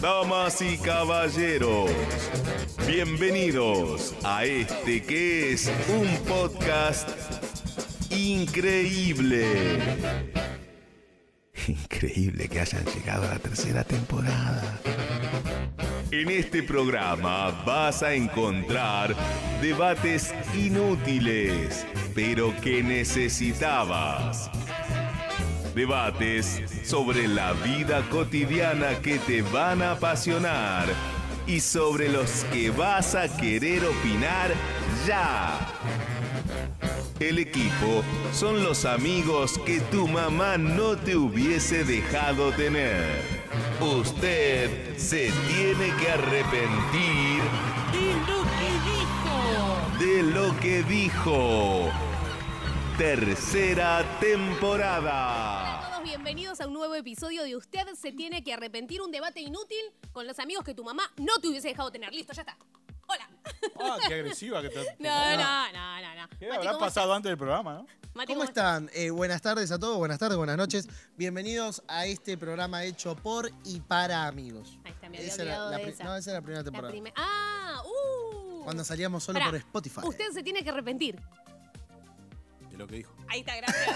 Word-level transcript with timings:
Damas 0.00 0.62
y 0.62 0.78
caballeros, 0.78 1.90
bienvenidos 2.86 4.14
a 4.24 4.46
este 4.46 5.02
que 5.02 5.52
es 5.52 5.70
un 5.88 6.08
podcast 6.26 7.10
increíble. 8.10 9.46
Increíble 11.68 12.48
que 12.48 12.60
hayan 12.60 12.82
llegado 12.86 13.24
a 13.24 13.34
la 13.34 13.38
tercera 13.40 13.84
temporada. 13.84 14.80
En 16.10 16.30
este 16.30 16.62
programa 16.62 17.50
vas 17.66 18.02
a 18.02 18.14
encontrar 18.14 19.14
debates 19.60 20.34
inútiles, 20.56 21.86
pero 22.14 22.58
que 22.62 22.82
necesitabas. 22.82 24.50
Debates 25.74 26.62
sobre 26.84 27.28
la 27.28 27.52
vida 27.52 28.02
cotidiana 28.10 28.98
que 29.00 29.18
te 29.18 29.42
van 29.42 29.82
a 29.82 29.92
apasionar 29.92 30.86
y 31.46 31.60
sobre 31.60 32.08
los 32.08 32.44
que 32.52 32.70
vas 32.70 33.14
a 33.14 33.28
querer 33.36 33.84
opinar 33.84 34.52
ya. 35.06 35.58
El 37.20 37.38
equipo 37.38 38.02
son 38.32 38.64
los 38.64 38.84
amigos 38.84 39.60
que 39.66 39.80
tu 39.80 40.08
mamá 40.08 40.56
no 40.56 40.96
te 40.96 41.16
hubiese 41.16 41.84
dejado 41.84 42.50
tener. 42.52 43.22
Usted 43.80 44.96
se 44.96 45.30
tiene 45.48 45.94
que 46.00 46.10
arrepentir 46.10 47.42
de 49.98 50.22
lo 50.22 50.58
que 50.60 50.82
dijo. 50.84 51.90
Tercera 53.00 54.04
temporada. 54.20 55.62
Hola 55.62 55.78
a 55.78 55.90
todos, 55.92 56.02
bienvenidos 56.04 56.60
a 56.60 56.66
un 56.66 56.74
nuevo 56.74 56.94
episodio 56.94 57.42
de 57.44 57.56
Usted 57.56 57.86
se 57.98 58.12
tiene 58.12 58.44
que 58.44 58.52
arrepentir, 58.52 59.00
un 59.00 59.10
debate 59.10 59.40
inútil 59.40 59.78
con 60.12 60.26
los 60.26 60.38
amigos 60.38 60.64
que 60.64 60.74
tu 60.74 60.84
mamá 60.84 61.10
no 61.16 61.38
te 61.40 61.48
hubiese 61.48 61.68
dejado 61.68 61.90
tener. 61.90 62.12
Listo, 62.12 62.34
ya 62.34 62.42
está. 62.42 62.58
Hola. 63.06 63.26
Ah, 63.80 63.96
qué 64.06 64.12
agresiva 64.16 64.60
que 64.60 64.68
te. 64.68 64.80
No, 64.98 65.08
no, 65.08 65.72
no, 65.72 66.00
no, 66.02 66.14
no. 66.14 66.28
¿Qué 66.38 66.46
Mati, 66.46 66.58
habrá 66.58 66.72
¿cómo 66.72 66.84
pasado 66.84 67.14
antes 67.14 67.30
del 67.30 67.38
programa, 67.38 67.72
no? 67.72 67.86
Mati, 68.12 68.34
¿Cómo 68.34 68.44
están? 68.44 68.90
Eh, 68.92 69.08
buenas 69.08 69.40
tardes 69.40 69.72
a 69.72 69.78
todos, 69.78 69.96
buenas 69.96 70.18
tardes, 70.18 70.36
buenas 70.36 70.58
noches. 70.58 70.86
Bienvenidos 71.16 71.82
a 71.88 72.04
este 72.04 72.36
programa 72.36 72.84
hecho 72.84 73.16
por 73.16 73.50
y 73.64 73.80
para 73.80 74.26
amigos. 74.26 74.78
Ahí 74.84 74.92
está, 74.92 75.08
me 75.08 75.16
había 75.16 75.28
Esa 75.32 75.42
era 75.44 75.52
olvidado 75.52 75.70
la 75.70 75.76
de 75.78 75.82
pri- 75.84 75.92
esa. 75.94 76.04
No, 76.04 76.16
esa 76.16 76.30
era 76.32 76.40
la 76.40 76.44
primera 76.44 76.60
La 76.60 76.64
temporada. 76.64 76.90
prime- 76.92 77.14
Ah, 77.16 77.80
uh. 77.82 78.62
Cuando 78.62 78.84
salíamos 78.84 79.24
solo 79.24 79.38
Pará, 79.38 79.52
por 79.52 79.56
Spotify. 79.58 80.00
Usted 80.04 80.32
se 80.32 80.42
tiene 80.42 80.62
que 80.62 80.68
arrepentir. 80.68 81.18
Lo 82.80 82.86
que 82.86 82.96
dijo. 82.96 83.12
Ahí 83.28 83.40
está, 83.40 83.56
gracias. 83.56 83.86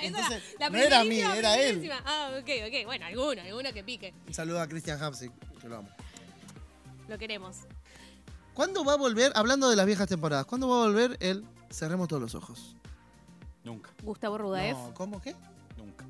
Esa 0.00 0.06
Entonces, 0.06 0.42
la 0.60 0.70
no 0.70 0.78
era 0.78 1.00
primerísima, 1.00 1.32
mí, 1.32 1.38
era 1.40 1.56
él. 1.60 1.90
Ah, 2.06 2.30
ok, 2.40 2.48
ok. 2.68 2.86
Bueno, 2.86 3.04
alguno, 3.06 3.42
alguno 3.42 3.72
que 3.72 3.82
pique. 3.82 4.14
Un 4.28 4.32
saludo 4.32 4.60
a 4.60 4.68
Christian 4.68 5.02
Hapsik, 5.02 5.32
que 5.60 5.68
lo 5.68 5.78
amo. 5.78 5.88
Lo 7.08 7.18
queremos. 7.18 7.56
¿Cuándo 8.54 8.84
va 8.84 8.92
a 8.92 8.96
volver, 8.96 9.32
hablando 9.34 9.68
de 9.68 9.74
las 9.74 9.86
viejas 9.86 10.06
temporadas, 10.08 10.46
cuándo 10.46 10.68
va 10.68 10.84
a 10.84 10.86
volver 10.86 11.16
el 11.18 11.44
Cerremos 11.68 12.06
todos 12.06 12.22
los 12.22 12.34
ojos? 12.36 12.76
Nunca, 13.64 13.90
Gustavo 14.04 14.38
Rudaev. 14.38 14.76
No, 14.76 14.94
¿cómo 14.94 15.20
qué? 15.20 15.34
nunca. 15.76 16.06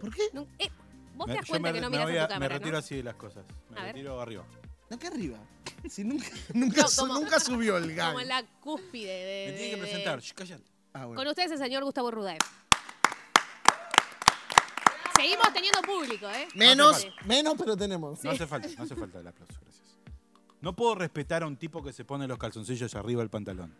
¿Por 0.00 0.14
qué? 0.14 0.22
Nun- 0.32 0.48
eh, 0.58 0.70
vos 1.14 1.26
Me- 1.26 1.34
te 1.34 1.38
das 1.40 1.48
cuenta 1.48 1.68
me, 1.68 1.74
que 1.74 1.80
no 1.82 1.90
me 1.90 1.98
miras 1.98 2.08
a 2.08 2.24
a- 2.24 2.26
tu 2.26 2.32
cámara, 2.32 2.38
Me 2.38 2.48
retiro 2.58 2.72
¿no? 2.72 2.78
así 2.78 2.96
de 2.96 3.02
las 3.02 3.14
cosas. 3.16 3.44
Me 3.70 3.78
A 3.80 3.84
ver. 3.84 3.94
retiro 3.94 4.18
arriba. 4.18 4.44
No, 4.88 4.98
que 4.98 5.06
arriba. 5.08 5.38
Si 5.90 6.04
nunca, 6.04 6.26
nunca, 6.54 6.82
No, 6.82 6.88
su- 6.88 7.00
como- 7.02 7.14
nunca 7.14 7.38
subió 7.40 7.76
el 7.76 7.94
gang. 7.94 8.08
Como 8.12 8.20
en 8.20 8.28
la 8.28 8.42
cúspide 8.60 9.10
de... 9.12 9.46
Me 9.50 9.58
tiene 9.58 9.70
que 9.70 9.76
de- 9.76 9.82
presentar. 9.82 10.20
Shh, 10.20 10.32
cállate. 10.34 10.64
Ah, 10.94 11.06
bueno. 11.06 11.14
Con 11.20 11.28
ustedes 11.28 11.52
el 11.52 11.58
señor 11.58 11.84
Gustavo 11.84 12.10
Rudaev. 12.10 12.38
Seguimos 15.16 15.52
teniendo 15.52 15.80
público, 15.82 16.28
¿eh? 16.28 16.48
Menos, 16.54 17.00
Sí. 17.02 17.08
menos, 17.26 17.54
pero 17.56 17.76
tenemos. 17.76 18.22
No 18.24 18.30
hace 18.30 18.46
falta, 18.46 18.68
no 18.76 18.84
hace 18.84 18.96
falta 18.96 19.20
el 19.20 19.26
aplauso, 19.26 19.54
gracias. 19.62 19.96
No 20.60 20.74
puedo 20.74 20.94
respetar 20.94 21.42
a 21.42 21.46
un 21.46 21.56
tipo 21.56 21.82
que 21.82 21.92
se 21.92 22.04
pone 22.04 22.26
los 22.26 22.38
calzoncillos 22.38 22.94
arriba 22.94 23.20
del 23.20 23.30
pantalón. 23.30 23.72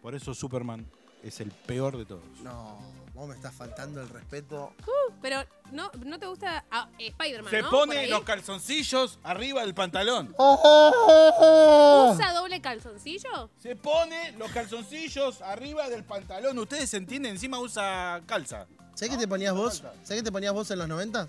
Por 0.00 0.14
eso 0.14 0.32
Superman 0.34 0.86
es 1.22 1.40
el 1.40 1.50
peor 1.50 1.96
de 1.98 2.06
todos. 2.06 2.24
No, 2.42 2.78
vos 3.20 3.28
me 3.28 3.34
estás 3.34 3.54
faltando 3.54 4.00
el 4.00 4.08
respeto. 4.08 4.72
Pero 5.20 5.44
no, 5.72 5.90
no 6.06 6.18
te 6.18 6.26
gusta 6.26 6.64
ah, 6.70 6.88
eh, 6.98 7.08
Spider-Man, 7.08 7.50
Se 7.50 7.60
¿no? 7.60 7.68
Pone 7.70 8.06
los 8.06 8.22
calzoncillos 8.22 9.18
arriba 9.22 9.60
del 9.60 9.74
pantalón. 9.74 10.34
¿Usa 10.38 12.32
doble 12.32 12.62
calzoncillo? 12.62 13.50
Se 13.58 13.76
pone 13.76 14.32
los 14.38 14.50
calzoncillos 14.52 15.42
arriba 15.42 15.90
del 15.90 16.02
pantalón. 16.02 16.58
Ustedes 16.58 16.94
entienden, 16.94 17.32
encima 17.32 17.58
usa 17.60 18.22
calza. 18.24 18.66
¿Sabés 18.94 19.10
qué 19.10 19.20
te 19.20 19.28
ponías 19.28 19.54
vos? 19.54 19.84
¿Sabés 20.02 20.20
qué 20.20 20.22
te 20.22 20.32
ponías 20.32 20.54
vos 20.54 20.70
en 20.70 20.78
los 20.78 20.88
90? 20.88 21.28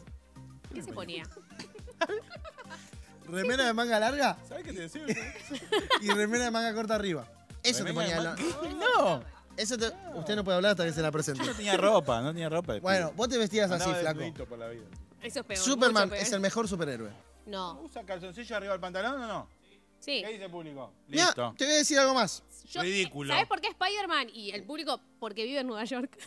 ¿Qué 0.74 0.81
se 0.84 0.94
ponía? 0.94 1.24
Remera 3.28 3.66
de 3.66 3.74
manga 3.74 4.00
larga 4.00 4.38
¿Sabes 4.47 4.63
qué 4.66 4.74
te 4.74 4.80
decía? 4.81 5.06
y 6.01 6.09
remera 6.09 6.46
de 6.46 6.51
manga 6.51 6.74
corta 6.74 6.96
arriba. 6.96 7.28
Eso 7.63 7.84
te 7.84 7.94
ponía. 7.94 8.22
Los- 8.22 8.40
No, 8.96 9.41
Eso 9.57 9.78
te- 9.78 9.91
usted 10.16 10.35
no 10.35 10.44
puede 10.44 10.56
hablar 10.57 10.72
hasta 10.72 10.85
que 10.85 10.94
se 10.94 11.01
la 11.01 11.12
presente. 11.12 11.44
no 11.45 11.53
tenía 11.53 11.78
ropa, 11.78 12.22
no 12.22 12.29
tenía 12.31 12.50
ropa. 12.50 12.79
Bueno, 12.79 13.12
vos 13.16 13.28
te 13.29 13.38
vestías 13.38 13.69
así, 13.72 13.84
Andaba 13.84 14.00
flaco. 14.01 14.19
desnudito 14.19 14.45
por 14.47 14.59
la 14.59 14.67
vida. 14.69 14.85
Eso 15.22 15.39
es 15.41 15.45
peor. 15.45 15.59
Superman 15.59 16.03
mucho 16.06 16.09
peor. 16.16 16.23
es 16.23 16.34
el 16.34 16.39
mejor 16.39 16.67
superhéroe. 16.67 17.12
No, 17.45 17.79
¿Usa 17.81 18.03
calzoncillo 18.03 18.56
arriba 18.56 18.72
del 18.73 18.81
pantalón 18.81 19.22
o 19.22 19.28
no? 19.28 19.47
sí. 20.00 20.22
¿Qué 20.23 20.31
dice 20.31 20.45
el 20.45 20.51
público? 20.51 20.91
Mira, 21.07 21.25
Listo. 21.25 21.53
te 21.57 21.66
voy 21.66 21.73
a 21.73 21.78
decir 21.78 22.00
algo 22.00 22.13
más. 22.16 22.44
Yo- 22.69 22.81
Ridículo. 22.81 23.34
¿Sabes 23.34 23.47
por 23.47 23.62
qué 23.62 23.67
Spider-Man 23.67 24.29
y 24.34 24.51
el 24.51 24.63
público? 24.63 25.00
Porque 25.19 25.44
vive 25.44 25.59
en 25.59 25.68
Nueva 25.68 25.83
York. 25.85 26.18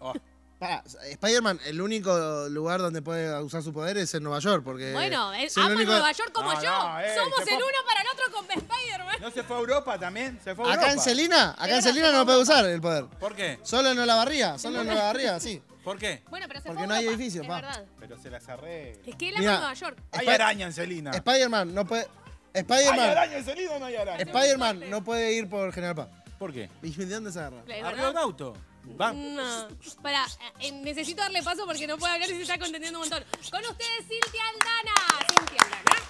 Oh, 0.00 0.12
Pará, 0.58 0.82
Spider-Man, 1.10 1.60
el 1.66 1.80
único 1.82 2.48
lugar 2.48 2.80
donde 2.80 3.02
puede 3.02 3.38
usar 3.42 3.62
su 3.62 3.74
poder 3.74 3.98
es 3.98 4.14
en 4.14 4.22
Nueva 4.22 4.38
York, 4.38 4.62
porque... 4.64 4.92
Bueno, 4.94 5.34
él 5.34 5.50
ama 5.56 5.66
único- 5.74 5.90
Nueva 5.92 6.12
York 6.12 6.32
como 6.32 6.50
No, 6.54 6.62
yo. 6.62 6.70
no, 6.70 7.00
eh, 7.00 7.14
Somos 7.14 7.38
el 7.40 7.44
fue- 7.46 7.56
uno 7.56 7.78
para 7.86 8.00
el 8.00 8.06
otro 8.08 8.24
con 8.32 8.44
Spider-Man. 8.50 9.16
¿No 9.20 9.30
se 9.30 9.42
fue 9.42 9.56
a 9.56 9.60
Europa 9.60 9.98
también? 9.98 10.40
¿Se 10.42 10.54
fue 10.54 10.64
a 10.64 10.72
Acá 10.72 10.84
en 10.84 10.88
Europa? 10.92 11.02
Celina, 11.04 11.50
acá 11.58 11.76
en 11.76 11.82
Celina 11.82 12.10
no 12.10 12.24
puede 12.24 12.40
usar 12.40 12.64
el 12.64 12.80
poder. 12.80 13.04
¿Por 13.04 13.34
qué? 13.34 13.58
Solo 13.62 13.90
en 13.90 14.06
la 14.06 14.14
barría, 14.14 14.58
solo 14.58 14.80
en 14.80 14.86
la 14.86 14.94
barría, 14.94 15.38
sí. 15.40 15.60
¿Por 15.84 15.98
qué? 15.98 16.22
Bueno, 16.30 16.46
pero 16.48 16.60
se 16.60 16.66
Porque 16.68 16.78
fue 16.80 16.86
no 16.88 16.94
hay 16.94 17.04
Europa, 17.04 17.16
edificios, 17.22 17.44
es 17.44 17.48
pa. 17.48 17.54
verdad. 17.60 17.84
Pero 18.00 18.18
se 18.18 18.30
las 18.30 18.48
arregla. 18.48 19.02
Es 19.06 19.14
que 19.16 19.28
él 19.28 19.34
ama 19.36 19.44
Nueva 19.58 19.74
York. 19.74 19.98
Hay 20.12 20.26
araña 20.26 20.66
en 20.66 20.72
Celina. 20.72 21.10
Spider-Man 21.12 21.74
no 21.74 21.86
puede... 21.86 22.08
¿Hay 22.54 22.62
Spider-Man... 22.62 23.10
araña 23.10 23.36
en 23.36 23.44
Celina 23.44 23.72
o 23.72 23.78
no 23.78 23.84
hay 23.84 23.96
araña? 23.96 24.22
Spider-Man 24.24 24.90
no 24.90 25.04
puede 25.04 25.34
ir 25.34 25.48
por 25.50 25.70
General 25.72 25.94
Paz. 25.94 26.08
¿Por 26.38 26.52
qué? 26.52 26.70
¿Y 26.82 26.90
de 26.92 27.06
dónde 27.14 27.30
se 27.30 27.38
agarra? 27.38 27.58
Arriba 27.84 28.10
un 28.10 28.16
auto. 28.18 28.54
Va. 29.00 29.12
No. 29.12 29.68
Para, 30.02 30.24
necesito 30.82 31.22
darle 31.22 31.42
paso 31.42 31.66
porque 31.66 31.86
no 31.86 31.98
puede 31.98 32.14
hablar 32.14 32.30
y 32.30 32.34
se 32.34 32.42
está 32.42 32.58
contendiendo 32.58 33.00
un 33.00 33.08
montón. 33.08 33.24
Con 33.50 33.60
ustedes, 33.60 34.06
Cintia 34.08 34.42
Aldana. 34.48 34.94
Cintia 35.34 35.62
Aldana. 35.62 36.06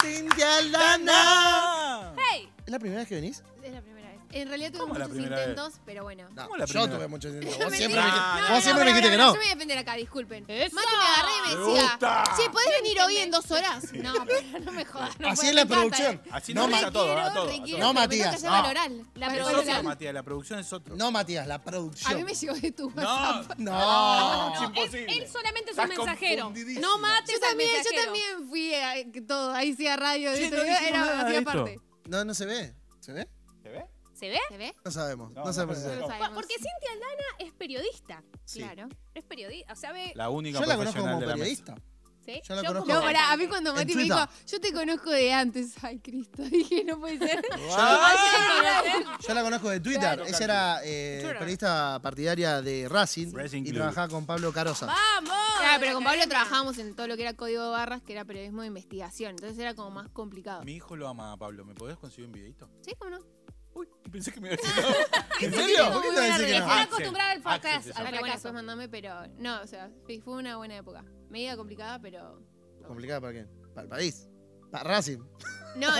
¡Cintia 0.00 0.56
Aldana! 0.58 2.14
¡Hey! 2.30 2.48
¿Es 2.66 2.70
la 2.70 2.78
primera 2.78 3.00
vez 3.00 3.08
que 3.08 3.14
venís? 3.14 3.42
Es 3.62 3.72
la 3.72 3.80
primera. 3.80 3.93
En 4.34 4.48
realidad 4.48 4.70
tuve 4.72 4.80
¿Cómo 4.80 4.94
la 4.94 5.00
muchos 5.06 5.12
primera 5.14 5.36
vez? 5.36 5.48
intentos, 5.48 5.80
pero 5.86 6.02
bueno. 6.02 6.28
No, 6.30 6.42
¿Cómo 6.44 6.56
la 6.56 6.64
yo 6.64 6.72
primera? 6.72 6.96
tuve 6.96 7.08
muchos 7.08 7.32
intentos. 7.34 7.58
No, 7.58 7.64
Vos 7.66 7.74
siempre, 7.76 8.00
me, 8.00 8.06
No, 8.06 8.12
dijiste- 8.14 8.40
no, 8.42 8.54
vos 8.54 8.62
siempre 8.64 8.72
pero 8.72 8.84
me 8.84 8.84
dijiste 8.90 9.10
que 9.10 9.16
no. 9.16 9.26
Yo 9.26 9.32
me 9.32 9.38
voy 9.38 9.46
a 9.46 9.54
defender 9.54 9.78
acá, 9.78 9.94
disculpen. 9.94 10.44
¡Eso! 10.48 10.74
Mati 10.74 10.88
me 10.98 11.04
agarré 11.04 11.30
y 11.30 11.40
me 11.40 11.64
Me 11.64 11.72
decía, 11.72 11.98
che, 12.36 12.50
¿podés 12.50 12.68
venir 12.82 13.00
hoy 13.00 13.16
en 13.18 13.30
dos 13.30 13.50
horas? 13.52 13.92
No, 13.92 14.12
pero 14.26 14.58
no 14.64 14.72
me 14.72 14.84
jodas. 14.84 15.20
No 15.20 15.28
Así 15.28 15.36
puedo, 15.36 15.48
es 15.50 15.54
la 15.54 15.64
me 15.64 15.74
encanta, 15.74 15.96
producción. 15.96 16.14
eh. 16.24 16.28
Así 16.32 16.54
No, 16.54 16.60
nos 16.62 16.70
Ma- 16.70 16.76
gusta 16.76 16.88
a 16.88 16.92
todo, 16.92 17.04
a 17.04 17.14
Requiero, 17.14 17.32
todo. 17.34 17.42
a 17.42 17.46
requiero, 17.46 17.64
todo. 17.64 17.78
No, 17.78 17.78
tengo 17.78 17.92
Matías, 17.94 18.26
no. 18.26 18.32
Es 18.34 19.44
producción. 19.44 19.84
Matías, 19.84 20.14
la 20.14 20.22
producción 20.24 20.58
es 20.58 20.72
otro. 20.72 20.96
No, 20.96 21.10
Matías, 21.12 21.46
la 21.46 21.62
producción. 21.62 22.12
A 22.12 22.16
mí 22.16 22.24
me 22.24 22.34
llegó 22.34 22.54
de 22.54 22.72
tu 22.72 22.90
No, 22.90 23.02
WhatsApp. 23.02 23.58
No. 23.58 24.52
es 24.52 24.58
Él, 24.60 24.64
imposible. 24.66 25.16
él 25.16 25.28
solamente 25.30 25.70
es 25.70 25.78
Estás 25.78 25.84
un 25.90 25.96
mensajero. 25.96 26.52
No 26.80 26.98
mates 26.98 27.28
Yo 27.40 27.44
al 27.44 27.50
también, 27.50 27.70
yo 27.70 27.74
mensajero. 27.76 28.02
también 28.04 28.48
fui 28.48 28.74
a 28.74 28.94
todo, 29.26 29.52
ahí 29.54 29.74
sí 29.74 29.86
a 29.86 29.96
radio, 29.96 30.30
de 30.32 30.36
Che, 30.38 30.44
esto, 30.46 30.56
no 30.56 30.62
dijimos 30.64 30.82
era 30.88 30.98
nada 30.98 31.16
de 31.16 31.22
hacía 31.22 31.38
esto. 31.38 31.52
parte. 31.52 31.80
No, 32.08 32.24
no 32.24 32.34
se 32.34 32.46
ve. 32.46 32.74
¿Se 33.00 33.12
ve? 33.12 33.28
¿Se 34.24 34.30
ve? 34.30 34.38
¿Se 34.48 34.56
ve? 34.56 34.74
No 34.84 34.90
sabemos. 34.90 35.32
No, 35.32 35.44
No, 35.44 35.52
sabemos 35.52 35.76
no, 35.78 35.82
si 35.84 35.88
se 35.90 35.96
ve. 35.96 36.06
sabemos. 36.06 36.30
Porque 36.34 36.54
Cintia 36.54 36.92
Aldana 36.92 37.22
es 37.40 37.52
periodista. 37.52 38.22
Sí. 38.44 38.60
Claro. 38.60 38.88
Es 39.14 39.24
periodista. 39.24 39.72
O 39.72 39.76
sea, 39.76 39.92
ve. 39.92 40.12
La 40.14 40.30
única 40.30 40.60
Yo 40.60 40.66
la 40.66 40.76
conozco 40.76 41.02
profesional 41.02 41.14
como 41.14 41.20
de 41.20 41.26
la 41.26 41.34
periodista. 41.34 41.74
¿sí? 42.24 42.40
yo 42.48 42.54
la 42.54 42.62
Yo 42.62 42.68
conozco. 42.68 42.86
como 42.88 43.00
No, 43.00 43.04
pará, 43.06 43.32
a 43.32 43.36
mí 43.36 43.46
cuando 43.48 43.70
En 43.70 43.76
Mati 43.76 43.94
me 43.94 44.02
dijo, 44.04 44.16
Twitter. 44.26 44.46
yo 44.46 44.60
te 44.60 44.72
conozco 44.72 45.10
de 45.10 45.32
antes. 45.34 45.74
Ay, 45.84 45.98
Cristo, 45.98 46.42
dije, 46.50 46.82
no 46.84 46.98
puede 46.98 47.18
ser. 47.18 47.42
Yo 49.28 49.34
la 49.34 49.42
conozco 49.42 49.68
de 49.70 49.80
Twitter. 49.80 50.00
Claro. 50.00 50.24
Ella 50.26 50.38
era 50.44 50.80
eh, 50.84 51.18
Twitter. 51.20 51.38
periodista 51.38 51.98
partidaria 52.02 52.62
de 52.62 52.88
Racing, 52.88 53.32
Racing 53.34 53.62
y 53.62 53.64
Club. 53.66 53.74
trabajaba 53.76 54.08
con 54.08 54.26
Pablo 54.26 54.52
Carosa. 54.52 54.86
¡Vamos! 54.86 55.32
Claro, 55.58 55.76
pero 55.80 55.94
con 55.94 56.04
Pablo 56.04 56.22
trabajábamos 56.28 56.78
en 56.78 56.94
todo 56.94 57.06
lo 57.08 57.16
que 57.16 57.22
era 57.22 57.34
código 57.34 57.62
de 57.64 57.70
barras, 57.70 58.02
que 58.02 58.12
era 58.12 58.24
periodismo 58.24 58.62
de 58.62 58.68
investigación. 58.68 59.30
Entonces 59.32 59.58
era 59.58 59.74
como 59.74 59.90
más 59.90 60.08
complicado. 60.10 60.62
Mi 60.64 60.72
hijo 60.76 60.96
lo 60.96 61.08
ama 61.08 61.32
a 61.32 61.36
Pablo. 61.36 61.64
¿Me 61.64 61.74
podés 61.74 61.96
conseguir 61.98 62.26
un 62.26 62.32
videito? 62.32 62.68
¿Sí? 62.82 62.94
¿Cómo 62.98 63.10
no? 63.10 63.33
Uy, 63.74 63.88
pensé 64.10 64.30
que 64.32 64.40
me 64.40 64.48
iba 64.52 64.56
a 64.56 64.66
decir 64.66 64.84
no. 64.84 65.46
¿En 65.46 65.52
serio? 65.54 65.92
¿Por 65.92 66.02
qué 66.02 66.08
te 66.10 66.20
decir 66.20 66.46
que 66.46 66.58
no? 66.60 66.66
Axel, 66.66 66.86
acostumbrada 66.86 67.30
al 67.32 67.42
se 67.42 67.48
al 67.48 67.60
fracaso. 67.60 68.32
después 68.34 68.54
mandame, 68.54 68.88
pero. 68.88 69.26
No, 69.38 69.60
o 69.62 69.66
sea, 69.66 69.90
fue 70.22 70.34
una 70.34 70.56
buena 70.56 70.76
época. 70.76 71.04
Medida 71.28 71.56
complicada, 71.56 71.98
pero. 72.00 72.40
¿Complicada 72.86 73.20
para 73.20 73.32
qué? 73.32 73.46
Para 73.74 73.82
el 73.82 73.88
país. 73.88 74.28
Para 74.70 74.84
Racing. 74.84 75.18
No, 75.76 75.90
no. 75.90 75.96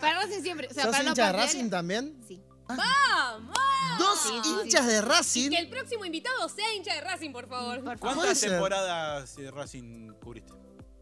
para 0.00 0.20
Racing 0.22 0.42
siempre. 0.42 0.68
O 0.70 0.74
sea, 0.74 0.84
¿Sos 0.84 0.92
para 0.92 1.04
no 1.04 1.10
hincha 1.10 1.26
de 1.26 1.32
Racing 1.32 1.70
también? 1.70 2.18
Sí. 2.26 2.42
¡Vamos! 2.68 3.56
Dos 3.98 4.18
Sí, 4.20 4.34
hinchas 4.62 4.84
sí. 4.84 4.90
de 4.90 4.98
Y 4.98 5.00
Racing. 5.00 5.50
que 5.50 5.58
el 5.58 5.68
próximo 5.68 6.04
invitado 6.04 6.48
sea 6.48 6.74
hincha 6.74 6.94
de 6.94 7.00
Racing, 7.00 7.32
por 7.32 7.48
favor. 7.48 7.82
Por 7.82 7.98
favor. 7.98 7.98
Puede 8.00 8.14
¿Cuántas 8.16 8.40
temporadas 8.40 9.36
de 9.36 9.50
Racing 9.50 10.08
cubriste? 10.22 10.52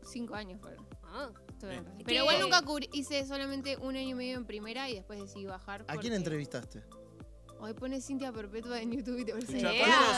cinco 0.05 0.35
años 0.35 0.61
fueron. 0.61 0.87
Ah, 1.05 1.31
Pero 1.61 2.21
igual 2.21 2.41
nunca 2.41 2.63
cubrí, 2.63 2.89
hice 2.93 3.25
solamente 3.27 3.77
un 3.79 3.97
año 3.97 4.11
y 4.11 4.15
medio 4.15 4.37
en 4.37 4.45
primera 4.47 4.89
y 4.91 4.95
después 4.95 5.21
decidí 5.21 5.47
bajar. 5.47 5.83
¿A 5.83 5.85
quién 5.87 5.97
porque- 5.99 6.15
entrevistaste? 6.15 6.83
Hoy 7.59 7.73
pone 7.73 8.01
Cintia 8.03 8.33
Perpetua 8.33 8.81
en 8.83 8.93
YouTube 8.93 9.19
y 9.19 9.25
te 9.25 9.33
parece. 9.33 9.57
Escuchá, 9.57 9.73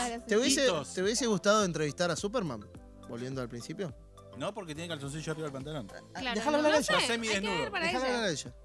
¿cuántos 0.09 0.27
¿Te 0.27 0.37
hubiese. 0.37 0.67
¿Te 0.93 1.01
hubiese 1.03 1.25
gustado 1.27 1.63
entrevistar 1.63 2.11
a 2.11 2.15
Superman? 2.17 2.65
Volviendo 3.07 3.41
al 3.41 3.47
principio. 3.47 3.95
No, 4.37 4.53
porque 4.53 4.75
tiene 4.75 4.89
calzoncillo 4.89 5.31
arriba 5.31 5.45
del 5.47 5.53
pantalón. 5.53 5.87
Claro, 5.87 6.35
Déjala 6.35 6.51
no, 6.51 6.57
hablar 6.57 6.71
a 6.71 6.75
no 6.75 6.79
ella. 6.81 6.99
sé, 7.07 7.13
hay 7.13 7.19
que 7.21 7.29
desnudo. 7.29 7.59
ver 7.59 7.71
para 7.71 7.85
Déjala 7.85 8.05
hablar 8.05 8.19
ella. 8.19 8.27
a 8.27 8.31
ella. 8.31 8.55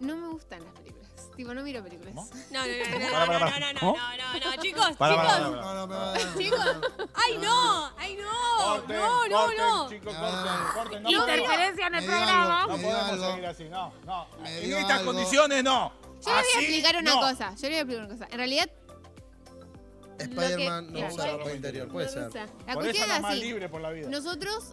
No 0.00 0.16
me 0.16 0.28
gustan 0.28 0.62
las 0.64 0.72
películas. 0.74 0.95
Tipo, 1.36 1.52
no 1.52 1.62
miro 1.62 1.82
películas. 1.82 2.14
¿Cómo? 2.14 2.30
No, 2.50 2.60
no, 2.66 2.66
no, 2.66 2.98
no, 2.98 3.10
Para, 3.12 3.26
para, 3.26 3.38
no, 3.38 3.50
para. 3.50 3.60
no, 3.60 3.72
no, 3.74 3.80
¿Cómo? 3.80 3.96
no, 3.96 4.16
no, 4.40 4.56
no, 4.56 4.62
chicos, 4.62 4.96
Para, 4.96 5.16
para, 5.16 5.36
chicos. 5.36 5.64
para, 5.64 5.86
para. 5.86 6.24
No, 6.24 6.38
Chicos. 6.38 6.60
Ay, 7.14 7.38
no, 7.38 7.92
ay, 7.98 8.16
no, 8.16 8.64
Corten, 8.64 8.96
no, 8.96 9.28
no, 9.28 9.36
corten, 9.38 9.58
no. 9.58 9.88
chicos, 9.90 10.14
corten, 10.14 10.52
corten. 10.74 11.02
No 11.02 11.10
Interferencia 11.10 11.86
en 11.86 11.92
Me 11.92 11.98
el 11.98 12.04
dio 12.04 12.10
programa. 12.16 12.60
algo, 12.62 12.72
No 12.72 12.78
me 12.78 12.82
dio 12.84 12.92
podemos 12.96 13.12
algo. 13.12 13.30
seguir 13.32 13.46
así, 13.46 13.64
no, 13.64 13.92
no. 14.06 14.26
Me 14.42 14.58
En 14.58 14.64
dio 14.64 14.78
estas 14.78 14.98
algo. 14.98 15.12
condiciones, 15.12 15.62
no. 15.64 15.92
Yo 15.92 16.06
le 16.16 16.22
voy 16.24 16.32
a 16.32 16.40
Así, 16.40 16.58
explicar 16.64 16.96
una 16.96 17.14
no. 17.14 17.20
cosa. 17.20 17.54
Yo 17.54 17.60
le 17.62 17.68
voy 17.68 17.74
a 17.74 17.80
explicar 17.80 18.04
una 18.06 18.14
cosa. 18.14 18.26
En 18.32 18.38
realidad, 18.38 18.70
Spider-Man 20.18 20.86
Lo 20.86 21.00
no 21.00 21.08
que- 21.08 21.14
usa 21.14 21.30
ropa 21.36 21.52
interior, 21.52 21.88
puede 21.88 22.08
ser. 22.08 22.22
la 22.32 22.46
Por 22.46 22.46
eso 22.46 22.74
cuestión 22.80 23.10
es 23.10 23.20
más 23.20 23.32
así. 23.32 23.40
libre 23.40 23.68
por 23.68 23.80
la 23.82 23.90
vida. 23.90 24.08
Nosotros. 24.08 24.72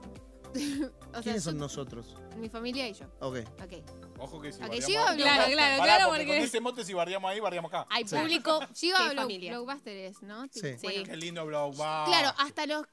o 1.14 1.16
sea, 1.16 1.22
¿Quiénes 1.24 1.44
son 1.44 1.54
yo- 1.56 1.60
nosotros? 1.62 2.16
mi 2.38 2.50
familia 2.50 2.88
y 2.88 2.94
yo. 2.94 3.06
Ok. 3.20 3.38
Ok. 3.64 3.74
Ojo 4.20 4.42
que 4.42 4.52
si 4.52 4.58
Ok, 4.62 4.68
bardeamos 4.70 4.88
ahí- 4.90 4.96
hablar- 4.96 5.18
Claro, 5.18 5.52
claro, 5.52 5.78
Pará, 5.80 5.84
claro, 5.96 6.10
porque 6.10 6.24
porque- 6.26 6.38
con 6.40 6.46
ese 6.46 6.60
mote 6.62 6.84
si 6.86 6.94
bardeamos 6.94 7.32
ahí, 7.32 7.40
bardeamos 7.40 7.70
acá. 7.74 7.88
Hay 7.90 8.04
público 8.06 8.60
Yo 8.74 8.76
que 8.82 8.94
a 8.94 9.06
es 9.08 9.12
Block- 9.14 9.22
familia. 9.22 9.52
Blockbusters, 9.60 10.22
¿no? 10.24 10.48
Tipo, 10.50 10.68
Sí. 10.68 10.76
bueno, 10.84 11.04
Qué 11.06 11.18
lindo 11.18 11.46
blockbuster. 11.46 12.06
Claro, 12.06 12.34
hasta 12.38 12.66
los 12.66 12.86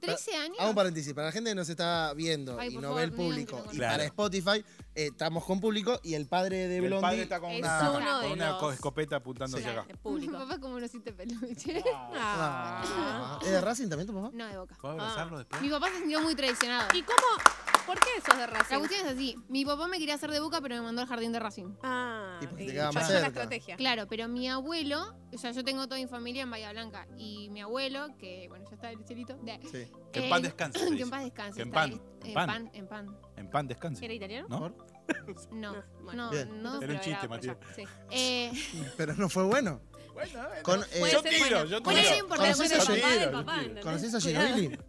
13 0.00 0.36
años. 0.36 0.56
Hago 0.60 0.70
un 0.70 0.76
paréntesis. 0.76 1.12
Para 1.12 1.26
la 1.28 1.32
gente 1.32 1.50
que 1.50 1.54
nos 1.56 1.68
está 1.68 2.12
viendo 2.14 2.58
Ay, 2.60 2.68
y 2.68 2.72
por 2.74 2.82
no 2.82 2.88
favor, 2.88 3.00
ve 3.00 3.04
el 3.04 3.10
que 3.10 3.16
público, 3.16 3.52
no 3.52 3.58
y 3.58 3.62
conozco. 3.62 3.76
Claro. 3.76 3.92
para 3.94 4.04
Spotify, 4.04 4.64
eh, 4.98 5.06
estamos 5.06 5.44
con 5.44 5.60
público 5.60 6.00
y 6.02 6.14
el 6.14 6.26
padre 6.26 6.66
de 6.68 6.76
El 6.78 6.82
Blondie. 6.86 7.00
padre 7.02 7.22
está 7.22 7.40
con 7.40 7.50
Es 7.50 7.60
una, 7.60 7.90
uno 7.92 8.18
de 8.18 8.22
con 8.24 8.32
una 8.32 8.48
los- 8.50 8.58
co- 8.58 8.72
escopeta 8.72 9.16
apuntando 9.16 9.56
hacia 9.56 9.68
Claro, 9.72 9.80
acá. 9.82 9.90
es 9.92 9.96
Mi 9.96 10.02
público. 10.02 10.32
papá 10.38 10.58
como 10.58 10.74
un 10.76 10.82
osito 10.84 11.14
peluche. 11.14 11.82
Ah. 12.14 12.82
Ah, 12.90 13.38
¿Es 13.42 13.50
de 13.50 13.60
Racing 13.60 13.88
también 13.88 14.06
tu 14.06 14.14
papá? 14.14 14.30
No, 14.32 14.46
de 14.46 14.58
boca. 14.58 14.76
¿Puedo 14.80 14.94
abrazarlo 14.94 15.38
después? 15.38 15.60
Mi 15.62 15.68
papá 15.70 15.88
se 15.90 15.98
sintió 15.98 16.20
muy 16.20 16.34
traicionado. 16.34 16.88
¿Y 16.96 17.02
cómo? 17.02 17.16
¿Por 17.86 17.98
qué 18.00 18.08
sos 18.24 18.34
de 18.34 18.40
La 18.40 18.46
Racing? 18.48 18.78
cuestión 18.78 19.06
es 19.06 19.12
así. 19.12 19.36
Mi 19.48 19.64
papá 19.64 19.86
me 19.88 19.98
quería 19.98 20.14
hacer 20.14 20.30
de 20.30 20.40
boca, 20.40 20.60
pero 20.60 20.74
me 20.76 20.82
mandó 20.82 21.02
al 21.02 21.08
jardín 21.08 21.32
de 21.32 21.38
Racing. 21.38 21.74
Ah, 21.82 22.38
Y 22.42 22.46
porque 22.46 22.64
te 22.66 22.70
y 22.70 22.74
quedaba 22.74 22.92
más 22.92 23.02
falló 23.04 23.14
la 23.14 23.24
cerca. 23.26 23.40
estrategia. 23.42 23.76
Claro, 23.76 24.06
pero 24.08 24.28
mi 24.28 24.48
abuelo, 24.48 25.16
o 25.32 25.38
sea, 25.38 25.52
yo 25.52 25.64
tengo 25.64 25.86
toda 25.88 26.00
mi 26.00 26.06
familia 26.06 26.42
en 26.42 26.50
Bahía 26.50 26.70
Blanca. 26.72 27.06
Y 27.16 27.48
mi 27.50 27.60
abuelo, 27.62 28.08
que 28.18 28.46
bueno, 28.48 28.64
ya 28.68 28.74
está 28.74 28.90
el 28.90 29.04
cielito. 29.06 29.36
de- 29.38 29.58
Sí. 29.70 29.90
Que 30.12 30.20
en 30.20 30.24
eh, 30.26 30.30
pan 30.30 30.42
descanse. 30.42 30.78
se 30.78 30.84
Que 30.86 30.90
dice. 30.92 31.02
en 31.04 31.10
paz 31.10 31.22
descanse. 31.24 31.56
Que 31.56 31.62
en 31.62 31.68
está 31.68 31.80
pan, 31.80 31.90
en 31.92 32.26
En 32.28 32.34
pan. 32.34 32.46
pan. 32.46 32.70
En 32.74 32.86
pan. 32.88 33.16
En 33.36 33.50
pan 33.50 33.68
descanse. 33.68 34.04
¿Era 34.04 34.14
italiano? 34.14 34.48
¿No? 34.48 34.74
No, 35.50 35.72
No, 35.72 35.84
bueno. 36.02 36.24
no, 36.26 36.30
Bien. 36.30 36.62
no. 36.62 36.68
Era 36.68 36.74
un 36.74 36.80
pero 36.80 37.00
chiste, 37.00 37.20
por 37.20 37.30
Matías. 37.30 37.56
Sí. 37.74 37.84
Eh, 38.10 38.52
Pero 38.96 39.14
no 39.14 39.28
fue 39.28 39.44
bueno. 39.44 39.80
Bueno, 40.14 40.32
bueno. 40.48 40.62
Con, 40.62 40.82
eh, 40.82 40.86
Puede 40.98 41.12
yo 41.12 41.22
ser 41.22 41.30
tiro, 41.32 41.46
bueno. 41.48 41.64
yo 41.64 41.82
tiro. 41.82 42.10
no 42.10 42.16
importa, 42.16 42.42
¿Conoces 42.44 44.24
bueno, 44.24 44.38
a. 44.40 44.87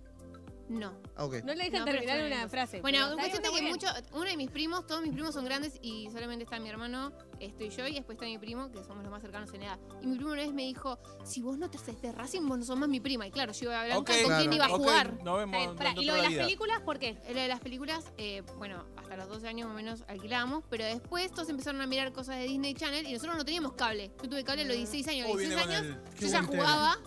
no. 0.70 0.94
Ah, 1.16 1.26
ok. 1.26 1.44
No 1.44 1.54
le 1.56 1.64
dejan 1.66 1.80
No, 1.80 1.86
pero 1.86 2.00
terminar 2.00 2.26
una 2.26 2.48
frase. 2.50 2.82
Bueno, 2.82 3.00
pero 3.00 3.10
está 3.10 3.30
cuestión 3.30 3.44
de 3.44 3.50
bien, 3.62 3.78
que 3.80 3.86
está 3.86 3.94
mucho, 4.02 4.18
uno 4.18 4.26
de 4.30 4.38
mis 4.38 4.50
primos, 4.52 4.86
todos 4.88 5.02
mis 5.02 5.12
primos 5.14 5.34
son 5.34 5.46
grandes 5.46 5.78
y 5.82 6.10
solamente 6.12 6.44
está 6.44 6.60
mi 6.60 6.70
hermano, 6.70 7.12
estoy 7.40 7.70
yo 7.70 7.88
y 7.88 7.94
después 7.96 8.16
está 8.16 8.26
mi 8.26 8.38
primo, 8.38 8.72
que 8.72 8.84
somos 8.84 9.04
los 9.04 9.12
más 9.12 9.22
cercanos 9.22 9.52
en 9.54 9.64
edad. 9.64 9.80
Y 10.02 10.08
mi 10.08 10.16
primo 10.16 10.32
una 10.32 10.42
vez 10.44 10.54
me 10.54 10.64
dijo, 10.64 10.98
si 11.26 11.42
vos 11.42 11.58
no 11.58 11.70
te 11.70 11.78
haces 11.78 12.02
de 12.02 12.12
Racing, 12.12 12.48
vos 12.48 12.60
no 12.60 12.66
sos 12.66 12.78
más 12.78 12.88
mi 12.90 13.00
prima. 13.00 13.26
Y 13.28 13.32
claro, 13.32 13.52
yo 13.52 13.66
iba 13.66 13.78
a 13.78 13.82
hablar 13.82 13.98
Ok, 13.98 14.08
con 14.08 14.16
quién 14.16 14.28
claro. 14.28 14.54
iba 14.56 14.66
a 14.66 14.70
ok, 14.70 14.78
jugar. 14.78 15.24
Nos 15.24 15.38
vemos 15.38 15.58
bien, 15.58 15.76
pará, 15.76 15.90
dentro 15.90 16.04
¿Y 16.04 16.06
lo 16.06 16.14
de 16.14 16.18
de 16.18 16.24
la 16.24 16.30
las 16.30 16.32
vida. 16.34 16.44
películas 16.44 16.82
por 16.82 17.00
qué? 17.00 17.18
Lo 17.34 17.40
de 17.42 17.48
las 17.48 17.60
películas, 17.60 18.06
eh, 18.18 18.44
bueno, 18.58 18.86
hasta 18.96 19.18
los 19.18 19.28
12 19.28 19.48
años 19.48 19.68
más 19.68 19.74
o 19.74 19.76
menos 19.78 20.04
alquilábamos, 20.08 20.64
pero 20.70 20.86
después 20.86 21.32
todos 21.32 21.50
empezaron 21.50 21.82
a 21.82 21.88
mirar 21.88 22.12
cosas 22.14 22.38
de 22.38 22.44
Disney 22.44 22.74
Channel 22.76 23.08
y 23.08 23.14
nosotros 23.14 23.36
no 23.38 23.44
teníamos 23.46 23.74
cable. 23.74 24.12
Yo 24.22 24.30
tuve 24.30 24.44
cable 24.44 24.62
a 24.62 24.66
los 24.66 24.76
16 24.78 25.08
años. 25.08 25.28
A 25.28 25.32
Uy, 25.32 25.34
los 25.34 25.40
viene 25.40 25.56
16 25.56 25.66
con 25.66 25.86
años 25.90 26.04
el- 26.08 26.14
Qué 26.20 26.26
yo 26.26 26.32
ya 26.32 26.40
buen 26.42 26.52
tema. 26.52 26.64
jugaba 26.64 26.98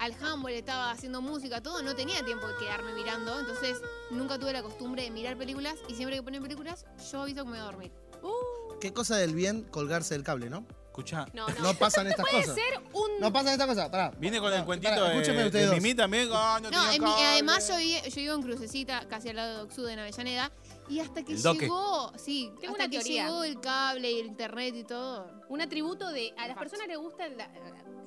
al 0.00 0.12
handball, 0.14 0.52
estaba 0.52 0.90
haciendo 0.90 1.22
música, 1.22 1.62
todo, 1.62 1.82
no 1.82 1.94
tenía 1.94 2.24
tiempo 2.24 2.48
de 2.48 2.56
quedarme 2.56 2.92
mirando, 2.94 3.38
entonces 3.38 3.80
nunca 4.10 4.38
tuve 4.38 4.52
la 4.52 4.62
costumbre 4.62 5.02
de 5.04 5.10
mirar 5.10 5.36
películas 5.36 5.76
y 5.88 5.94
siempre 5.94 6.16
que 6.16 6.22
ponen 6.22 6.42
películas, 6.42 6.86
yo 7.12 7.22
aviso 7.22 7.44
que 7.44 7.50
me 7.50 7.58
voy 7.58 7.60
a 7.60 7.64
dormir. 7.70 7.92
Uh, 8.22 8.78
Qué 8.80 8.92
cosa 8.92 9.16
del 9.16 9.34
bien 9.34 9.62
colgarse 9.64 10.14
del 10.14 10.24
cable, 10.24 10.50
¿no? 10.50 10.66
Escucha, 10.86 11.26
no, 11.34 11.46
no. 11.48 11.60
No 11.62 11.74
pasan 11.78 12.06
estas 12.08 12.26
Puede 12.28 12.42
cosas. 12.42 12.56
ser 12.56 12.80
un... 12.92 13.20
No 13.20 13.32
pasan 13.32 13.52
estas 13.52 13.66
cosas. 13.68 13.88
Pará. 13.90 14.10
viene 14.18 14.40
con 14.40 14.52
el 14.52 14.64
cuentito 14.64 14.90
pará, 14.90 15.04
de, 15.10 15.10
escúcheme 15.20 15.50
de. 15.50 15.66
Mimi 15.74 15.94
también. 15.94 16.28
ah, 16.32 16.58
no, 16.62 16.70
No, 16.70 16.80
tenía 16.80 16.94
en 16.96 17.02
mi- 17.04 17.10
cable. 17.10 17.26
además 17.26 17.68
yo, 17.68 17.74
yo 18.08 18.14
vivo 18.16 18.34
en 18.34 18.42
Crucecita, 18.42 19.06
casi 19.08 19.28
al 19.28 19.36
lado 19.36 19.56
de 19.58 19.62
Oxud, 19.64 19.88
en 19.88 19.98
Avellaneda, 20.00 20.50
y 20.88 20.98
hasta 20.98 21.22
que 21.22 21.36
llegó, 21.36 22.12
sí, 22.18 22.50
Tengo 22.60 22.72
hasta 22.74 22.84
una 22.84 22.90
que 22.90 22.98
teoría. 22.98 23.26
llegó 23.26 23.44
el 23.44 23.60
cable 23.60 24.10
y 24.10 24.18
el 24.20 24.26
internet 24.26 24.74
y 24.74 24.84
todo. 24.84 25.30
un 25.48 25.60
atributo 25.60 26.08
de 26.10 26.34
a 26.36 26.48
las 26.48 26.56
personas 26.58 26.88
les 26.88 26.98
gusta 26.98 27.28
la- 27.28 27.48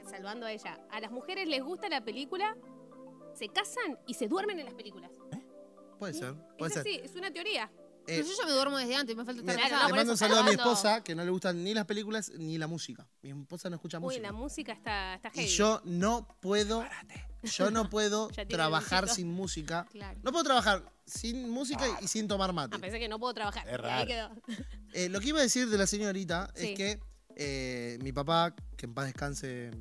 salvando 0.09 0.45
a 0.45 0.51
ella 0.51 0.79
a 0.91 0.99
las 0.99 1.11
mujeres 1.11 1.47
les 1.47 1.63
gusta 1.63 1.89
la 1.89 2.03
película 2.03 2.55
se 3.35 3.47
casan 3.49 3.97
y 4.07 4.13
se 4.13 4.27
duermen 4.27 4.59
en 4.59 4.65
las 4.65 4.73
películas 4.75 5.11
Puede 5.99 6.13
ser, 6.13 6.33
puede 6.57 6.67
es 6.69 6.73
ser. 6.73 6.81
así 6.81 6.99
es 7.03 7.15
una 7.15 7.31
teoría 7.31 7.71
Eh, 8.05 8.17
Pero 8.17 8.27
yo 8.27 8.33
ya 8.37 8.45
me 8.45 8.51
duermo 8.51 8.77
desde 8.77 8.95
antes, 8.97 9.15
me 9.15 9.23
falta 9.23 9.39
estar 9.53 9.71
no, 9.71 9.87
le 9.87 9.93
mando 9.93 10.11
un 10.11 10.17
saludo 10.17 10.39
a 10.41 10.43
mi 10.43 10.51
esposa 10.51 11.01
que 11.01 11.15
no 11.15 11.23
le 11.23 11.31
gustan 11.31 11.63
ni 11.63 11.73
las 11.73 11.85
películas 11.85 12.31
ni 12.37 12.57
la 12.57 12.67
música. 12.67 13.07
Mi 13.21 13.29
esposa 13.31 13.69
no 13.69 13.75
escucha 13.77 13.97
uy 13.99 14.03
música. 14.03 14.21
la 14.23 14.33
música 14.33 14.73
está 14.73 15.15
está 15.15 15.29
Y 15.29 15.35
heavy 15.37 15.47
yo 15.47 15.81
no 15.85 16.27
puedo, 16.41 16.83
yo 17.43 17.71
no 17.71 17.89
puedo 17.89 18.27
trabajar 18.49 19.07
sin 19.07 19.31
música. 19.31 19.85
Claro. 19.89 20.19
No 20.21 20.31
puedo 20.33 20.43
trabajar 20.43 20.83
sin 21.05 21.49
música 21.49 21.85
y 22.01 22.07
sin 22.09 22.27
tomar 22.27 22.51
mate. 22.51 22.75
ah, 22.75 22.79
pensé 22.79 22.99
que 22.99 23.07
no 23.07 23.17
puedo 23.19 23.33
trabajar 23.33 23.65
Es 23.65 23.71
Y 23.71 23.75
ahí 23.75 24.05
raro. 24.05 24.05
quedó. 24.07 24.57
Eh, 24.91 25.07
lo 25.07 25.21
que 25.21 25.29
iba 25.29 25.39
a 25.39 25.43
decir 25.43 25.69
de 25.69 25.77
la 25.77 25.87
señorita 25.87 26.51
Sí. 26.55 26.71
es 26.73 26.77
que 26.77 26.99
eh, 27.37 27.97
mi 28.01 28.11
papá, 28.11 28.53
que 28.75 28.85
en 28.85 28.93
paz 28.93 29.05
descanse, 29.05 29.71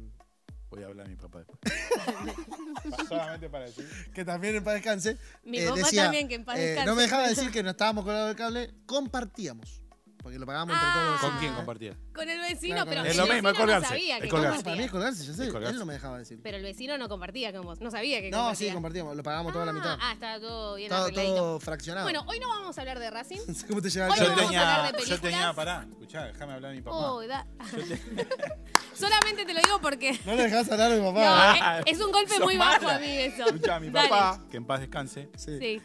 Voy 0.72 0.82
a 0.84 0.86
hablar 0.86 1.04
a 1.04 1.08
mi 1.10 1.16
papá 1.16 1.40
después. 1.40 1.58
Solamente 3.08 3.50
para 3.50 3.66
decir. 3.66 3.86
que 4.14 4.24
también 4.24 4.56
en 4.56 4.64
paz 4.64 4.72
descanse, 4.72 5.18
mi 5.44 5.58
eh, 5.58 5.66
papá 5.66 5.76
decía, 5.76 6.02
también 6.04 6.28
que 6.28 6.34
en 6.34 6.44
paz 6.46 6.58
eh, 6.58 6.62
descanse. 6.62 6.86
no 6.86 6.96
me 6.96 7.02
dejaba 7.02 7.28
decir 7.28 7.50
que 7.50 7.62
no 7.62 7.70
estábamos 7.72 8.04
colgados 8.04 8.28
del 8.28 8.36
cable, 8.36 8.74
compartíamos. 8.86 9.81
Porque 10.22 10.38
lo 10.38 10.46
pagábamos 10.46 10.76
entre 10.76 10.88
todos. 10.92 11.06
los 11.06 11.16
Ah. 11.16 11.20
¿Con 11.20 11.30
vecinos. 11.30 11.40
quién 11.40 11.54
compartía? 11.54 11.96
con 12.14 12.28
el 12.28 12.38
vecino 12.40 12.74
Claro, 12.76 12.90
pero 12.90 13.00
con 13.00 13.06
el 13.06 13.06
el- 13.06 13.10
Es 13.10 13.16
lo 13.16 13.22
mismo, 13.24 13.34
vecino 13.34 13.48
es 13.50 13.58
colgarse, 13.58 13.82
no 13.82 13.88
sabía 13.88 14.16
es 14.16 14.22
que 14.22 14.28
colgarse. 14.28 14.56
No, 14.58 14.62
para 14.64 14.76
mí 14.76 14.82
es 14.84 14.90
compartía 14.90 14.92
colgarse, 14.92 15.26
yo 15.26 15.34
sé. 15.34 15.42
Es 15.46 15.52
colgarse. 15.52 15.72
Él 15.74 15.78
no 15.80 15.86
me 15.86 15.92
dejaba 15.94 16.18
decir. 16.18 16.40
pero 16.42 16.56
el 16.58 16.62
vecino 16.62 16.98
no 16.98 17.08
compartía 17.08 17.52
con 17.52 17.62
vos 17.66 17.80
no 17.80 17.90
sabía 17.90 18.20
que 18.20 18.30
No, 18.30 18.36
sí, 18.54 18.66
compartía 18.70 18.74
compartíamos, 18.74 19.16
lo 19.16 19.22
pagábamos 19.22 19.52
toda 19.52 19.66
la 19.66 19.72
mitad. 19.72 19.98
ah 20.00 20.12
estaba 20.12 20.38
todo 20.40 20.74
bien 20.76 20.88
Todo, 20.90 21.04
arregladito 21.04 21.34
todo 21.34 21.60
fraccionado. 21.60 22.06
bueno 22.06 22.24
hoy 22.28 22.38
no 22.38 22.48
vamos 22.48 22.78
a 22.78 22.80
hablar 22.80 22.98
de 23.00 23.10
Racing 23.10 23.40
No 23.48 23.54
sé 23.54 23.66
¿Cómo 23.66 23.82
te 23.82 23.90
lleva 23.90 24.06
el 24.06 24.12
Hoy 24.12 24.18
Yo 24.18 24.24
no 24.24 24.36
vamos 24.36 24.54
a 24.54 24.60
hablar 24.76 24.92
tenía, 24.92 24.92
de 24.92 24.98
yo 25.10 25.20
tenía, 25.20 25.20
películas. 25.20 25.54
pará, 25.56 25.86
escuchá, 25.90 26.24
déjame 26.26 26.52
hablar 26.52 26.70
a 26.70 26.74
mi 26.74 26.82
papá. 26.82 26.96
Oh, 26.96 27.26
da- 27.26 27.46
solamente 28.94 29.44
te 29.44 29.54
lo 29.54 29.60
digo 29.60 29.80
porque 29.80 30.18
No 30.26 30.34
le 30.34 30.44
dejás 30.44 30.70
hablar 30.70 30.92
a 30.92 30.94
mi 30.94 31.00
no, 31.00 31.12
papá. 31.12 31.52
Ah, 31.60 31.78
es, 31.84 31.96
es 31.98 32.04
un 32.04 32.12
golpe 32.12 32.30
sos 32.30 32.40
muy 32.44 32.56
bajo 32.56 32.82
mala. 32.84 32.96
a 32.96 33.00
mí 33.00 33.06
eso 33.10 33.46
Escuchá, 33.46 33.80
mi 33.80 33.90
Dale. 33.90 34.08
papá, 34.08 34.40
que 34.50 34.56
en 34.58 34.66
paz 34.66 34.80
descanse, 34.80 35.28
Sí. 35.36 35.58
sí 35.58 35.82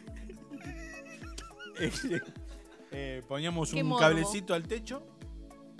eh, 1.80 1.90
eh, 2.92 3.22
poníamos 3.28 3.70
Qué 3.70 3.82
un 3.82 3.88
morbo. 3.88 4.00
cablecito 4.00 4.54
al 4.54 4.62
techo 4.66 5.02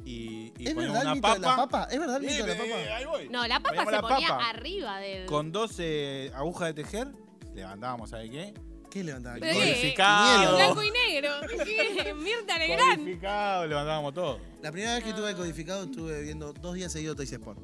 y, 0.05 0.53
y 0.59 0.69
¿Es 0.69 0.75
poníamos 0.75 1.01
el 1.01 1.03
una 1.07 1.15
mito 1.15 1.33
de 1.35 1.39
la 1.41 1.49
papa. 1.57 1.69
papa? 1.69 1.89
¿Es 1.93 1.99
verdad 1.99 2.17
el 2.17 2.23
mito 2.23 2.47
de 2.47 2.55
la 2.57 2.65
eh, 2.65 2.71
papa? 2.71 2.97
ahí 2.97 3.05
voy. 3.05 3.29
No, 3.29 3.47
la 3.47 3.57
papa 3.61 3.69
Poníamos 3.69 3.91
se 3.91 3.97
la 3.97 4.03
ponía 4.03 4.29
papa 4.29 4.49
arriba 4.51 4.99
del. 5.01 5.27
Con 5.27 5.53
12 5.53 6.33
agujas 6.35 6.75
de 6.75 6.83
tejer, 6.83 7.09
levantábamos, 7.55 8.11
¿sabe 8.11 8.31
qué? 8.31 8.55
¿Qué 8.91 9.05
levantaba? 9.05 9.37
¿Pero 9.39 9.53
¿Qué? 9.53 9.59
Codificado. 9.59 10.57
Blanco 10.57 10.83
y 10.83 10.91
negro. 10.91 11.31
Mirta 12.17 12.59
Legrand. 12.59 13.03
Codificado, 13.03 13.67
levantábamos 13.67 14.15
todo. 14.15 14.41
La 14.63 14.73
primera 14.73 14.95
vez 14.95 15.05
que 15.05 15.13
tuve 15.13 15.35
codificado 15.35 15.85
estuve 15.85 16.23
viendo 16.23 16.55
dos 16.55 16.75
días 16.75 16.91
seguidos 16.91 17.17
Tays 17.17 17.33
Sport. 17.33 17.59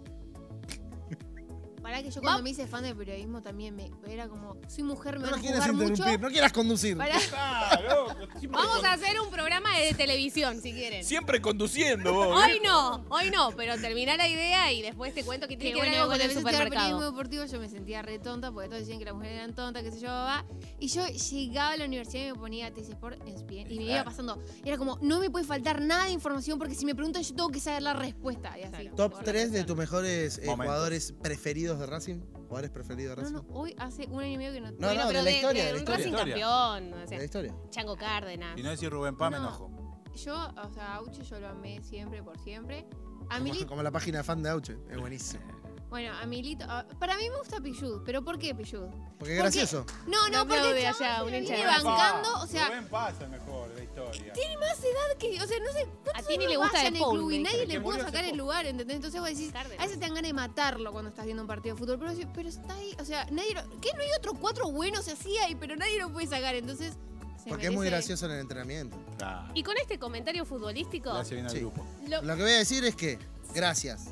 Para 1.84 2.02
que 2.02 2.10
yo 2.10 2.22
cuando 2.22 2.42
me 2.42 2.48
hice 2.50 2.66
fan 2.66 2.82
del 2.82 2.96
periodismo 2.96 3.42
también 3.42 3.76
me 3.76 3.90
era 4.08 4.26
como, 4.26 4.56
soy 4.68 4.84
mujer, 4.84 5.18
me 5.18 5.26
No 5.26 5.30
van 5.32 5.38
a 5.38 5.42
quieras 5.42 5.60
juzgar 5.60 5.74
mucho. 5.74 5.92
interrumpir, 5.92 6.20
no 6.20 6.28
quieras 6.30 6.52
conducir. 6.52 6.96
Pará. 6.96 7.14
Ah, 7.36 7.78
loco, 7.88 8.14
siempre 8.38 8.48
Vamos 8.60 8.76
con- 8.78 8.86
a 8.86 8.92
hacer 8.94 9.20
un 9.20 9.30
programa 9.30 9.76
de 9.78 9.92
televisión, 9.94 10.60
si 10.62 10.72
quieren. 10.72 11.04
Siempre 11.04 11.40
conduciendo 11.42 12.12
vos. 12.12 12.42
Hoy 12.42 12.58
no, 12.64 13.04
hoy 13.10 13.30
no, 13.30 13.50
pero 13.56 13.76
termina 13.78 14.16
la 14.16 14.26
idea 14.28 14.72
y 14.72 14.80
después 14.82 15.12
te 15.14 15.24
cuento 15.24 15.46
que 15.46 15.56
tiene 15.58 15.74
que 15.74 15.80
ver 15.80 15.90
bueno, 15.90 16.02
algo 16.02 16.10
con 16.12 16.18
cuando 16.18 16.24
el 16.24 16.30
empecé 16.30 16.46
a 16.46 16.50
estudiar 16.50 16.70
periodismo 16.70 16.98
supermercado. 17.00 17.12
deportivo 17.12 17.44
yo 17.52 17.60
me 17.60 17.68
sentía 17.68 18.02
re 18.02 18.18
tonta 18.18 18.50
porque 18.52 18.68
todos 18.68 18.80
decían 18.80 18.98
que 18.98 19.04
las 19.04 19.14
mujeres 19.14 19.36
eran 19.36 19.54
tontas, 19.54 19.82
qué 19.82 19.92
sé 19.92 20.00
yo, 20.00 20.08
va. 20.08 20.44
Y 20.80 20.88
yo 20.88 21.06
llegaba 21.06 21.70
a 21.72 21.76
la 21.76 21.84
universidad 21.84 22.24
y 22.24 22.32
me 22.32 22.38
ponía 22.38 22.72
TC 22.72 22.90
Sport 22.92 23.20
en 23.20 23.28
ESPN 23.28 23.70
y 23.70 23.76
me 23.78 23.84
iba 23.84 23.92
Claro. 23.94 24.04
pasando. 24.10 24.38
Era 24.64 24.78
como, 24.78 24.98
no 25.02 25.20
me 25.20 25.28
puede 25.30 25.44
faltar 25.44 25.80
nada 25.82 26.04
de 26.06 26.12
información 26.12 26.58
porque 26.58 26.74
si 26.74 26.86
me 26.86 26.94
preguntan 26.94 27.22
yo 27.22 27.34
tengo 27.34 27.50
que 27.50 27.60
saber 27.60 27.82
la 27.82 27.92
respuesta. 27.92 28.58
Y 28.58 28.62
así. 28.62 28.70
Claro. 28.72 28.96
Top 28.96 29.12
Por 29.12 29.20
la 29.20 29.24
3 29.32 29.52
de 29.52 29.64
tus 29.64 29.76
mejores 29.76 30.38
eh, 30.38 30.46
Momentos. 30.46 30.64
jugadores 30.66 31.12
preferidos 31.22 31.73
de 31.78 31.86
Racing. 31.86 32.20
¿Jugadores 32.32 32.70
preferidos 32.70 33.16
de 33.16 33.22
Racing? 33.22 33.34
no, 33.34 33.44
hoy 33.52 33.74
hace 33.78 34.06
un 34.06 34.20
año 34.20 34.32
y 34.32 34.38
medio 34.38 34.52
que 34.52 34.60
no. 34.60 34.70
No, 34.72 34.76
Bueno, 34.78 35.02
no, 35.02 35.06
pero 35.08 35.18
de 35.18 35.24
la 35.24 35.30
historia, 35.30 35.64
de 35.64 35.68
la 35.70 35.74
un 35.74 35.78
historia. 35.80 35.96
Racing 35.98 36.10
Historia. 36.12 36.34
campeón, 36.34 36.92
o 36.92 36.96
De 36.98 37.06
sea, 37.08 37.18
la 37.18 37.24
historia. 37.24 37.54
Chango 37.70 37.96
Cárdenas. 37.96 38.56
Si 38.56 38.62
no 38.62 38.70
decís 38.70 38.90
Rubén 38.90 39.16
Pá, 39.16 39.30
me 39.30 39.36
No. 39.38 39.48
enojo. 39.48 39.70
Yo, 40.14 40.34
o 40.34 40.70
sea, 40.70 40.94
Auche 40.96 41.22
yo 41.24 41.40
lo 41.40 41.48
amé 41.48 41.82
siempre, 41.82 42.22
por 42.22 42.38
siempre. 42.38 42.86
A 43.30 43.38
Como, 43.40 43.66
como 43.66 43.82
la 43.82 43.90
página 43.90 44.18
de 44.18 44.24
fan 44.24 44.42
de 44.42 44.50
Auche. 44.50 44.76
Es 44.90 44.98
buenísimo. 44.98 45.42
Bueno, 45.94 46.12
a 46.20 46.26
Milito. 46.26 46.64
a- 46.68 46.84
para 46.98 47.16
mí 47.16 47.30
me 47.30 47.38
gusta 47.38 47.60
Pillud, 47.60 48.02
pero 48.04 48.20
¿por 48.24 48.36
qué 48.36 48.52
Pillud? 48.52 48.88
Porque 49.16 49.34
es 49.34 49.38
gracioso. 49.38 49.86
No, 50.08 50.28
no, 50.28 50.38
No 50.38 50.38
porque 50.40 50.58
aplaude 50.58 50.80
el 50.80 50.86
allá, 50.86 50.98
chabón 50.98 51.22
un 51.22 51.28
se 51.28 51.30
la 51.30 51.38
hincha 51.38 51.52
de 51.52 51.56
viene 51.58 51.70
Racing. 51.72 51.84
bancando, 51.86 52.28
o 52.42 52.46
sea, 52.48 52.66
Rubén 52.66 52.88
pasa 52.88 53.26
mejor 53.28 53.70
la 53.76 53.84
historia. 53.84 54.32
tiene 54.32 54.56
más 54.56 54.78
edad 54.80 55.18
que, 55.20 55.40
o 55.40 55.46
sea, 55.46 55.58
no 55.60 55.72
sé, 55.72 55.88
¿cuántos 56.02 56.24
A 56.24 56.26
Tini 56.26 56.44
años 56.46 56.50
le 56.50 56.56
gusta 56.56 56.80
De 56.80 56.86
en 56.88 56.96
el 56.96 57.00
Paul, 57.00 57.16
club 57.18 57.28
me 57.28 57.34
y 57.36 57.38
nadie 57.38 57.52
dijeron. 57.60 57.68
le 57.68 57.74
Que 57.74 57.80
pudo 57.80 57.90
murió 57.92 58.02
hace 58.02 58.10
sacar 58.10 58.24
el 58.24 58.30
poco. 58.32 58.42
lugar, 58.42 58.66
¿entendés? 58.66 58.96
Entonces 58.96 59.20
vos 59.20 59.30
decís, 59.30 59.54
a 59.54 59.62
veces 59.62 59.92
te 59.94 60.00
dan 60.00 60.14
ganas 60.14 60.28
de 60.28 60.32
matarlo 60.32 60.90
cuando 60.90 61.10
estás 61.10 61.24
viendo 61.26 61.42
un 61.44 61.46
partido 61.46 61.76
de 61.76 61.78
fútbol, 61.78 61.98
pero, 62.00 62.10
decís, 62.10 62.26
pero 62.34 62.48
está 62.48 62.74
ahí, 62.74 62.96
o 63.00 63.04
sea, 63.04 63.26
nadie 63.30 63.54
lo, 63.54 63.80
¿qué? 63.80 63.90
No 63.94 64.00
hay 64.02 64.08
otro 64.18 64.34
cuatro 64.34 64.72
buenos 64.72 65.06
así 65.06 65.38
ahí, 65.38 65.54
pero 65.54 65.76
nadie 65.76 65.96
lo 66.00 66.10
puede 66.12 66.26
sacar, 66.26 66.56
entonces 66.56 66.94
se 67.40 67.50
Porque 67.50 67.66
es 67.66 67.72
muy 67.72 67.86
merece- 67.86 67.90
gracioso 68.08 68.26
en 68.26 68.32
el 68.32 68.40
entrenamiento. 68.40 68.96
Ah, 69.22 69.48
Y 69.54 69.62
con 69.62 69.76
este 69.76 70.00
comentario 70.00 70.44
futbolístico, 70.44 71.10
hace 71.10 71.34
bien 71.36 71.46
al 71.46 71.52
Sí. 71.52 71.60
grupo. 71.60 71.86
lo- 72.08 72.20
Lo 72.22 72.34
que 72.34 72.42
voy 72.42 72.50
a 72.52 72.56
decir 72.58 72.84
es 72.84 72.96
que, 72.96 73.16
gracias 73.54 74.08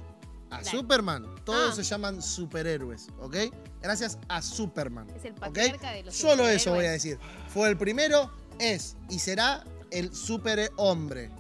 a 0.53 0.59
Dale. 0.59 0.71
Superman, 0.71 1.27
todos 1.45 1.73
Ah. 1.73 1.77
se 1.77 1.83
llaman 1.83 2.21
superhéroes, 2.23 3.09
¿ok? 3.21 3.37
Gracias 3.81 4.19
a 4.29 4.41
Superman. 4.43 5.09
es 5.17 5.25
el 5.25 5.35
patriarca 5.35 5.91
de 5.93 6.03
los 6.05 6.15
Solo 6.15 6.49
eso 6.49 6.73
voy 6.75 6.85
a 6.87 6.93
decir. 6.93 7.19
Fue 7.49 7.69
el 7.69 7.77
primero, 7.77 8.31
es 8.59 8.97
y 9.09 9.19
será 9.19 9.65
el 9.91 10.15
superhombre. 10.15 11.31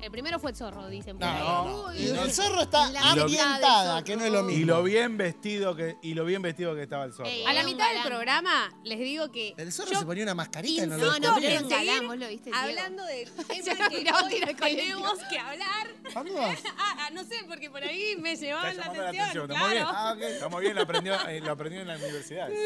El 0.00 0.10
primero 0.10 0.38
fue 0.38 0.50
el 0.50 0.56
zorro, 0.56 0.88
dicen 0.88 1.18
por 1.18 1.26
No, 1.26 1.32
ahí. 1.32 1.40
no, 1.42 1.64
no. 1.64 1.88
Uy, 1.88 1.96
Y 1.98 2.06
el 2.10 2.32
zorro 2.32 2.62
está 2.62 2.90
La 2.90 3.00
mitad 3.00 3.22
ambientada, 3.22 4.04
que 4.04 4.16
no 4.16 4.24
es 4.24 4.30
lo 4.32 4.42
mismo. 4.42 4.60
Y 4.62 4.64
lo 4.64 4.82
bien 4.82 5.16
vestido 5.16 5.74
que 5.74 5.96
y 6.02 6.14
lo 6.14 6.24
bien 6.24 6.42
vestido 6.42 6.74
que 6.74 6.82
estaba 6.82 7.04
el 7.04 7.12
zorro. 7.12 7.28
Ey, 7.28 7.42
A 7.44 7.46
la 7.46 7.52
Era 7.52 7.60
un 7.60 7.66
mitad 7.66 7.86
del 7.88 7.96
galán. 7.96 8.08
programa 8.12 8.68
les 8.84 8.98
digo 8.98 9.32
que 9.32 9.54
El 9.56 9.72
zorro 9.72 9.92
yo 9.92 9.98
se 9.98 10.06
ponía 10.06 10.22
una 10.24 10.34
mascarita 10.34 10.84
y 10.84 10.86
no 10.86 10.96
lo 10.98 11.04
No, 11.06 11.18
no, 11.18 11.34
pero 11.36 11.46
era 11.48 11.62
galán, 11.62 12.06
vos 12.06 12.18
lo 12.18 12.28
viste, 12.28 12.50
Diego. 12.50 12.58
hablando 12.58 13.04
del 13.04 13.26
Se 13.28 13.62
tema 13.64 13.84
lo 13.84 13.88
que 13.90 13.96
hoy 13.96 14.54
colegio. 14.54 14.56
tenemos 14.76 15.18
que 15.30 15.38
hablar. 15.38 15.86
¿A 16.04 16.12
dónde 16.14 16.32
vas? 16.32 16.62
Ah, 16.78 16.96
ah, 17.00 17.10
no 17.12 17.24
sé, 17.24 17.36
porque 17.48 17.70
por 17.70 17.82
ahí 17.82 18.16
me 18.16 18.32
Está 18.32 18.44
llevaban 18.46 18.76
la 18.76 18.82
llamando 18.84 19.02
atención, 19.02 19.24
atención, 19.24 19.50
está 19.50 19.64
muy 19.64 19.72
bien. 19.72 19.82
claro. 19.84 19.98
Ah, 19.98 20.12
ok. 20.12 20.20
Está 20.22 20.48
muy 20.50 20.60
bien, 20.62 20.74
lo 20.76 20.82
aprendió, 20.82 21.28
eh, 21.28 21.40
lo 21.40 21.52
aprendió 21.52 21.80
en 21.80 21.88
la 21.88 21.96
universidad. 21.96 22.48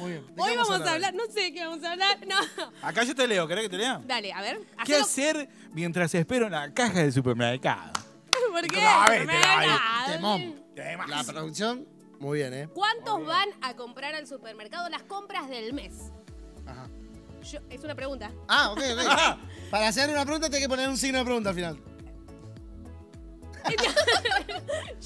Muy 0.00 0.10
bien. 0.12 0.26
¿De 0.26 0.34
qué 0.34 0.40
Hoy 0.42 0.56
vamos 0.56 0.80
a 0.80 0.92
hablar, 0.94 1.14
no 1.14 1.24
sé 1.26 1.52
qué 1.52 1.66
vamos 1.66 1.84
a 1.84 1.92
hablar. 1.92 2.18
No. 2.26 2.36
Acá 2.82 3.04
yo 3.04 3.14
te 3.14 3.26
leo, 3.28 3.46
¿querés 3.46 3.64
que 3.64 3.68
te 3.70 3.76
lea? 3.78 4.00
Dale, 4.04 4.32
a 4.32 4.40
ver. 4.42 4.60
¿Qué 4.84 4.94
hacelo- 4.96 5.02
hacer 5.04 5.48
mientras 5.72 6.14
espero 6.14 6.46
en 6.46 6.52
la 6.52 6.72
caja 6.72 7.00
del 7.00 7.12
supermercado? 7.12 7.92
¿Por 8.52 8.66
qué? 8.66 8.80
A 8.82 9.08
ver, 9.08 9.26
te 9.26 9.32
la- 9.34 10.04
Temón. 10.06 10.64
La 11.08 11.22
producción, 11.24 11.86
muy 12.18 12.38
bien, 12.38 12.54
¿eh? 12.54 12.68
¿Cuántos 12.74 13.24
van 13.26 13.48
a 13.60 13.74
comprar 13.76 14.14
al 14.14 14.26
supermercado 14.26 14.88
las 14.88 15.02
compras 15.02 15.48
del 15.50 15.72
mes? 15.74 15.92
Ajá. 16.66 16.88
Yo- 17.42 17.60
es 17.70 17.82
una 17.84 17.94
pregunta. 17.94 18.30
Ah, 18.48 18.70
ok, 18.70 18.78
ok. 18.78 19.38
Para 19.70 19.88
hacer 19.88 20.08
una 20.10 20.24
pregunta 20.24 20.48
tenés 20.48 20.62
que 20.64 20.68
poner 20.68 20.88
un 20.88 20.96
signo 20.96 21.18
de 21.18 21.24
pregunta 21.24 21.50
al 21.50 21.54
final. 21.54 21.78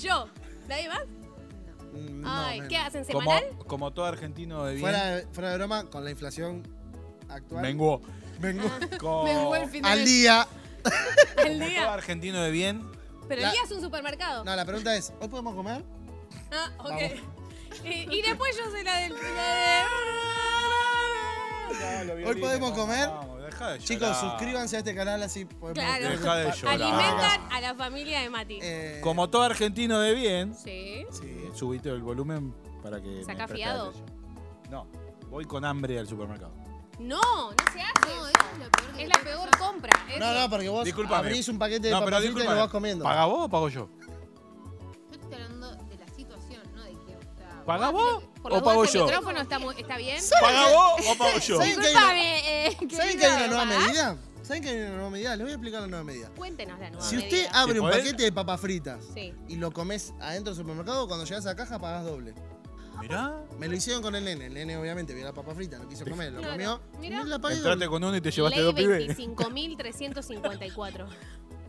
Yo. 0.00 0.28
¿Nadie 0.68 0.88
más? 0.88 1.02
Mm, 1.94 2.20
no, 2.22 2.30
Ay. 2.46 2.62
¿qué 2.68 2.76
hacen? 2.76 3.04
Como, 3.04 3.20
¿Semanal? 3.20 3.44
como 3.66 3.92
todo 3.92 4.04
argentino 4.06 4.64
de 4.64 4.74
bien. 4.74 4.82
Fuera 4.82 5.04
de, 5.16 5.26
fuera 5.32 5.50
de 5.50 5.56
broma, 5.56 5.84
con 5.90 6.04
la 6.04 6.10
inflación 6.10 6.62
actual. 7.28 7.62
Menguó. 7.62 8.00
Vengo 8.40 8.68
Con- 8.98 9.24
Me 9.52 9.60
el 9.62 9.68
fin 9.70 9.82
de 9.82 9.88
al 9.88 10.04
día. 10.04 10.46
¿El 11.38 11.44
como 11.44 11.58
todo 11.58 11.68
día? 11.68 11.94
argentino 11.94 12.42
de 12.42 12.50
bien. 12.50 12.82
Pero 13.28 13.40
La- 13.40 13.48
el 13.48 13.52
día 13.54 13.62
es 13.64 13.70
un 13.70 13.80
supermercado. 13.80 14.44
No, 14.44 14.54
la 14.54 14.64
pregunta 14.64 14.94
es, 14.96 15.12
¿hoy 15.20 15.28
podemos 15.28 15.54
comer? 15.54 15.84
Ah, 16.52 16.70
ok. 16.78 17.00
Y, 17.84 18.18
y 18.18 18.22
después 18.22 18.56
yo 18.56 18.70
sé 18.70 18.84
la 18.84 18.96
del... 18.98 19.12
la 19.12 19.18
de- 22.14 22.24
Hoy 22.24 22.36
podemos 22.36 22.70
comer. 22.72 23.10
Deja 23.54 23.70
de 23.73 23.78
Chicos, 23.78 24.08
llorar. 24.08 24.30
suscríbanse 24.30 24.76
a 24.76 24.78
este 24.80 24.94
canal 24.94 25.23
así 25.23 25.44
podemos... 25.44 25.82
Claro. 25.84 26.08
Deja 26.08 26.37
de 26.37 26.52
llorar. 26.52 26.75
Alimentan 26.75 27.52
a 27.52 27.61
la 27.61 27.75
familia 27.75 28.20
de 28.20 28.30
Mati. 28.30 28.58
Eh, 28.62 29.00
Como 29.02 29.30
todo 29.30 29.42
argentino 29.42 30.00
de 30.00 30.14
bien. 30.14 30.54
Sí. 30.54 31.06
Sí. 31.11 31.49
Subite 31.54 31.88
el 31.90 32.02
volumen 32.02 32.54
para 32.82 33.00
que. 33.00 33.23
¿Saca 33.25 33.46
fiado? 33.49 33.92
No, 34.70 34.87
voy 35.30 35.44
con 35.44 35.64
hambre 35.64 35.99
al 35.99 36.08
supermercado. 36.08 36.52
No, 36.99 37.20
no 37.20 37.54
se 37.73 37.80
hace. 37.80 38.14
No, 38.16 38.26
eso. 38.28 38.38
es 38.52 38.58
lo 38.58 38.70
peor 38.70 38.90
Es 38.90 38.96
te 38.96 39.06
la 39.08 39.25
peor 39.25 39.50
compra. 39.58 39.92
eso. 40.11 40.18
No, 40.20 40.34
no, 40.40 40.50
porque 40.50 40.68
vos 40.68 40.84
Disculpame. 40.84 41.16
abrís 41.16 41.49
un 41.49 41.58
paquete 41.58 41.88
de 41.88 41.92
No, 41.92 41.99
pero 42.04 42.16
papas 42.18 42.25
y 42.25 42.32
lo 42.44 42.56
vas 42.56 42.68
comiendo. 42.70 43.04
¿Paga 43.04 43.25
vos 43.26 43.44
o 43.46 43.49
pago 43.49 43.68
yo? 43.68 43.88
Yo 44.00 45.12
estoy 45.20 45.34
hablando 45.34 45.70
de 45.75 45.96
la 45.96 46.06
situación, 46.08 46.62
no 46.75 46.82
de 46.82 46.90
que 46.92 47.12
está. 47.12 47.64
¿Paga 47.64 47.90
vos 47.90 48.25
Por 48.44 48.52
o 48.52 48.62
pago 48.62 48.82
duda, 48.82 48.90
¿el 48.92 48.94
yo? 48.98 49.04
micrófono 49.06 49.40
está, 49.40 49.58
muy- 49.58 49.74
está 49.76 49.96
bien? 49.96 50.22
¿Paga 50.40 50.68
vos 50.70 51.00
o 51.08 51.16
pago 51.18 51.38
yo? 51.38 51.56
¿Saben 51.56 51.80
que 51.80 51.86
hay 51.86 51.94
una, 51.94 52.12
Disculpame, 52.12 52.66
eh, 52.66 52.76
¿saben 52.94 53.18
que 53.18 53.26
hay 53.26 53.32
una 53.36 53.46
nueva 53.48 53.64
¿verdad? 53.64 53.86
medida? 53.86 54.16
¿Saben 54.42 54.62
que 54.62 54.68
hay 54.68 54.76
una 54.80 54.90
nueva 54.90 55.10
medida? 55.10 55.30
Les 55.36 55.44
voy 55.44 55.50
a 55.50 55.54
explicar 55.54 55.80
la 55.80 55.86
nueva 55.88 56.04
medida. 56.04 56.28
Cuéntenos 56.36 56.78
la 56.78 56.90
nueva 56.90 57.06
Si 57.08 57.16
usted 57.16 57.30
medida. 57.30 57.50
abre 57.54 57.80
un 57.80 57.90
paquete 57.90 58.22
de 58.22 58.32
papas 58.32 58.60
fritas 58.60 59.02
Sí. 59.14 59.32
y 59.48 59.56
lo 59.56 59.72
comes 59.72 60.12
adentro 60.20 60.54
del 60.54 60.62
supermercado, 60.62 61.08
cuando 61.08 61.24
llegas 61.24 61.46
a 61.46 61.48
la 61.48 61.56
caja 61.56 61.78
pagás 61.78 62.04
doble. 62.04 62.34
Mirá. 63.00 63.34
Me 63.58 63.66
lo 63.66 63.74
hicieron 63.76 64.02
con 64.02 64.14
el 64.14 64.24
nene. 64.24 64.46
El 64.46 64.54
nene 64.54 64.76
obviamente 64.76 65.14
vio 65.14 65.24
la 65.24 65.32
papa 65.32 65.54
frita, 65.54 65.78
no 65.78 65.88
quiso 65.88 66.04
comer, 66.04 66.30
lo 66.32 66.38
Claro. 66.40 66.52
comió. 66.54 66.80
Mirá. 67.00 67.22
Y 67.22 67.24
la 67.24 67.38
pagué 67.38 67.56
Entraste 67.56 67.84
doble. 67.86 67.88
con 67.88 68.04
uno 68.04 68.16
y 68.16 68.20
te 68.20 68.30
llevaste 68.30 68.56
Ley 68.58 68.64
dos 68.66 68.74
pibes. 68.74 69.16
25.354. 69.16 71.06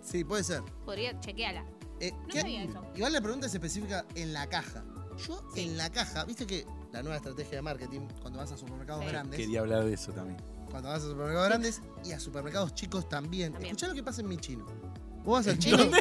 Sí, 0.03 0.23
puede 0.23 0.43
ser. 0.43 0.61
Podría, 0.85 1.19
chequeala. 1.19 1.65
Eh, 1.99 2.11
No 2.11 2.27
¿qué- 2.27 2.41
sabía 2.41 2.63
eso. 2.63 2.85
Igual 2.95 3.13
la 3.13 3.21
pregunta 3.21 3.47
es 3.47 3.53
específica 3.53 4.05
en 4.15 4.33
la 4.33 4.47
caja. 4.47 4.83
Yo 5.17 5.41
Sí. 5.53 5.61
en 5.61 5.77
la 5.77 5.89
caja, 5.91 6.25
viste 6.25 6.45
que 6.45 6.65
la 6.91 7.01
nueva 7.01 7.17
estrategia 7.17 7.55
de 7.57 7.61
marketing, 7.61 8.01
cuando 8.21 8.39
vas 8.39 8.51
a 8.51 8.57
supermercados 8.57 9.03
Sí. 9.05 9.09
grandes, 9.11 9.39
Quería 9.39 9.59
hablar 9.61 9.83
de 9.85 9.93
eso 9.93 10.11
también. 10.11 10.41
cuando 10.69 10.89
vas 10.89 11.03
a 11.03 11.05
supermercados 11.07 11.47
grandes 11.49 11.81
y 12.03 12.11
a 12.11 12.19
supermercados 12.19 12.73
chicos 12.73 13.07
también. 13.07 13.53
También. 13.53 13.71
Escuchá 13.75 13.87
lo 13.87 13.93
que 13.95 14.03
pasa 14.03 14.21
en 14.21 14.27
mi 14.27 14.37
chino. 14.37 14.65
Vos 15.23 15.39
vas 15.39 15.47
al 15.47 15.57
chino. 15.59 15.77
dónde? 15.77 15.99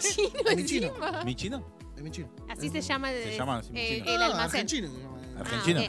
En 0.51 0.57
mi 0.57 0.65
chino. 0.67 0.93
¿Mi 1.25 1.35
chino? 1.35 1.65
En 1.97 2.05
mi 2.05 2.11
chino. 2.11 2.29
Así 2.49 2.69
se 2.71 2.81
llama 2.81 3.13
el, 3.13 3.25
Se 3.31 3.37
llama 3.39 3.59
así, 3.59 3.71
eh, 3.75 4.03
el 4.07 4.23
almacén. 4.23 4.61
argentino. 4.61 4.89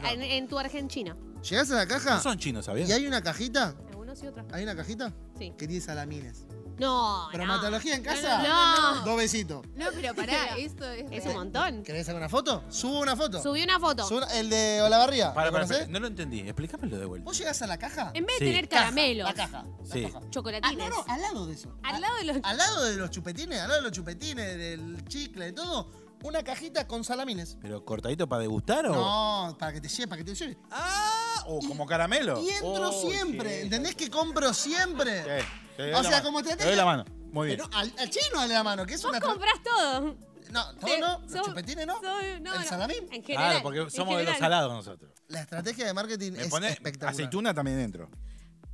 Ah, 0.02 0.12
en, 0.12 0.22
en 0.22 0.48
tu 0.48 0.58
argentino. 0.58 1.16
Llegás 1.42 1.70
a 1.70 1.76
la 1.76 1.86
caja 1.86 2.14
No 2.16 2.20
son 2.22 2.38
chinos, 2.38 2.64
¿sabías? 2.64 2.88
y 2.88 2.92
hay 2.92 3.06
una 3.06 3.22
cajita. 3.22 3.76
Algunos 3.88 4.22
y 4.22 4.26
otros. 4.26 4.46
Hay 4.52 4.62
una 4.64 4.74
cajita 4.74 5.12
Sí. 5.38 5.52
que 5.58 5.66
tiene 5.68 5.80
salamines. 5.80 6.45
No, 6.78 7.28
¿Bromatología 7.32 7.94
en 7.94 8.02
No, 8.02 8.10
casa? 8.10 8.42
no, 8.42 9.04
Dos 9.04 9.16
besitos. 9.16 9.66
No, 9.76 9.86
pero 9.94 10.14
pará, 10.14 10.56
esto 10.58 10.88
es. 10.90 11.10
Es 11.10 11.24
un 11.26 11.32
montón. 11.34 11.82
¿Querés 11.82 12.06
sacar 12.06 12.20
una 12.20 12.28
foto? 12.28 12.62
Subo 12.68 13.00
una 13.00 13.16
foto. 13.16 13.42
Subí 13.42 13.62
una 13.62 13.80
foto. 13.80 14.06
Subo 14.06 14.18
una- 14.18 14.26
el 14.38 14.50
de 14.50 14.82
Olavarría. 14.82 15.32
Para, 15.32 15.46
¿Lo 15.46 15.52
para, 15.52 15.64
conocés? 15.64 15.86
para, 15.86 15.92
no 15.92 16.00
lo 16.00 16.06
entendí. 16.08 16.40
Explícamelo 16.40 16.98
de 16.98 17.06
vuelta. 17.06 17.24
Vos 17.24 17.38
llegás 17.38 17.62
a 17.62 17.66
la 17.66 17.78
caja. 17.78 18.10
En 18.14 18.26
vez 18.26 18.36
Sí. 18.38 18.44
de 18.44 18.50
tener 18.50 18.68
Caja, 18.68 18.82
caramelos, 18.84 19.28
La 19.28 19.34
caja. 19.34 19.64
la 19.84 19.92
Sí. 19.94 20.02
caja. 20.04 20.20
Ah, 20.22 20.26
chocolatines. 20.30 20.76
no, 20.78 20.88
no, 20.88 21.04
al 21.08 21.20
lado 21.22 21.46
de 21.46 21.54
eso. 21.54 21.74
Al 21.82 22.00
lado 22.00 22.16
de 22.16 22.24
los. 22.24 22.36
al 22.42 22.56
lado 22.56 22.84
de 22.84 22.96
los 22.96 23.10
chupetines, 23.10 23.60
al 23.60 23.68
lado 23.68 23.80
de 23.80 23.88
los 23.88 23.92
chupetines, 23.92 24.56
del 24.58 25.04
chicle, 25.08 25.46
de 25.46 25.52
todo, 25.52 25.90
una 26.24 26.42
cajita 26.42 26.86
con 26.86 27.04
salamines. 27.04 27.56
¿Pero 27.62 27.84
cortadito 27.84 28.28
para 28.28 28.40
degustar 28.42 28.86
o.? 28.86 28.94
No, 28.94 29.56
para 29.58 29.72
que 29.72 29.80
te 29.80 29.88
lleve, 29.88 30.08
para 30.08 30.18
que 30.18 30.24
te 30.24 30.34
lleve. 30.34 30.58
Ah, 30.70 31.44
o 31.46 31.60
como 31.60 31.86
caramelo. 31.86 32.42
Y 32.42 32.50
entro 32.50 32.88
Oh, 32.90 33.08
siempre, 33.10 33.56
sí. 33.56 33.62
¿entendés 33.62 33.94
que 33.94 34.10
compro 34.10 34.52
siempre? 34.52 35.22
Sí, 35.40 35.46
O 35.94 36.02
sea, 36.04 36.22
como 36.22 36.42
Te 36.42 36.56
doy 36.56 36.76
la 36.76 36.84
mano. 36.84 37.04
Muy 37.32 37.48
bien. 37.48 37.60
Al, 37.72 37.92
al 37.98 38.10
chino 38.10 38.36
dale 38.38 38.54
la 38.54 38.62
mano, 38.64 38.86
que 38.86 38.94
es 38.94 39.02
Vos 39.02 39.10
una... 39.10 39.20
comprás 39.20 39.62
todo. 39.62 40.16
No, 40.50 40.64
todo 40.76 40.86
Te- 40.86 40.98
no, 41.00 41.18
los 41.18 41.32
sos- 41.32 41.46
chupetines 41.46 41.86
no. 41.86 41.94
sos- 41.94 42.02
no, 42.02 42.20
¿El 42.20 42.42
no. 42.42 42.62
salamín? 42.64 43.04
En 43.12 43.22
general. 43.24 43.46
Claro, 43.50 43.62
porque 43.62 43.80
en 43.80 43.90
somos 43.90 44.16
de 44.16 44.24
los 44.24 44.34
general. 44.34 44.38
salados 44.38 44.72
nosotros. 44.72 45.10
La 45.28 45.40
estrategia 45.40 45.86
de 45.86 45.92
marketing 45.92 46.32
Me 46.32 46.42
es 46.42 46.48
pone 46.48 46.68
espectacular. 46.68 47.12
aceituna 47.12 47.52
también 47.52 47.76
dentro. 47.78 48.08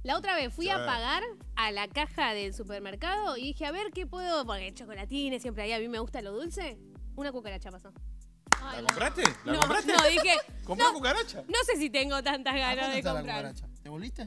La 0.03 0.17
otra 0.19 0.35
vez 0.37 0.53
fui 0.53 0.69
a 0.69 0.85
pagar 0.85 1.23
a 1.57 1.71
la 1.71 1.89
caja 1.89 2.35
del 2.35 2.53
supermercado 2.55 3.37
y 3.37 3.43
dije, 3.45 3.67
a 3.67 3.71
ver 3.73 3.91
qué 3.95 4.07
puedo. 4.07 4.45
Porque 4.45 4.73
chocolatines 4.75 5.41
siempre 5.43 5.65
ahí, 5.65 5.73
a 5.73 5.79
mí 5.79 5.89
me 5.89 5.99
gusta 5.99 6.21
lo 6.23 6.33
dulce. 6.33 6.79
Una 7.17 7.33
cucaracha 7.33 7.71
pasó. 7.71 7.93
Ay, 8.61 8.77
¿La 8.77 8.81
no. 8.83 8.87
compraste? 8.89 9.23
¿La 9.45 9.53
no, 9.55 9.61
compraste? 9.61 9.93
no, 9.97 10.05
dije, 10.09 10.37
¿Compró 10.65 10.93
cucaracha? 10.93 11.43
no 11.49 11.59
sé 11.67 11.77
si 11.79 11.89
tengo 11.91 12.23
tantas 12.23 12.55
¿A 12.55 12.59
ganas 12.59 12.91
de 12.93 12.99
está 12.99 13.13
la 13.15 13.21
comprar. 13.21 13.37
cucaracha? 13.45 13.67
¿Te 13.83 13.89
volviste? 13.89 14.27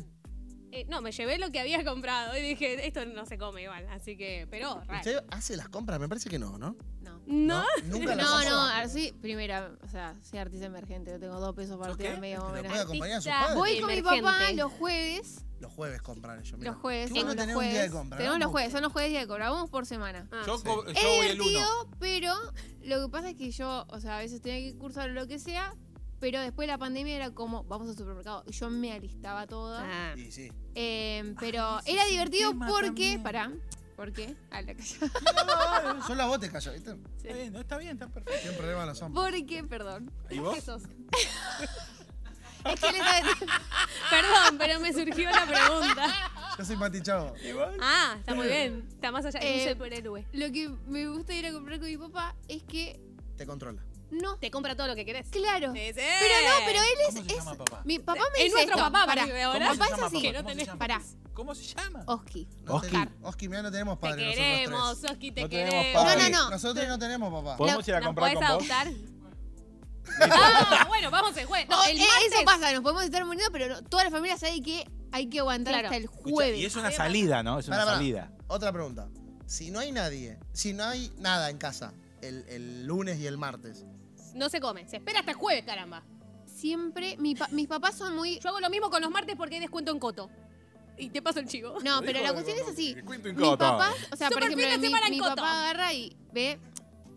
Eh, 0.75 0.86
no, 0.89 1.01
me 1.01 1.12
llevé 1.12 1.38
lo 1.38 1.50
que 1.51 1.60
había 1.60 1.84
comprado 1.86 2.36
y 2.38 2.41
dije, 2.41 2.86
esto 2.86 3.05
no 3.05 3.25
se 3.25 3.38
come 3.38 3.63
igual, 3.63 3.88
así 3.89 4.17
que, 4.17 4.48
pero 4.50 4.82
raro. 4.88 4.98
¿Usted 4.98 5.24
hace 5.32 5.55
las 5.58 5.70
compras? 5.70 6.00
Me 6.00 6.08
parece 6.10 6.29
que 6.29 6.38
no, 6.39 6.58
¿no? 6.58 6.75
No. 7.01 7.22
¿No? 7.27 7.63
Nunca 7.86 8.15
las 8.15 8.25
No, 8.27 8.38
hace. 8.38 8.50
no, 8.50 8.62
así, 8.65 9.13
primera, 9.22 9.72
o 9.84 9.88
sea, 9.88 10.15
soy 10.22 10.39
artista 10.39 10.65
emergente, 10.65 11.12
yo 11.12 11.20
tengo 11.20 11.39
dos 11.39 11.55
pesos 11.55 11.77
para 11.77 11.89
¿Sos 11.91 11.98
tirar 11.98 12.15
qué? 12.15 12.22
medio 12.22 12.39
Pero 12.39 12.50
buena. 12.51 12.70
puede 12.70 12.82
acompañar 12.82 13.17
a 13.17 13.22
sus 13.22 13.27
Artista. 13.32 13.48
padres. 13.55 13.58
Voy 13.58 13.79
con 13.82 13.96
mi 13.96 14.01
papá 14.01 14.17
Emergente. 14.17 14.62
los 14.63 14.72
jueves. 14.74 15.41
Los 15.60 15.72
jueves 15.72 16.01
compran 16.01 16.39
ellos. 16.41 16.60
Los 16.60 16.75
jueves, 16.75 17.08
Qué 17.12 17.24
bueno 17.24 17.36
tenemos 17.36 17.36
tener 17.41 17.55
los 17.55 17.63
un 17.63 17.70
día 17.72 17.72
de 17.72 17.88
jueves. 17.88 17.91
compra. 17.94 18.17
Tenemos 18.17 18.39
¿no? 18.39 18.46
los 18.46 18.51
jueves, 18.51 18.72
son 18.74 18.82
los 18.82 18.91
jueves 18.91 19.12
día 19.12 19.20
de 19.22 19.27
cobra, 19.27 19.50
vamos 19.50 19.70
por 19.70 19.86
semana. 19.86 20.27
Ah, 20.32 20.44
Yo, 20.46 20.62
co- 20.62 20.84
yo 20.86 20.91
Es 20.91 21.03
voy 21.03 21.27
el 21.27 21.39
uno. 21.39 21.44
divertido, 21.50 21.89
pero 22.00 22.34
lo 22.84 23.05
que 23.05 23.12
pasa 23.12 23.29
es 23.29 23.36
que 23.38 23.50
yo, 23.51 23.86
o 23.89 24.00
sea, 24.01 24.17
a 24.17 24.20
veces 24.20 24.41
tenía 24.41 24.60
que 24.70 24.77
cursar 24.77 25.10
o 25.10 25.13
lo 25.13 25.25
que 25.27 25.39
sea, 25.39 25.74
pero 26.20 26.40
después 26.42 26.68
de 26.68 26.74
la 26.74 26.78
pandemia 26.78 27.16
era 27.16 27.32
como, 27.32 27.64
vamos 27.66 27.90
al 27.90 27.98
supermercado. 27.98 28.44
Y 28.48 28.52
yo 28.54 28.70
me 28.70 28.92
alistaba 28.94 29.46
toda. 29.48 29.84
Ah. 29.84 30.14
Sí, 30.16 30.32
sí. 30.32 30.52
Eh, 30.76 31.36
pero 31.40 31.80
ese 31.80 31.94
era 31.94 32.04
el 32.04 32.10
divertido 32.12 32.54
porque, 32.68 32.86
también. 32.88 33.24
pará, 33.24 33.52
¿por 33.96 34.12
qué? 34.14 34.36
A 34.52 34.62
la 34.62 34.74
calle. 34.76 34.96
Solo 36.08 36.24
a 36.24 36.26
vos 36.28 36.40
te 36.40 36.50
callo, 36.52 36.74
¿viste? 36.74 36.92
Está 37.18 37.34
bien, 37.34 37.54
no, 37.54 37.60
está 37.60 37.78
bien, 37.78 37.94
está 37.94 38.08
perfecto. 38.08 38.40
Tienen 38.42 38.58
problema 38.58 38.86
los 38.86 39.02
hombres. 39.02 39.24
¿Por 39.32 39.46
qué? 39.46 39.64
Perdón. 39.64 40.12
¿Y 40.30 40.40
vos? 40.40 40.58
Esos. 40.58 40.84
Es 42.66 42.80
que 42.80 42.88
está- 42.88 43.22
Perdón, 44.10 44.58
pero 44.58 44.80
me 44.80 44.92
surgió 44.92 45.30
la 45.30 45.46
pregunta. 45.46 46.32
Yo 46.58 46.66
soy 46.66 46.76
Mati 46.78 47.00
Chavo. 47.02 47.36
Ah, 47.80 48.16
está 48.18 48.34
muy 48.34 48.48
bien. 48.48 48.88
Está 48.92 49.12
más 49.12 49.24
allá. 49.24 49.38
Es 49.40 49.62
un 49.66 49.68
Eh, 49.70 49.74
superhéroe. 49.74 50.26
lo 50.34 50.52
que 50.52 50.70
me 50.88 51.08
gusta 51.08 51.36
ir 51.36 51.46
a 51.46 51.52
comprar 51.52 51.78
con 51.80 51.88
mi 51.88 51.98
papá 51.98 52.36
es 52.48 52.64
que 52.64 53.00
Te 53.38 53.46
controla. 53.46 53.84
No. 54.12 54.38
Te 54.38 54.52
compra 54.52 54.76
todo 54.76 54.88
lo 54.88 54.96
que 54.96 55.04
querés. 55.06 55.28
Claro. 55.30 55.74
Sí, 55.74 55.80
sí. 55.88 55.94
Pero 55.96 56.36
no, 56.50 56.66
pero 56.66 56.80
él 56.80 56.86
¿Cómo 57.08 57.08
es. 57.10 57.14
se 57.28 57.34
es- 57.34 57.38
llama 57.46 57.56
papá? 57.56 57.82
Mi 57.86 58.00
papá 58.00 58.22
me 58.34 58.38
Es 58.40 58.44
dice 58.46 58.56
nuestro 58.56 58.76
esto. 58.78 58.92
papá, 58.92 59.06
porque 59.14 59.44
ahora- 59.44 59.60
¿Cómo 59.68 59.74
se 59.74 59.78
Papá 59.80 59.86
es 59.86 59.92
llama 59.92 60.08
así. 60.08 60.16
papá? 60.16 60.22
Que 60.22 60.32
no 60.34 60.38
¿Cómo 60.44 60.50
se 60.50 60.56
tenés-? 60.66 60.78
Pará. 60.78 61.02
¿Cómo 61.34 61.56
se 61.56 61.64
llama? 61.64 62.04
Oski. 62.08 62.48
No 62.64 62.82
te- 62.82 63.10
Oski, 63.24 63.50
mira, 63.50 63.62
no 63.64 63.72
tenemos 63.72 63.96
Te 64.00 64.02
padre 64.08 64.26
nosotros 64.26 64.46
queremos. 64.48 65.04
Oski, 65.04 65.32
te 65.32 65.42
No 65.42 65.50
queremos. 65.50 65.86
No, 65.94 66.04
padre. 66.04 66.30
no, 66.30 66.44
no. 66.44 66.50
Nosotros 66.52 66.88
no 66.88 67.00
tenemos 67.00 67.34
papá. 67.44 67.58
¿Podemos 67.58 67.88
ir 67.88 67.94
a 67.96 68.00
¿Nos 68.00 68.08
comprar 68.08 68.34
con 68.34 68.44
adoptar? 68.44 68.88
ah, 70.22 70.86
bueno, 70.88 71.12
vamos 71.12 71.36
el 71.38 71.46
jueves. 71.46 71.68
No, 71.70 71.78
No, 71.78 71.84
el 71.90 71.98
eh, 71.98 72.06
martes. 72.08 72.32
eso 72.34 72.46
pasa, 72.46 72.72
nos 72.72 72.82
podemos 72.82 73.04
estar 73.04 73.26
muriendo, 73.26 73.52
pero 73.52 73.68
no- 73.68 73.84
toda 73.84 74.04
la 74.06 74.12
familia 74.12 74.38
sabe 74.38 74.62
que 74.62 74.86
hay 75.12 75.28
que 75.30 75.40
aguantar 75.40 75.74
Claro. 75.74 75.88
hasta 75.88 75.98
el 75.98 76.04
Escucha, 76.06 76.30
jueves. 76.34 76.60
y 76.60 76.66
es 76.66 76.76
una 76.76 76.92
salida, 76.92 77.44
¿no? 77.44 77.60
Es 77.60 77.68
una 77.68 77.84
salida. 77.86 78.32
Otra 78.48 78.72
pregunta. 78.72 79.08
Si 79.46 79.72
no 79.72 79.80
hay 79.80 79.92
nadie, 79.92 80.40
si 80.54 80.74
no 80.74 80.84
hay 80.86 81.12
nada 81.18 81.50
en 81.50 81.58
casa 81.58 81.94
el, 82.22 82.46
el 82.48 82.86
lunes 82.86 83.20
y 83.20 83.28
el 83.28 83.38
martes, 83.38 83.86
No 84.36 84.50
se 84.50 84.60
come. 84.60 84.88
Se 84.88 84.98
espera 84.98 85.20
hasta 85.20 85.32
el 85.32 85.38
jueves, 85.38 85.65
caramba. 85.65 86.04
Siempre, 86.46 87.18
mi 87.18 87.36
pa- 87.36 87.48
mis 87.51 87.68
papás 87.68 87.98
son 87.98 88.15
muy... 88.15 88.39
Yo 88.39 88.50
hago 88.50 88.60
lo 88.60 88.70
mismo 88.70 88.89
con 88.89 89.01
los 89.01 89.10
martes 89.12 89.36
porque 89.36 89.56
hay 89.56 89.62
descuento 89.62 89.92
en 89.92 90.00
Coto. 90.00 90.30
Y 90.98 91.10
te 91.10 91.22
paso 91.22 91.39
el 91.39 91.48
chivo. 91.48 91.75
No, 91.84 92.01
pero 92.01 92.22
la 92.22 92.32
cuestión 92.34 92.58
es 92.58 92.68
así. 92.68 92.94
de 92.94 93.04
Quinto 93.04 93.30
y 93.30 93.34
Mi 93.34 93.44
Coto. 93.44 93.58
papá, 93.58 93.92
o 94.12 94.15
sea, 94.15 94.30
por 94.30 94.44
Super 94.44 94.44
ejemplo, 94.60 94.63
fin 94.68 94.72
de 94.72 94.77
mi, 94.77 94.86
semana 94.88 95.08
en 95.08 95.12
mi 95.12 95.20
Coto. 95.20 95.36
papá 95.36 95.62
agarra 95.63 95.94
y 95.94 96.15
ve, 96.32 96.60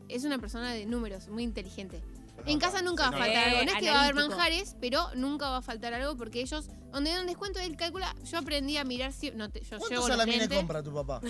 es 0.08 0.24
una 0.24 0.38
persona 0.38 0.72
de 0.72 0.86
números, 0.86 1.28
muy 1.28 1.44
inteligente. 1.44 2.02
En 2.46 2.58
casa 2.58 2.80
nunca 2.82 3.10
va 3.10 3.16
a 3.16 3.18
faltar 3.20 3.48
algo. 3.48 3.64
No 3.64 3.72
es 3.72 3.78
que 3.78 3.90
va 3.90 4.00
a 4.00 4.02
haber 4.04 4.14
manjares, 4.14 4.76
pero 4.80 5.06
nunca 5.14 5.50
va 5.50 5.58
a 5.58 5.62
faltar 5.62 5.92
algo 5.92 6.16
porque 6.16 6.40
ellos, 6.40 6.68
donde 6.92 7.10
dan 7.10 7.26
descuento, 7.26 7.58
él 7.58 7.76
calcula. 7.76 8.14
Yo 8.24 8.38
aprendí 8.38 8.76
a 8.78 8.84
mirar 8.84 9.12
si. 9.12 9.30
No 9.32 9.50
te, 9.50 9.60
yo 9.60 9.68
¿cuántos 9.70 9.90
llevo 9.90 10.00
los 10.08 10.16
salamines 10.16 10.40
lentes. 10.40 10.58
compra 10.58 10.82
tu 10.82 10.94
papá? 10.94 11.20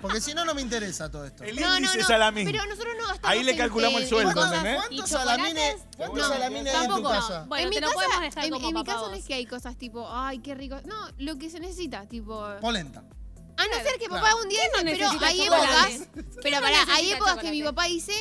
Porque 0.00 0.20
si 0.20 0.34
no, 0.34 0.44
no 0.44 0.54
me 0.54 0.62
interesa 0.62 1.10
todo 1.10 1.24
esto. 1.26 1.44
El 1.44 1.56
No, 1.56 1.68
no, 1.68 1.76
índice 1.76 1.98
no. 1.98 2.06
salamín. 2.06 2.46
Pero 2.46 2.64
nosotros 2.66 2.94
no 2.98 3.06
gastamos. 3.06 3.30
Ahí 3.30 3.44
le 3.44 3.52
en- 3.52 3.58
calculamos 3.58 3.96
el 3.98 4.02
en- 4.04 4.08
sueldo, 4.08 4.30
en 4.30 4.34
cosas- 4.34 4.52
¿entendés? 4.54 4.76
¿Cuántos 4.86 5.10
¿Y 5.10 5.12
salamines, 5.12 5.54
chocolates? 5.70 5.96
cuántos 5.96 6.18
No, 6.18 6.28
salamines 6.28 6.74
hay 6.74 6.80
en 6.80 6.86
tu 6.88 6.92
tampoco. 6.94 7.14
casa? 7.14 7.44
Bueno, 7.46 7.64
en 7.66 7.70
te 7.70 7.76
mi 7.76 7.80
lo 7.80 7.86
casa, 7.88 7.94
podemos 7.94 8.20
dejar 8.20 8.44
en, 8.44 8.50
como 8.50 8.68
en 8.68 8.74
mi 8.74 8.80
papá 8.80 8.92
casa 8.92 9.02
no 9.04 9.08
vos. 9.10 9.18
es 9.18 9.24
que 9.26 9.34
hay 9.34 9.46
cosas 9.46 9.76
tipo, 9.78 10.08
ay, 10.10 10.38
qué 10.40 10.54
rico. 10.54 10.76
No, 10.86 10.96
lo 11.18 11.36
que 11.38 11.50
se 11.50 11.60
necesita, 11.60 12.06
tipo. 12.08 12.42
A 12.44 12.58
Polenta. 12.58 13.02
no 13.02 13.64
ser 13.84 13.98
que 14.00 14.06
Claro. 14.06 14.24
papá 14.24 14.34
un 14.42 14.48
día, 14.48 14.60
¿Quién 14.72 14.86
no 14.86 14.90
pero 14.90 15.04
necesita 15.06 15.26
hay 15.28 15.38
chocolate? 15.44 15.94
épocas. 15.94 16.08
Pero 16.42 16.56
no 16.56 16.62
pará, 16.62 16.78
hay 16.94 17.10
épocas 17.12 17.36
que 17.36 17.50
mi 17.50 17.58
chocolate? 17.60 17.64
papá 17.76 17.84
dice 17.88 18.14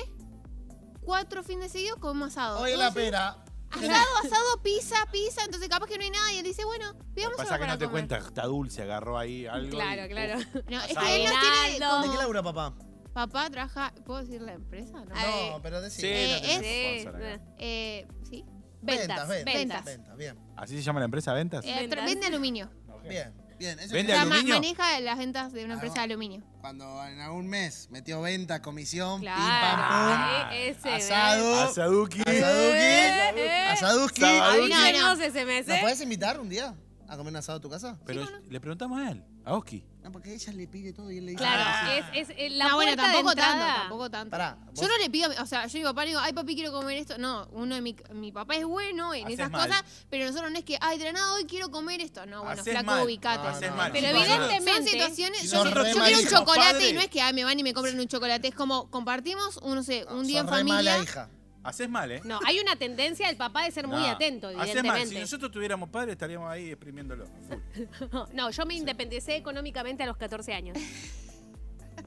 cuatro 1.10 1.42
fines 1.42 1.72
seguidos 1.72 1.98
con 1.98 2.22
asado. 2.22 2.60
Hoy 2.60 2.74
en 2.74 2.80
la 2.80 2.94
pera. 2.94 3.30
Asado, 3.72 4.18
asado, 4.24 4.62
pizza, 4.62 4.96
pizza. 5.12 5.44
Entonces 5.44 5.68
capaz 5.68 5.88
que 5.88 5.98
no 5.98 6.04
hay 6.04 6.12
nada 6.12 6.32
y 6.34 6.38
él 6.38 6.44
dice, 6.44 6.63
bueno, 6.66 6.94
veamos 7.13 7.36
Pasa 7.36 7.58
que 7.58 7.66
no 7.66 7.78
te 7.80 7.88
cuenta, 7.88 8.18
está 8.18 8.44
dulce, 8.46 8.84
agarró 8.84 9.18
ahí 9.18 9.48
algo. 9.48 9.72
Claro, 9.72 10.06
y- 10.06 10.10
claro. 10.10 10.39
No, 10.70 10.82
es 10.84 10.96
que 10.98 11.16
él 11.16 11.24
no 11.34 11.39
tiene 11.39 11.58
Aguinaldo. 11.66 12.01
¿De 12.04 12.10
qué 12.12 12.18
labura 12.18 12.44
papá? 12.44 12.74
Papá 13.12 13.50
trabaja, 13.50 13.92
¿puedo 14.06 14.20
decir 14.22 14.39
la 14.44 14.54
empresa? 14.54 15.04
No. 15.04 15.50
No, 15.51 15.62
pero 15.63 15.82
decí. 15.82 16.01
Sí, 16.01 16.08
Eh, 16.08 16.32
no 16.36 16.42
tenemos 16.42 16.63
es- 16.66 17.01
sponsor 17.01 17.16
acá. 17.22 17.44
Eh, 17.58 18.08
¿sí? 18.30 18.46
Ventas, 18.82 19.28
ventas. 19.28 19.54
ventas. 19.56 19.86
Ventas, 19.86 20.16
bien. 20.18 20.39
¿Así 20.56 20.75
se 20.78 20.84
llama 20.84 21.00
la 21.00 21.06
empresa 21.06 21.34
Ventas? 21.34 21.66
Eh, 21.66 21.74
Ventas. 21.75 22.06
vende 22.06 22.28
aluminio. 22.28 22.70
Bien, 23.08 23.34
bien. 23.60 23.78
Eso 23.80 23.94
¿Vende 23.94 24.13
ma- 24.16 24.22
aluminio? 24.22 24.56
maneja 24.56 25.00
las 25.01 25.18
ventas 25.18 25.51
de 25.54 25.66
una 25.66 25.74
Ah, 25.74 25.75
empresa 25.75 25.96
de 25.96 26.01
aluminio. 26.01 26.42
Cuando 26.62 27.06
en 27.06 27.20
algún 27.20 27.48
mes 27.48 27.88
metió 27.92 28.22
venta, 28.22 28.62
comisión, 28.62 29.22
Claro. 29.22 29.38
pim, 29.38 29.46
pam, 29.48 29.80
Ah, 29.82 30.50
eh, 30.54 30.70
ese, 30.70 30.80
pum, 30.82 30.89
¿eh? 30.92 30.96
asado, 30.96 31.62
Asaduki. 31.62 32.22
asaduki, 32.22 32.32
Eh, 32.32 33.32
eh. 33.36 33.68
asaduki. 33.70 34.22
Sabaduki. 34.22 34.63
Ahí 34.63 34.70
No, 34.70 34.78
no. 34.78 34.84
tenemos 34.86 35.20
ese 35.20 35.46
mes, 35.46 35.68
¿Nos 35.68 35.78
¿eh? 35.78 35.82
podés 35.82 36.01
invitar 36.01 36.39
un 36.39 36.50
día 36.50 36.74
a 37.08 37.18
comer 37.18 37.32
un 37.32 37.38
asado 37.38 37.58
a 37.58 37.62
tu 37.62 37.70
casa? 37.70 38.00
Pero 38.06 38.25
le 38.50 38.60
preguntamos 38.60 39.00
a 39.00 39.12
él, 39.12 39.24
a 39.46 39.54
Oski. 39.56 39.84
No, 40.10 40.13
porque 40.13 40.34
ella 40.34 40.54
le 40.54 40.68
pide 40.68 40.92
todo 40.92 41.12
y 41.12 41.20
él 41.20 41.25
le 41.28 41.32
dice. 41.34 41.44
Claro, 41.44 41.62
"Ah, 41.63 42.00
es, 42.16 42.30
es 42.36 42.51
la 42.54 42.68
no, 42.70 42.75
bueno, 42.78 42.94
puerta 42.94 43.08
de 43.08 43.13
tampoco 43.13 43.32
entrada. 43.32 43.60
tanto, 43.66 43.80
tampoco 43.82 44.10
tanto. 44.10 44.32
Pará, 44.32 44.58
Yo 44.74 44.88
no 44.88 44.98
le 44.98 45.10
pido, 45.12 45.30
o 45.39 45.46
sea, 45.46 45.68
yo 45.68 45.78
a 45.78 45.80
mi 45.80 45.84
papá 45.84 46.01
le 46.04 46.08
digo, 46.10 46.20
ay 46.20 46.34
papi, 46.34 46.56
quiero 46.56 46.72
comer 46.72 46.98
esto. 46.98 47.18
No, 47.20 47.48
uno 47.51 47.75
de 47.75 47.82
mi, 47.82 47.96
mi 48.13 48.32
papá 48.32 48.56
es 48.56 48.66
bueno 48.66 49.13
en 49.13 49.25
Haces 49.28 49.39
esas 49.39 49.51
mal. 49.51 49.68
cosas, 49.70 49.84
pero 50.10 50.25
nosotros 50.25 50.51
no 50.51 50.58
es 50.58 50.66
que, 50.66 50.78
ay, 50.82 50.98
de 50.98 51.06
la 51.06 51.12
nada 51.12 51.34
hoy 51.34 51.46
quiero 51.46 51.70
comer 51.70 52.01
esto. 52.01 52.25
No, 52.25 52.44
bueno, 52.44 52.60
Haces 52.62 52.74
flaco, 52.74 52.86
mal. 52.88 53.06
ubicate. 53.06 53.44
No, 53.44 53.50
Haces 53.50 53.70
no, 53.70 53.75
mal. 53.78 53.88
no. 53.89 53.94
Pero 53.94 54.08
evidentemente- 54.08 54.74
Son 54.74 54.88
situaciones. 54.88 55.52
Yo, 55.52 55.62
quiero 55.63 56.19
un 56.19 56.28
chocolate 56.28 56.74
padre. 56.74 56.89
y 56.89 56.93
no 56.93 57.02
es 57.02 57.08
que 57.10 57.22
ay, 57.22 57.34
me 57.34 57.43
van 57.43 57.60
y 57.60 57.63
me 57.63 57.74
compran 57.74 58.00
un 58.00 58.08
chocolate. 58.08 58.48
Es 58.48 58.56
como 58.56 58.89
compartimos, 58.89 59.58
un, 59.58 59.76
no 59.76 59.84
sé, 59.84 60.06
un 60.10 60.26
día 60.26 60.39
en 60.39 60.48
re 60.48 60.63
mala 60.63 60.91
familia. 60.91 61.04
hija. 61.04 61.30
Haces 61.69 61.89
mal, 61.89 62.12
¿eh? 62.12 62.21
No, 62.25 62.39
hay 62.45 62.60
una 62.60 62.75
tendencia 62.75 63.27
del 63.27 63.38
papá 63.38 63.63
de 63.63 63.71
ser 63.71 63.88
muy 63.88 64.01
No. 64.01 64.08
atento, 64.08 64.47
Haces 64.47 64.58
mal. 64.58 64.65
Si 64.67 64.71
evidentemente. 64.77 65.19
nosotros 65.21 65.51
tuviéramos 65.51 65.89
padres, 65.89 66.13
estaríamos 66.13 66.51
ahí 66.51 66.69
exprimiéndolo. 66.71 67.25
No, 68.34 68.49
yo 68.49 68.65
me 68.65 68.73
independicé 68.75 69.36
económicamente 69.36 70.03
a 70.03 70.05
los 70.08 70.17
14 70.17 70.53
años. 70.53 70.77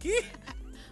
¿Qué? 0.01 0.14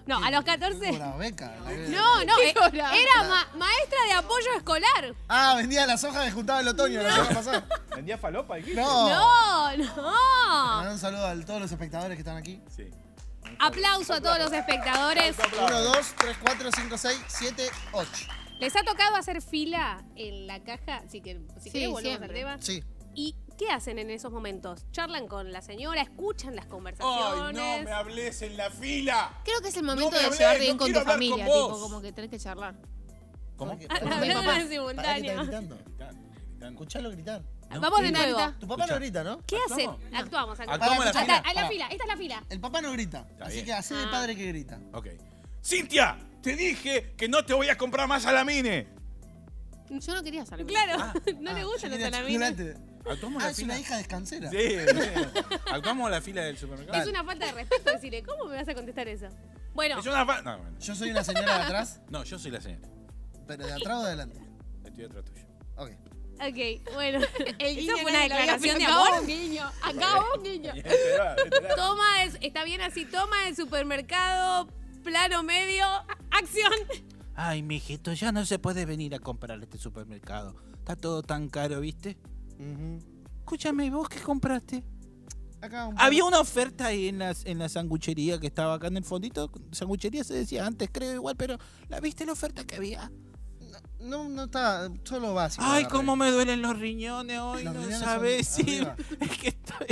No, 0.07 0.23
a 0.25 0.31
los 0.31 0.45
14. 0.45 0.91
Cobra 0.91 1.17
beca. 1.17 1.55
No, 1.89 2.25
no, 2.25 2.39
eh, 2.41 2.55
era 2.73 3.29
ma- 3.29 3.49
maestra 3.57 3.99
de 4.07 4.13
apoyo 4.15 4.53
escolar. 4.57 5.15
Ah, 5.29 5.55
vendía 5.57 5.87
las 5.87 6.03
hojas 6.05 6.25
que 6.25 6.33
juntaba 6.33 6.61
el 6.61 6.69
otoño 6.69 7.03
la 7.03 7.11
semana 7.13 7.35
pasada. 7.35 7.67
¿Vendía 7.95 8.19
falopa? 8.19 8.57
dijiste? 8.57 8.81
No. 8.81 9.09
No, 9.11 9.77
no. 9.77 10.91
un 10.91 10.99
saludo 10.99 11.27
a 11.27 11.35
todos 11.45 11.61
los 11.61 11.71
espectadores 11.71 12.17
que 12.17 12.21
están 12.23 12.37
aquí. 12.37 12.61
Sí. 12.75 12.89
Aplauso 13.59 14.15
a 14.15 14.21
todos 14.21 14.39
los 14.39 14.53
espectadores. 14.53 15.37
1, 15.61 15.81
2, 15.81 16.15
3, 16.19 16.37
4, 16.43 16.71
5, 16.77 16.99
6, 16.99 17.21
7, 17.29 17.71
8. 17.93 18.09
¿Les 18.61 18.77
ha 18.77 18.83
tocado 18.83 19.17
hacer 19.17 19.41
fila 19.43 20.05
en 20.17 20.47
la 20.47 20.63
caja? 20.63 21.03
Si, 21.09 21.21
que, 21.21 21.41
si 21.59 21.71
Sí, 21.71 21.87
volvemos 21.87 22.03
siempre. 22.03 22.29
al 22.29 22.35
tema. 22.35 22.57
Sí. 22.61 22.85
¿Y 23.15 23.35
qué 23.59 23.71
hacen 23.71 23.99
en 23.99 24.11
esos 24.11 24.31
momentos? 24.31 24.87
¿Charlan 24.93 25.27
con 25.27 25.51
la 25.53 25.63
señora? 25.63 26.03
¿Escuchan 26.03 26.55
las 26.55 26.67
¡Ay, 26.67 26.71
conversaciones? 26.71 27.55
no 27.81 27.85
me 27.85 27.93
hables 27.93 28.43
en 28.43 28.57
la 28.57 28.71
fila! 28.71 29.41
Creo 29.45 29.61
que 29.63 29.69
es 29.69 29.77
el 29.77 29.83
momento 29.85 30.11
me 30.11 30.19
de 30.19 30.31
llevarte 30.31 30.59
bien 30.61 30.77
no 30.77 30.79
con 30.83 30.93
tu 30.93 31.01
familia, 31.01 31.47
con 31.47 31.55
tipo, 31.55 31.81
como 31.81 32.01
que 32.03 32.13
tenés 32.13 32.31
que 32.31 32.39
charlar. 32.39 32.75
¿Cómo? 33.57 33.79
Ah, 33.89 33.95
hablando 34.01 34.35
papá. 34.41 34.61
en 34.61 34.69
simultáneo. 34.69 34.97
¿Para 34.97 35.21
qué 35.21 35.29
está 35.29 35.43
gritando? 35.43 35.79
Escuchalo 36.69 37.11
gritar. 37.11 37.43
Vamos 37.71 38.01
de 38.01 38.11
¿Quién 38.13 38.15
nuevo. 38.15 38.39
grita? 38.39 38.57
Tu 38.59 38.67
papá 38.69 38.87
no 38.87 38.95
grita, 38.97 39.25
¿no? 39.25 39.41
¿Qué 39.47 39.57
hacen? 39.71 39.91
¿Actuamos? 39.91 40.15
Actuamos, 40.15 40.61
actuamos. 40.61 40.75
¿Actuamos 40.83 41.05
la 41.07 41.13
fila? 41.23 41.37
A 41.39 41.55
la 41.55 41.69
fila, 41.69 41.87
esta 41.91 42.05
es 42.05 42.09
la 42.09 42.17
fila. 42.17 42.45
El 42.49 42.61
papá 42.61 42.81
no 42.83 42.93
grita. 42.93 43.27
Está 43.31 43.45
así 43.47 43.55
bien. 43.55 43.67
que 43.67 43.73
hace 43.73 43.95
de 43.95 44.05
Ah. 44.05 44.11
padre 44.11 44.37
que 44.37 44.47
grita. 44.47 44.81
Ok. 44.93 45.07
¡Cintia! 45.65 46.19
Te 46.43 46.57
dije 46.57 47.15
que 47.17 47.29
no 47.29 47.45
te 47.45 47.55
voy 47.55 47.69
a 47.69 47.77
comprar 47.77 48.09
más 48.09 48.23
salamine. 48.23 48.89
Yo 49.91 50.15
no 50.15 50.23
quería 50.23 50.47
salir. 50.47 50.67
Claro, 50.67 50.93
Ah, 50.99 51.13
no 51.41 51.53
le 51.53 51.61
Ah, 51.61 51.65
gustan 51.65 51.91
yo 51.91 51.99
los 51.99 52.11
salamines. 52.11 52.77
¿Actuamos 53.11 53.43
Ah, 53.43 53.47
la 53.47 53.51
es 53.51 53.57
fila? 53.57 53.73
una 53.75 53.81
hija 53.81 53.97
descansera. 53.97 54.51
Sí, 54.51 54.57
sí. 54.59 55.57
¿Actuamos 55.73 56.11
la 56.11 56.21
fila 56.21 56.43
del 56.43 56.57
supermercado? 56.59 57.03
Es 57.03 57.09
una 57.09 57.25
falta 57.25 57.47
de 57.47 57.53
respeto 57.53 57.91
decirle, 57.91 58.23
¿cómo 58.23 58.45
me 58.47 58.57
vas 58.57 58.69
a 58.69 58.75
contestar 58.75 59.09
eso? 59.09 59.27
Bueno, 59.75 59.99
Es 59.99 60.07
una 60.07 60.25
fa- 60.27 60.43
No, 60.43 60.59
bueno. 60.59 60.79
Yo 60.79 60.95
soy 60.95 61.11
una 61.11 61.25
señora 61.25 61.59
de 61.59 61.65
atrás, 61.65 62.01
No, 62.11 62.25
yo 62.25 62.39
soy 62.39 62.51
la 62.53 62.61
señora. 62.61 62.89
pero 63.47 63.67
de 63.67 63.73
atrás 63.73 63.97
o 63.99 64.01
de 64.03 64.07
adelante. 64.09 64.41
Estoy 64.85 65.03
detrás 65.05 65.25
tuyo. 65.25 65.47
Ok. 65.77 65.91
ok, 66.35 66.95
bueno. 66.95 67.19
El 67.59 67.79
¿Eso 67.79 67.81
guiño 67.81 67.97
fue 67.99 68.11
una 68.11 68.21
declaración 68.23 68.79
de 68.79 68.85
amor? 68.85 69.09
Un 69.21 69.27
guiño. 69.27 69.71
Acá 69.83 70.25
un 70.37 70.43
guiño. 70.45 70.73
Toma, 71.77 72.23
es- 72.25 72.39
está 72.43 72.65
bien 72.65 72.81
así, 72.83 73.05
toma 73.07 73.49
el 73.49 73.57
supermercado, 73.57 74.69
plano 75.03 75.43
medio, 75.43 75.85
acción. 76.31 76.73
Ay, 77.35 77.63
mijito, 77.63 78.13
ya 78.13 78.33
no 78.33 78.45
se 78.45 78.59
puede 78.59 78.85
venir 78.85 79.15
a 79.15 79.19
comprar 79.19 79.59
a 79.59 79.63
este 79.63 79.79
supermercado. 79.79 80.55
Está 80.75 80.97
todo 80.97 81.23
tan 81.23 81.49
caro, 81.49 81.81
¿viste? 81.81 82.19
Ujú. 82.59 82.99
Escúchame, 83.39 83.91
¿vos 83.91 84.09
qué 84.09 84.21
compraste? 84.21 84.85
Acá 85.61 85.87
un 85.87 85.95
Había 85.99 86.25
una 86.25 86.41
oferta 86.41 86.87
ahí 86.87 87.09
en, 87.09 87.19
las, 87.19 87.45
en 87.45 87.59
la 87.59 87.69
sanguchería 87.69 88.39
que 88.39 88.47
estaba 88.47 88.75
acá 88.75 88.87
en 88.89 88.97
el 88.97 89.05
fondito. 89.05 89.51
Sanguchería 89.73 90.25
se 90.25 90.35
decía 90.35 90.67
antes, 90.67 90.89
creo 90.93 91.15
igual, 91.15 91.37
pero 91.37 91.59
¿la 91.89 92.01
viste 92.01 92.25
la 92.25 92.33
oferta 92.33 92.65
que 92.65 92.77
había? 92.77 93.11
No, 94.01 94.29
no 94.29 94.45
está, 94.45 94.91
solo 95.05 95.35
básico. 95.35 95.65
Ay, 95.67 95.85
cómo 95.85 96.17
me 96.17 96.31
duelen 96.31 96.63
los 96.63 96.79
riñones 96.79 97.39
hoy, 97.39 97.65
Los 97.65 97.75
no 97.75 97.99
sabes 97.99 98.59
arriba. 98.59 98.97
Es 99.21 99.39
que 99.39 99.49
estoy... 99.49 99.87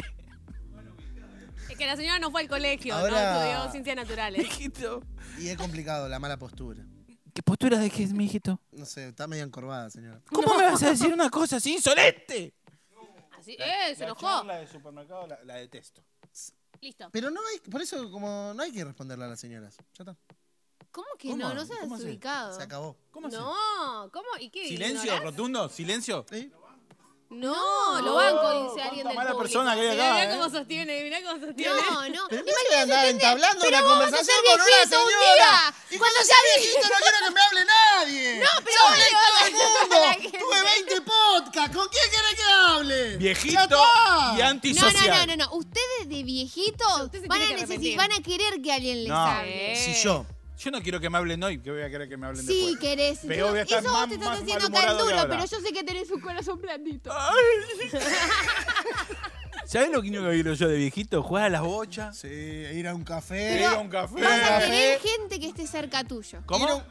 Que 1.79 1.87
la 1.87 1.97
señora 1.97 2.19
no 2.19 2.31
fue 2.33 2.43
al 2.43 2.49
colegio, 2.49 2.99
no 2.99 3.07
estudió 3.07 3.71
ciencias 3.71 3.97
naturales. 3.97 4.43
Mijito. 4.43 5.01
Y 5.39 5.49
es 5.49 5.57
complicado 5.57 6.09
la 6.09 6.19
mala 6.19 6.37
postura. 6.37 6.85
¿Qué 7.33 7.43
postura 7.43 7.79
de 7.79 7.89
qué 7.89 8.03
es, 8.03 8.13
mijito? 8.13 8.61
No 8.73 8.85
sé, 8.85 9.09
está 9.09 9.29
medio 9.29 9.45
encorvada, 9.45 9.89
señora. 9.89 10.21
¿Cómo 10.29 10.55
me 10.57 10.65
vas 10.65 10.83
a 10.83 10.91
decir 10.91 11.13
una 11.13 11.31
cosa 11.31 11.57
así 11.57 11.75
insolente? 11.75 12.53
Así, 13.39 13.57
eh, 13.61 13.95
se 13.97 14.03
enojó. 14.05 14.43
de 14.43 14.67
supermercado 14.67 15.29
la, 15.29 15.39
la 15.45 15.55
detesto. 15.55 16.03
Listo. 16.81 17.09
Pero 17.13 17.31
no 17.31 17.41
hay, 17.47 17.71
por 17.71 17.81
eso 17.81 18.11
como 18.11 18.53
no 18.55 18.63
hay 18.63 18.73
que 18.73 18.85
responderle 18.85 19.27
a 19.27 19.29
las 19.29 19.41
señoras. 19.41 19.77
Ya 19.95 20.03
está. 20.03 20.17
¿Cómo 20.91 21.07
que 21.17 21.29
¿Cómo? 21.29 21.49
no? 21.49 21.55
No 21.55 21.65
seas 21.65 21.81
¿Cómo 21.81 21.95
así? 21.95 22.05
desubicado. 22.05 22.57
Se 22.57 22.63
acabó. 22.63 22.97
¿Cómo 23.13 23.29
así? 23.29 23.37
No, 23.37 24.11
¿cómo? 24.13 24.27
¿Y 24.41 24.51
qué? 24.51 24.67
¿Silencio 24.67 25.05
ignorás? 25.05 25.23
rotundo? 25.25 25.69
¿Silencio? 25.69 26.27
¿Sí? 26.29 26.51
No, 27.31 28.01
lo 28.01 28.15
banco, 28.15 28.71
dice 28.73 28.83
alguien 28.89 29.07
del 29.07 29.15
mala 29.17 29.33
público. 29.33 29.43
persona 29.53 29.75
que 29.75 29.81
hay 29.83 29.91
Mirá, 29.91 30.05
acá, 30.07 30.15
mirá 30.15 30.25
¿eh? 30.33 30.37
cómo 30.39 30.51
sostiene, 30.51 31.03
mirá 31.05 31.19
cómo 31.23 31.47
sostiene. 31.47 31.73
No, 31.75 32.09
no. 32.09 32.27
Pero 32.31 32.43
no 32.43 32.53
se 32.71 32.77
andar 32.77 33.07
entablando 33.07 33.69
una 33.69 33.83
conversación 33.83 34.37
con 34.47 34.55
una 34.55 34.85
señora. 34.89 35.35
día. 35.35 35.75
Y 35.91 35.99
cuando 35.99 36.21
sea 36.25 36.37
viejito 36.57 36.81
no 36.89 36.97
quiero 36.99 37.19
que 37.27 37.31
me 37.35 37.41
hable 37.43 37.65
nadie. 37.67 38.41
No, 38.41 38.65
pero 38.65 38.77
Yo 38.77 38.87
hablé 38.87 39.05
todo 39.11 39.47
el 39.47 39.53
mundo. 39.53 40.39
Tuve 40.39 40.63
20 40.63 41.01
podcasts. 41.03 41.77
¿Con 41.77 41.89
quién 41.89 42.05
querés 42.11 42.35
que 42.35 42.51
hable? 42.51 43.17
Viejito 43.19 43.61
y 43.63 44.39
No, 44.39 44.45
antisocial. 44.47 45.07
no, 45.09 45.27
no, 45.27 45.37
no, 45.37 45.45
no. 45.45 45.57
Ustedes 45.57 46.09
de 46.09 46.23
viejitos 46.23 47.11
van 47.29 47.43
a 47.43 47.47
que 47.57 47.97
van 47.97 48.13
a 48.13 48.23
querer 48.23 48.63
que 48.63 48.73
alguien 48.73 48.99
les 49.05 49.09
No. 49.09 49.17
hable. 49.27 49.73
Eh. 49.73 49.77
Si 49.77 50.03
yo 50.03 50.25
Yo 50.59 50.71
no 50.73 50.83
quiero 50.83 50.99
que 51.01 51.09
me 51.09 51.19
hablen 51.19 51.43
hoy, 51.45 51.59
que 51.59 51.71
voy 51.71 51.83
a 51.83 51.89
querer 51.91 52.09
que 52.09 52.17
me 52.17 52.27
hablen 52.27 52.45
Sí, 52.45 52.53
después. 52.73 52.79
querés. 52.81 53.19
Pero 53.27 53.47
Yo- 53.47 53.51
voy 53.51 53.59
a 53.61 53.63
estar 53.63 53.79
eso 53.79 53.89
vos 53.91 53.99
más- 54.01 54.09
te 54.09 54.15
estás 54.17 54.41
haciendo 54.43 54.69
que 54.71 54.87
duro, 55.05 55.27
pero 55.29 55.45
yo 55.47 55.61
sé 55.61 55.73
que 55.73 55.85
tenés 55.85 56.11
un 56.11 56.21
corazón 56.21 56.61
blandito. 56.61 57.13
¿Sabés 59.67 59.91
lo 59.91 60.01
que 60.03 60.11
no 60.11 60.29
quiero 60.31 60.55
yo 60.55 60.67
de 60.69 60.77
viejito? 60.79 61.23
Jugar 61.23 61.45
a 61.45 61.49
las 61.51 61.63
bochas. 61.63 62.17
Sí, 62.19 62.27
ir 62.29 62.89
a 62.89 62.95
un 62.95 63.05
café. 63.05 63.57
ir 63.59 63.65
a 63.67 63.79
un 63.79 63.89
café. 63.89 64.21
Vas 64.23 64.51
a 64.51 64.59
querer 64.61 64.99
gente 65.01 65.39
que 65.39 65.47
esté 65.49 65.67
cerca 65.67 66.05
tuyo. 66.05 66.39
ir 66.39 66.43
a 66.43 66.47
¿Cómo? 66.47 66.83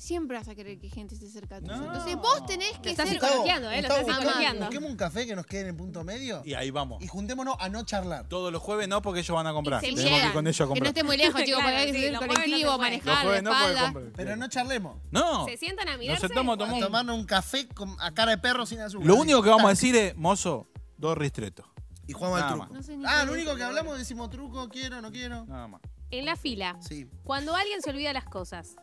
Siempre 0.00 0.38
vas 0.38 0.48
a 0.48 0.54
querer 0.54 0.78
que 0.78 0.88
gente 0.88 1.14
esté 1.14 1.28
cerca 1.28 1.60
tuyo. 1.60 1.76
No. 1.76 1.84
Entonces 1.88 2.16
vos 2.16 2.46
tenés 2.46 2.78
que 2.78 2.92
estás 2.92 3.06
ser... 3.06 3.18
¿eh? 3.18 3.20
Lo 3.20 3.70
estás 3.70 3.98
busquemos- 4.00 4.16
psicologiando. 4.16 4.60
Busquemos 4.64 4.90
un 4.90 4.96
café 4.96 5.26
que 5.26 5.36
nos 5.36 5.44
quede 5.44 5.60
en 5.60 5.66
el 5.66 5.76
punto 5.76 6.04
medio 6.04 6.40
Y 6.46 6.54
ahí 6.54 6.70
vamos. 6.70 7.02
y 7.02 7.06
juntémonos 7.06 7.56
a 7.60 7.68
no 7.68 7.84
charlar. 7.84 8.26
Todos 8.26 8.50
los 8.50 8.62
jueves 8.62 8.88
no, 8.88 9.02
porque 9.02 9.20
ellos 9.20 9.34
van 9.36 9.46
a 9.46 9.52
comprar. 9.52 9.82
Se 9.82 9.88
Tenemos 9.92 10.18
que 10.20 10.26
ir 10.26 10.32
con 10.32 10.46
ellos 10.46 10.58
a 10.58 10.64
Que 10.64 10.68
no 10.68 10.68
comprar. 10.70 10.88
esté 10.88 11.04
muy 11.04 11.16
lejos, 11.18 11.40
chicos, 11.44 11.60
Claro, 11.60 11.62
porque 11.70 11.76
hay 11.76 11.86
que 11.86 11.92
sí, 11.92 11.98
subir 11.98 12.06
el 12.06 12.12
los 12.14 12.20
colectivo. 12.26 12.70
Los 12.70 12.78
manejar, 12.78 13.16
de 13.18 13.22
jueves 13.24 13.42
no, 13.42 13.50
compran. 13.50 14.12
Pero 14.16 14.36
no 14.36 14.48
charlemos. 14.48 14.96
No. 15.10 15.44
¿Se 15.44 15.56
sientan 15.58 15.88
a 15.88 15.90
Nos 15.92 16.00
mirarse? 16.00 16.26
sentamos 16.28 16.52
a 16.52 16.54
A 16.54 16.58
tomar 16.66 16.74
un- 16.74 16.80
tomarnos 16.80 17.18
un 17.18 17.24
café 17.26 17.68
con, 17.68 17.94
a 18.00 18.14
cara 18.14 18.30
de 18.30 18.38
perro 18.38 18.64
sin 18.64 18.80
azúcar. 18.80 19.06
Lo 19.06 19.16
único 19.16 19.42
que 19.42 19.50
vamos 19.50 19.66
a 19.66 19.68
decir 19.68 19.94
es, 19.96 20.16
mozo, 20.16 20.66
dos 20.96 21.18
ristretos. 21.18 21.66
Y 22.06 22.14
jugamos 22.14 22.40
al 22.40 22.48
truco. 22.54 22.68
No 22.72 22.82
sé 22.82 22.96
ah, 23.04 23.24
lo 23.26 23.34
único 23.34 23.54
que 23.54 23.62
hablamos 23.64 23.98
decimos 23.98 24.30
truco, 24.30 24.66
quiero, 24.70 25.02
no 25.02 25.12
quiero. 25.12 25.44
Nada 25.44 25.68
más. 25.68 25.82
En 26.10 26.24
la 26.24 26.36
fila, 26.36 26.78
Sí. 26.80 27.06
cuando 27.22 27.54
alguien 27.54 27.82
se 27.82 27.90
olvida 27.90 28.12
las 28.14 28.24
cosas, 28.24 28.76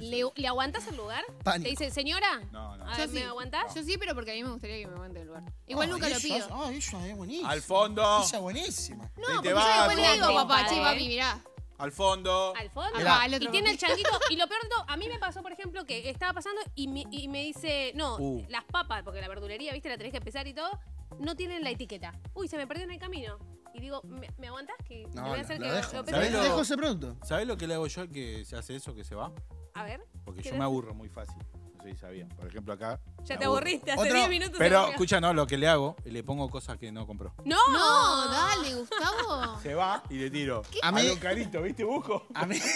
¿le, 0.00 0.24
¿le 0.34 0.48
aguantás 0.48 0.86
el 0.88 0.96
lugar? 0.96 1.24
Pánico. 1.44 1.64
Te 1.64 1.70
dice, 1.70 1.90
señora, 1.90 2.40
No, 2.52 2.76
no. 2.76 2.84
a 2.88 2.92
Yo 2.92 2.98
ver, 2.98 3.08
¿me 3.10 3.20
sí. 3.20 3.26
aguantás? 3.26 3.74
Yo 3.74 3.82
sí, 3.82 3.96
pero 3.98 4.14
porque 4.14 4.32
a 4.32 4.34
mí 4.34 4.42
me 4.44 4.50
gustaría 4.50 4.78
que 4.78 4.86
me 4.86 4.94
aguante 4.94 5.20
el 5.20 5.26
lugar. 5.28 5.42
Igual 5.66 5.88
Ah, 5.88 5.92
nunca 5.92 6.08
lo 6.08 6.16
ella- 6.16 6.22
pido. 6.22 6.48
Ah, 6.50 6.70
ella 6.72 7.06
es 7.08 7.16
buenísima. 7.16 7.50
Al 7.50 7.62
fondo. 7.62 8.02
Ella 8.18 8.36
es 8.36 8.40
buenísima. 8.42 9.04
No, 9.16 9.34
porque 9.34 9.48
yo 9.50 9.54
vas, 9.54 9.88
después 9.88 10.06
le 10.08 10.12
digo, 10.14 10.34
papá, 10.34 10.66
che, 10.68 10.76
papi, 10.80 11.08
mirá. 11.08 11.40
Al 11.78 11.92
fondo. 11.92 12.54
Al 12.56 12.70
fondo. 12.70 12.98
Mirá. 12.98 13.22
al 13.22 13.40
y 13.42 13.46
tiene 13.48 13.70
el 13.70 13.78
changuito. 13.78 14.10
Y 14.30 14.36
lo 14.36 14.48
peor 14.48 14.62
de 14.62 14.68
todo, 14.68 14.84
a 14.88 14.96
mí 14.96 15.06
me 15.08 15.18
pasó, 15.20 15.42
por 15.42 15.52
ejemplo, 15.52 15.84
que 15.84 16.10
estaba 16.10 16.32
pasando 16.32 16.60
y 16.74 16.88
me, 16.88 17.04
y 17.10 17.28
me 17.28 17.44
dice, 17.44 17.92
no, 17.94 18.16
Uh. 18.18 18.44
las 18.48 18.64
papas, 18.64 19.02
porque 19.04 19.20
la 19.20 19.28
verdulería, 19.28 19.72
viste, 19.72 19.88
la 19.88 19.96
tenés 19.96 20.12
que 20.12 20.20
pesar 20.20 20.48
y 20.48 20.54
todo, 20.54 20.70
no 21.20 21.36
tienen 21.36 21.62
la 21.62 21.70
etiqueta. 21.70 22.18
Uy, 22.34 22.48
se 22.48 22.56
me 22.56 22.66
perdió 22.66 22.82
en 22.84 22.90
el 22.90 22.98
camino. 22.98 23.38
Y 23.74 23.80
digo, 23.80 24.00
¿me, 24.02 24.28
me 24.38 24.48
aguantás? 24.48 24.74
Que 24.88 25.02
le 25.06 25.08
No, 25.14 25.22
voy 25.22 25.32
a 25.34 25.36
lo, 25.36 25.40
hacer 25.42 25.60
lo 25.60 25.66
que 25.66 25.70
dejo. 25.72 25.92
lo 25.98 26.04
pese. 26.04 26.16
¿Sabés 26.16 26.32
Lo 26.32 26.38
lo- 26.38 26.44
dejo 26.44 26.60
ese 26.62 26.76
producto. 26.76 27.16
¿Sabés 27.24 27.46
lo 27.46 27.56
que 27.56 27.66
le 27.68 27.74
hago 27.74 27.86
yo 27.86 28.00
al 28.00 28.10
que 28.10 28.44
se 28.44 28.56
hace 28.56 28.74
eso, 28.74 28.92
que 28.94 29.04
se 29.04 29.14
va? 29.14 29.30
A 29.78 29.84
ver, 29.84 30.00
Porque 30.24 30.42
yo 30.42 30.54
me 30.56 30.64
aburro 30.64 30.94
muy 30.94 31.08
fácil. 31.08 31.36
No 31.76 31.84
sé 31.84 31.92
si 31.92 31.96
sabían. 31.98 32.28
Por 32.30 32.48
ejemplo, 32.48 32.74
acá. 32.74 33.00
ya 33.24 33.38
te 33.38 33.44
aburro. 33.44 33.58
aburriste. 33.58 33.92
Hace 33.92 34.00
Otro- 34.02 34.14
10 34.14 34.28
minutos. 34.28 34.56
Pero, 34.58 34.88
escucha, 34.88 35.20
no, 35.20 35.32
lo 35.32 35.46
que 35.46 35.56
le 35.56 35.68
hago, 35.68 35.94
le 36.04 36.22
pongo 36.24 36.50
cosas 36.50 36.76
que 36.76 36.90
no 36.90 37.06
compró. 37.06 37.32
¡No! 37.44 37.56
No, 37.72 38.28
dale, 38.28 38.74
Gustavo. 38.74 39.58
Se 39.62 39.74
va 39.74 40.02
y 40.10 40.14
le 40.16 40.30
tiro. 40.30 40.62
A 40.82 40.90
mí- 40.92 41.02
Algo 41.02 41.20
carito, 41.20 41.62
¿viste, 41.62 41.84
Bujo? 41.84 42.26
A 42.34 42.46
mí. 42.46 42.58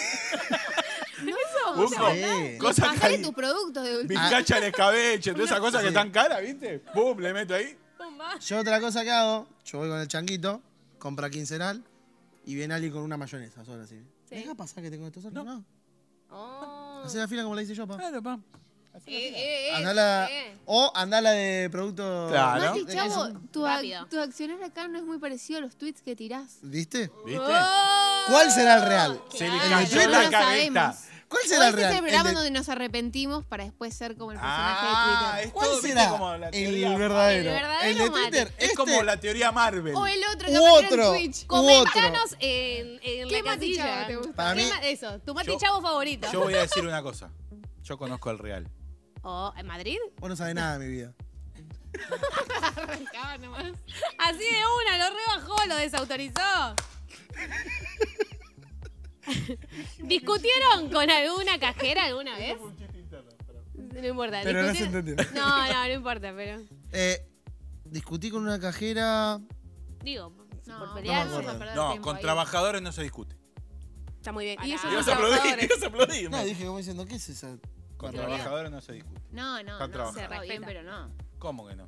No. 1.23 1.87
Sí. 1.87 2.57
Cosas 2.59 2.87
Bajale 2.89 3.17
cari- 3.17 3.23
tus 3.23 3.33
productos 3.33 3.83
de 3.83 3.97
última. 3.97 4.21
Bizcacha 4.21 4.57
al 4.57 4.63
escabeche, 4.63 5.31
todas 5.31 5.47
esas 5.47 5.59
cosas 5.59 5.81
que 5.81 5.87
están 5.89 6.11
caras, 6.11 6.41
¿viste? 6.41 6.79
Pum, 6.93 7.17
le 7.19 7.33
meto 7.33 7.53
ahí. 7.55 7.77
Pumba. 7.97 8.37
Yo 8.39 8.59
otra 8.59 8.79
cosa 8.81 9.03
que 9.03 9.11
hago, 9.11 9.47
yo 9.63 9.77
voy 9.79 9.89
con 9.89 9.99
el 9.99 10.07
changuito, 10.07 10.61
compra 10.99 11.29
quincenal 11.29 11.83
y 12.45 12.55
viene 12.55 12.73
alguien 12.73 12.91
con 12.91 13.03
una 13.03 13.15
mayonesa 13.15 13.63
sola 13.63 13.83
así. 13.83 13.99
Sí. 14.27 14.35
¿Deja 14.35 14.55
pasar 14.55 14.83
que 14.83 14.91
tengo 14.91 15.07
esto 15.07 15.21
solo? 15.21 15.43
No. 15.43 15.55
No. 15.55 15.65
Oh. 16.29 16.72
Hacé 17.03 17.17
la 17.17 17.27
fila 17.27 17.43
como 17.43 17.55
la 17.55 17.61
hice 17.61 17.75
yo, 17.75 17.85
pa. 17.87 17.97
Claro, 17.97 18.21
pa. 18.23 18.39
Eh, 19.05 19.33
eh, 19.35 19.69
eh, 19.69 19.75
Andala, 19.75 20.27
eh. 20.31 20.55
o 20.65 20.91
andala 20.95 21.31
de 21.31 21.67
producto. 21.71 22.27
Claro. 22.29 22.61
Mati, 22.67 22.85
de 22.85 22.93
chavo, 22.93 23.25
queso. 23.25 23.41
tu, 23.51 23.65
ac- 23.65 24.07
tu 24.09 24.19
accionar 24.19 24.63
acá 24.63 24.87
no 24.87 24.97
es 24.99 25.03
muy 25.03 25.17
parecido 25.17 25.59
a 25.59 25.61
los 25.61 25.75
tweets 25.75 26.01
que 26.01 26.15
tirás. 26.15 26.59
¿Viste? 26.61 27.11
¿Viste? 27.25 27.41
Oh. 27.41 28.23
¿Cuál 28.29 28.51
será 28.51 28.75
el 28.75 28.81
real? 28.83 29.21
Se 29.35 29.49
le 29.49 29.57
Claro. 29.57 29.69
cayó 29.71 30.09
la 30.09 30.29
cabeza. 30.29 30.95
¿Cuál 31.33 31.43
O 31.45 31.47
será 31.49 31.63
el 31.67 31.69
este 31.69 31.77
real? 31.81 31.91
es 31.91 31.97
el 31.97 32.03
programa 32.03 32.29
de- 32.29 32.35
donde 32.35 32.51
nos 32.51 32.69
arrepentimos 32.69 33.45
para 33.45 33.63
después 33.63 33.93
ser 33.93 34.15
como 34.15 34.31
el 34.31 34.37
personaje 34.37 34.79
Ah, 34.85 35.31
de 35.35 35.41
Twitter. 35.43 35.53
¿Cuál 35.53 35.81
será 35.81 36.09
como 36.09 36.37
la 36.37 36.49
el 36.49 36.97
verdadero? 36.97 37.49
El 37.49 37.55
verdadero, 37.55 37.89
El 37.89 37.97
de. 37.97 38.09
Twitter. 38.09 38.53
Es 38.57 38.63
este 38.65 38.75
como 38.75 39.01
la 39.03 39.17
teoría 39.19 39.51
Marvel. 39.51 39.95
O 39.95 40.05
el 40.07 40.21
otro 40.33 40.47
que 40.47 40.57
otro. 40.57 41.15
en 41.15 41.31
Twitch. 41.31 41.45
Comentanos 41.47 42.35
en, 42.39 42.99
en 43.03 43.27
¿Qué 43.29 43.41
la 43.43 43.51
Mati. 43.51 43.75
Chavo 43.75 44.07
te 44.07 44.15
gusta? 44.15 44.33
Para 44.33 44.53
¿Qué 44.55 44.63
mí- 44.63 44.69
ma- 44.69 44.87
Eso, 44.87 45.19
tu 45.21 45.33
Mati 45.33 45.47
Yo- 45.47 45.57
Chavo 45.59 45.81
favorito. 45.81 46.27
Yo 46.31 46.39
voy 46.41 46.53
a 46.53 46.61
decir 46.61 46.85
una 46.85 47.01
cosa. 47.03 47.31
Yo 47.83 47.97
conozco 47.97 48.29
el 48.31 48.37
real. 48.39 48.69
Oh, 49.23 49.53
¿En 49.57 49.65
Madrid? 49.65 49.97
Vos 50.19 50.29
no 50.29 50.35
sabés 50.35 50.53
nada 50.55 50.77
de 50.77 50.85
mi 50.85 50.91
vida. 50.91 51.13
Arrancaba 52.75 53.37
nomás. 53.37 53.65
Así 54.17 54.39
de 54.39 54.61
una, 54.83 54.97
lo 55.09 55.15
rebajó, 55.15 55.65
lo 55.67 55.75
desautorizó. 55.77 56.75
¿Discutieron 59.99 60.89
con 60.91 61.09
alguna 61.09 61.59
cajera 61.59 62.05
alguna 62.05 62.37
vez? 62.37 62.57
No 63.75 64.07
importa. 64.07 64.41
Pero 64.43 64.61
no 64.63 64.67
se 64.73 64.85
discutieron- 64.85 65.09
entendió. 65.09 65.25
No, 65.33 65.67
no, 65.73 65.87
no 65.87 65.93
importa, 65.93 66.33
pero. 66.35 66.61
Eh, 66.91 67.25
discutí 67.85 68.29
con 68.29 68.43
una 68.43 68.59
cajera. 68.59 69.39
Digo, 70.03 70.31
por 70.31 70.47
No, 70.67 70.93
pelear. 70.93 71.27
no 71.27 71.41
me 71.41 71.49
acuerdo. 71.49 71.75
No, 71.75 72.01
con 72.01 72.15
ahí. 72.17 72.21
trabajadores 72.21 72.81
no 72.81 72.91
se 72.91 73.03
discute. 73.03 73.35
Está 74.17 74.31
muy 74.31 74.45
bien. 74.45 74.59
Y 74.63 74.71
eso 74.73 74.87
a 74.87 74.89
aplaudir, 74.89 75.05
trabajadores. 75.15 75.65
ibas 75.65 75.83
a 75.83 75.87
aplaudir. 75.87 76.29
No, 76.29 76.43
dije 76.43 76.65
como 76.65 76.77
diciendo, 76.77 77.05
¿qué 77.05 77.15
es 77.15 77.29
esa? 77.29 77.57
Con 77.97 78.13
trabajadores 78.13 78.71
no 78.71 78.81
se 78.81 78.93
discute. 78.93 79.21
No, 79.31 79.61
no, 79.63 79.79
no, 79.87 80.13
se 80.13 80.27
respeta. 80.27 80.65
pero 80.65 80.83
no. 80.83 81.11
¿Cómo 81.39 81.67
que 81.67 81.75
no? 81.75 81.87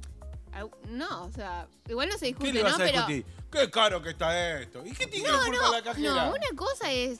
No, 0.89 1.24
o 1.26 1.32
sea, 1.32 1.68
igual 1.88 2.08
no 2.10 2.13
se 2.13 2.20
¿Qué 2.20 2.26
discute, 2.28 2.54
le 2.54 2.63
vas 2.63 2.78
¿no? 2.78 2.84
a 2.84 2.88
Pero? 2.88 3.06
¿Qué 3.52 3.70
caro 3.72 4.02
que 4.02 4.10
está 4.12 4.60
esto? 4.62 4.86
¿Y 4.86 4.91
qué 4.94 5.08
tiene 5.08 5.30
la 5.32 5.39
culpa 5.46 5.72
la 5.72 5.82
cajera? 5.84 6.26
no, 6.26 6.30
una 6.32 6.48
cosa 6.58 6.91
es 6.91 7.20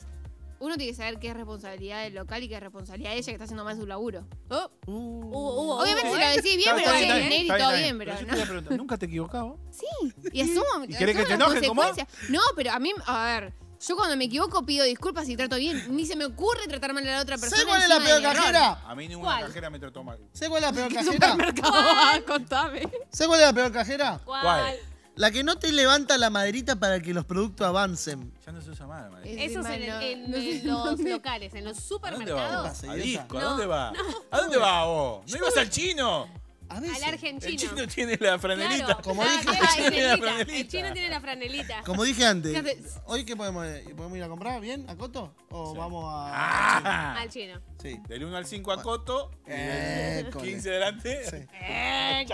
uno 0.58 0.78
tiene 0.78 0.93
que 0.93 0.98
saber 0.98 1.19
qué 1.19 1.28
es 1.28 1.34
responsabilidad 1.36 2.04
del 2.04 2.15
local 2.15 2.41
y 2.41 2.48
qué 2.48 2.56
es 2.56 2.62
responsabilidad 2.62 3.12
de 3.12 3.17
ella 3.17 3.26
que 3.26 3.32
está 3.34 3.43
haciendo 3.43 3.65
mal 3.65 3.76
su 3.78 3.86
laburo. 3.86 4.26
Oh, 4.50 4.71
Uh, 4.88 4.91
hubo- 4.93 5.62
hubo- 5.62 5.82
Obviamente 5.84 6.12
si 6.13 6.19
lo 6.19 6.28
decís 6.30 6.58
bien, 6.58 6.76
pero 6.78 6.91
bien, 6.93 7.02
bien, 7.08 7.17
dinero 7.24 7.36
y 7.36 7.41
está 7.41 7.58
todo 7.58 7.78
bien, 7.78 7.98
pero 7.98 8.12
yo 8.13 8.17
te 8.19 8.26
no. 8.26 8.32
voy 8.34 8.41
a 8.41 8.45
preguntar, 8.45 8.78
¿Nunca 8.78 8.98
te 8.98 9.06
equivocado? 9.06 9.60
Sí, 9.69 9.86
y 10.32 10.41
asumo, 10.41 10.86
¿Y 10.88 10.95
querés 10.95 11.17
que 11.17 11.24
te 11.24 11.30
las 11.38 11.39
enoje 11.52 11.67
como? 11.67 11.84
No, 12.30 12.39
pero 12.56 12.71
a 12.71 12.80
mí, 12.80 12.93
a 13.06 13.26
ver, 13.26 13.54
yo 13.79 13.95
cuando 13.95 14.15
me 14.17 14.25
equivoco 14.25 14.65
pido 14.65 14.85
disculpas 14.85 15.27
y 15.29 15.35
trato 15.35 15.55
bien. 15.57 15.95
Ni 15.95 16.05
se 16.05 16.15
me 16.15 16.25
ocurre 16.25 16.67
tratar 16.67 16.93
mal 16.93 17.07
a 17.07 17.11
la 17.11 17.21
otra 17.21 17.38
persona. 17.38 17.61
¿Sabes 17.61 17.65
cuál 17.67 17.81
es 17.83 17.89
la 17.89 17.99
peor 18.03 18.21
cajera? 18.21 18.81
A 18.88 18.95
mí 18.95 19.07
ninguna 19.07 19.31
¿Cuál? 19.31 19.45
cajera 19.47 19.69
me 19.69 19.79
trató 19.79 20.03
mal. 20.03 20.17
¿Sabes 20.33 20.49
cuál 20.49 20.63
es 20.63 20.69
la 20.69 20.73
peor 20.73 20.89
¿Qué 20.89 20.95
cajera? 20.95 21.38
Ah, 21.63 22.19
Contame. 22.25 22.81
¿Sabes 23.11 23.27
cuál 23.27 23.39
es 23.41 23.45
la 23.47 23.53
peor 23.53 23.71
cajera? 23.71 24.19
¿Cuál? 24.23 24.41
¿Cuál? 24.41 24.75
La 25.17 25.31
que 25.31 25.45
no 25.45 25.57
te 25.57 25.71
levanta 25.71 26.17
la 26.17 26.29
maderita 26.29 26.75
para 26.75 26.99
que 26.99 27.13
los 27.13 27.23
productos 27.23 27.65
avancen. 27.65 28.33
Ya 28.45 28.51
no 28.51 28.59
se 28.61 28.71
usa 28.71 28.85
más, 28.85 29.09
madre. 29.09 29.45
Es 29.45 29.51
Eso 29.51 29.61
es 29.61 29.65
en, 29.67 29.83
en- 29.83 30.21
no- 30.23 30.27
no 30.38 30.43
sé 30.43 30.59
en 30.59 30.67
los 30.67 30.83
dónde. 30.83 31.09
locales, 31.11 31.53
en 31.53 31.63
los 31.63 31.77
¿A 31.77 31.79
dónde 31.79 31.88
supermercados. 31.88 32.83
¿A 32.83 32.97
idiota? 32.97 33.03
disco? 33.03 33.38
¿A 33.38 33.43
dónde 33.43 33.65
vas? 33.65 33.93
¿A 34.31 34.38
dónde 34.41 34.57
vas 34.57 34.85
vos? 34.85 35.31
¿No 35.31 35.38
ibas 35.38 35.55
al 35.57 35.69
chino? 35.69 36.27
A 36.69 36.80
veces. 36.80 36.97
Al 37.04 37.13
argentino. 37.13 37.49
El 37.51 37.58
chino 37.58 37.88
tiene 37.88 38.17
la 38.19 38.39
franelita. 38.39 38.86
Claro. 38.86 39.01
Como 39.04 39.21
Ah, 39.21 39.25
dije- 39.25 39.51
El 39.51 39.67
chino 39.67 39.89
tiene 39.91 40.08
la 40.08 40.17
franelita. 40.17 40.56
El 40.58 40.67
chino 40.67 40.93
tiene 40.93 41.10
la 41.10 41.21
franelita. 41.21 41.82
Como 41.86 42.04
dije 42.04 42.25
antes. 42.25 42.99
¿hoy 43.06 43.23
qué 43.25 43.36
podemos, 43.36 43.65
podemos 43.95 44.17
ir 44.17 44.23
a 44.23 44.28
comprar? 44.28 44.60
¿Bien? 44.62 44.86
¿A 44.89 44.95
Coto? 44.95 45.36
¿O 45.51 45.71
Sí. 45.73 45.78
vamos 45.78 46.06
a.? 46.08 46.32
Ah. 46.34 47.15
Al 47.21 47.30
chino. 47.30 47.62
Sí. 47.82 47.99
Del 48.08 48.23
1 48.25 48.36
al 48.38 48.45
5 48.45 48.71
a 48.71 48.82
Coto. 48.82 49.32
y 49.45 49.51
Eh, 49.51 50.21
del 50.23 50.30
cole. 50.32 50.47
15 50.49 50.69
delante. 50.71 51.23
Sí. 51.30 51.38
Eh. 51.62 52.25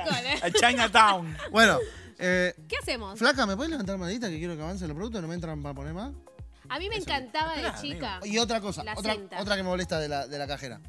A 0.41 0.50
Chinatown. 0.52 1.38
Bueno, 1.52 1.78
eh, 2.17 2.54
¿Qué 2.70 2.78
hacemos? 2.78 3.20
Flaca, 3.20 3.46
¿me 3.46 3.56
puedes 3.56 3.72
levantar 3.72 3.98
madita 3.98 4.30
que 4.30 4.38
quiero 4.38 4.56
que 4.56 4.62
avancen 4.62 4.88
los 4.88 4.96
productos? 4.96 5.22
¿No 5.22 5.28
me 5.28 5.36
entran 5.36 5.62
para 5.62 5.76
poner 5.76 5.94
más? 5.94 6.13
A 6.70 6.80
mí 6.80 6.88
me 6.88 6.96
encantaba 6.96 7.56
de 7.58 7.70
chica. 7.82 8.20
Y 8.24 8.38
otra 8.38 8.62
cosa, 8.62 8.84
La 8.84 8.94
otra, 8.94 9.13
cinta. 9.13 9.41
otra 9.41 9.58
que 9.58 9.63
me 9.63 9.70
molesta 9.70 10.00
de 10.00 10.08
la, 10.08 10.26
de 10.28 10.38
la 10.38 10.48
cajera. 10.48 10.80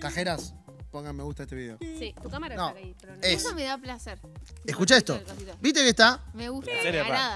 Cajeras, 0.00 0.54
pongan 0.92 1.16
me 1.16 1.22
gusta 1.24 1.42
a 1.42 1.44
este 1.44 1.56
video. 1.56 1.78
Sí, 1.80 2.14
tu 2.22 2.28
cámara 2.28 2.54
No, 2.54 2.68
está 2.68 2.78
ahí. 2.80 2.94
Pero 3.00 3.16
no. 3.16 3.22
es- 3.22 3.42
Eso 3.44 3.54
me 3.54 3.64
da 3.64 3.78
placer. 3.78 4.20
Escucha 4.64 4.96
esto. 4.98 5.18
¿Viste 5.60 5.80
que 5.80 5.88
está? 5.88 6.20
Me 6.34 6.48
gusta. 6.50 6.70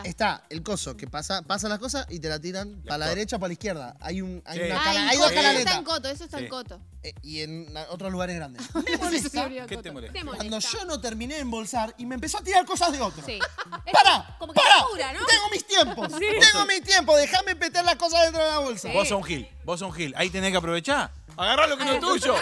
Está 0.04 0.44
el 0.50 0.62
coso 0.62 0.96
que 0.96 1.08
pasa, 1.08 1.42
pasa 1.42 1.68
las 1.68 1.78
cosas 1.78 2.06
y 2.10 2.20
te 2.20 2.28
la 2.28 2.38
tiran 2.38 2.82
para 2.86 2.98
la 2.98 3.08
derecha 3.08 3.36
o 3.36 3.40
para 3.40 3.48
la 3.48 3.52
izquierda. 3.54 3.96
Hay, 4.00 4.20
un, 4.20 4.42
hay, 4.44 4.58
Sí. 4.58 4.64
una 4.66 4.80
Ah, 4.84 4.94
en 4.94 5.08
hay 5.08 5.16
dos 5.16 5.26
Coto, 5.26 5.26
eso 5.26 5.28
está 5.28 5.42
canaletas. 5.42 5.76
en 5.78 5.84
Coto, 5.84 6.08
eso 6.10 6.24
está 6.24 6.38
Sí. 6.38 6.44
en 6.44 6.50
Coto. 6.50 6.80
Eh, 7.06 7.14
y 7.22 7.42
en 7.42 7.72
otros 7.90 8.10
lugares 8.10 8.34
grandes. 8.34 8.62
Molesta 8.98 9.48
¿Qué 9.68 9.76
te 9.76 9.92
molesta? 9.92 10.12
Te 10.18 10.24
molesta. 10.24 10.48
Cuando 10.48 10.58
yo 10.58 10.84
no 10.86 11.00
terminé 11.00 11.36
de 11.36 11.40
embolsar 11.42 11.94
y 11.98 12.04
me 12.06 12.16
empezó 12.16 12.38
a 12.38 12.42
tirar 12.42 12.64
cosas 12.64 12.90
de 12.90 13.00
otro. 13.00 13.24
Sí. 13.24 13.38
¡Para! 13.92 14.36
Como 14.40 14.52
que 14.52 14.60
¡Para! 14.60 14.80
apura, 14.80 15.12
¿no? 15.12 15.24
Tengo 15.24 15.48
mis 15.52 15.64
tiempos. 15.64 16.08
Tengo 16.08 16.66
mis 16.66 16.82
tiempos. 16.82 17.16
Déjame 17.20 17.54
meter 17.54 17.84
las 17.84 17.94
cosas 17.94 18.24
dentro 18.24 18.42
de 18.42 18.50
la 18.50 18.58
bolsa. 18.58 18.88
Sí. 18.88 18.94
Vos 18.94 19.06
sos 19.06 19.18
un 19.18 19.24
gil. 19.24 19.48
Vos 19.64 19.78
sos 19.78 19.88
un 19.88 19.94
gil. 19.94 20.14
Ahí 20.16 20.30
tenés 20.30 20.50
que 20.50 20.56
aprovechar. 20.56 21.12
Agarrá 21.36 21.68
lo 21.68 21.76
que 21.76 21.84
no 21.84 21.92
es 21.92 22.00
tuyo. 22.00 22.34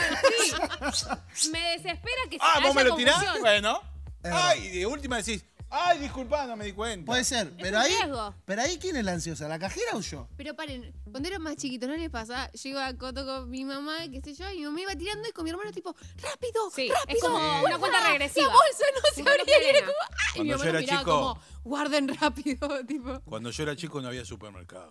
Sí. 1.35 1.50
Me 1.50 1.61
desespera 1.72 2.22
que 2.31 2.38
Ah, 2.40 2.55
haya 2.57 2.66
vos 2.66 2.74
me 2.74 2.85
lo 2.85 2.96
tirás. 2.96 3.22
Bueno. 3.40 3.83
Ay, 4.22 4.66
y 4.68 4.79
de 4.79 4.87
última 4.87 5.18
decís, 5.18 5.44
ay, 5.75 5.99
disculpa, 5.99 6.47
no 6.47 6.57
me 6.57 6.65
di 6.67 6.73
cuenta. 6.73 7.07
Puede 7.07 7.25
ser. 7.25 7.53
Pero 7.61 7.77
un 7.79 7.83
ahí, 7.85 7.93
riesgo. 7.93 8.35
pero 8.45 8.63
ahí, 8.63 8.79
¿quién 8.79 8.97
es 8.97 9.05
la 9.05 9.13
ansiosa? 9.13 9.49
¿La 9.49 9.59
cajera 9.59 9.93
o 9.95 10.01
yo? 10.01 10.29
Pero 10.37 10.55
paren, 10.55 10.95
cuando 11.11 11.29
eran 11.29 11.43
más 11.43 11.57
chiquitos, 11.57 11.89
¿no 11.89 11.97
les 11.97 12.11
pasa? 12.11 12.51
Yo 12.53 12.71
iba 12.71 12.87
a 12.87 12.97
Coto 12.97 13.25
con 13.27 13.51
mi 13.51 13.65
mamá, 13.65 13.99
qué 14.11 14.21
sé 14.23 14.35
yo, 14.35 14.51
y 14.53 14.59
mi 14.59 14.65
mamá 14.67 14.81
iba 14.83 14.95
tirando 14.97 15.29
y 15.29 15.33
con 15.33 15.45
mi 15.45 15.51
hermano 15.51 15.71
tipo, 15.73 15.95
rápido, 16.23 16.71
Sí, 16.75 16.89
rápido. 16.89 17.17
es 17.17 17.23
como 17.23 17.39
¡Guarda! 17.39 17.63
una 17.67 17.79
cuenta 17.79 18.09
regresiva. 18.11 18.47
La 18.47 18.53
bolsa 18.53 18.85
no 18.95 19.01
se 19.15 19.21
abría 19.31 19.63
y 19.63 19.77
era 19.77 19.81
como, 19.81 19.99
¡ay! 20.11 20.41
Y 20.41 20.43
mi 20.45 20.49
Cuando 20.49 20.65
yo 20.65 20.69
hermano 20.71 20.71
era 20.71 20.81
miraba 20.81 21.01
chico- 21.01 21.11
como, 21.35 21.41
guarden 21.65 22.09
rápido, 22.09 22.69
tipo. 22.87 23.21
Cuando 23.25 23.51
yo 23.51 23.63
era 23.63 23.77
chico 23.77 24.01
no 24.01 24.09
había 24.09 24.25
supermercado. 24.25 24.91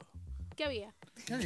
¿Qué 0.56 0.66
había? 0.66 0.94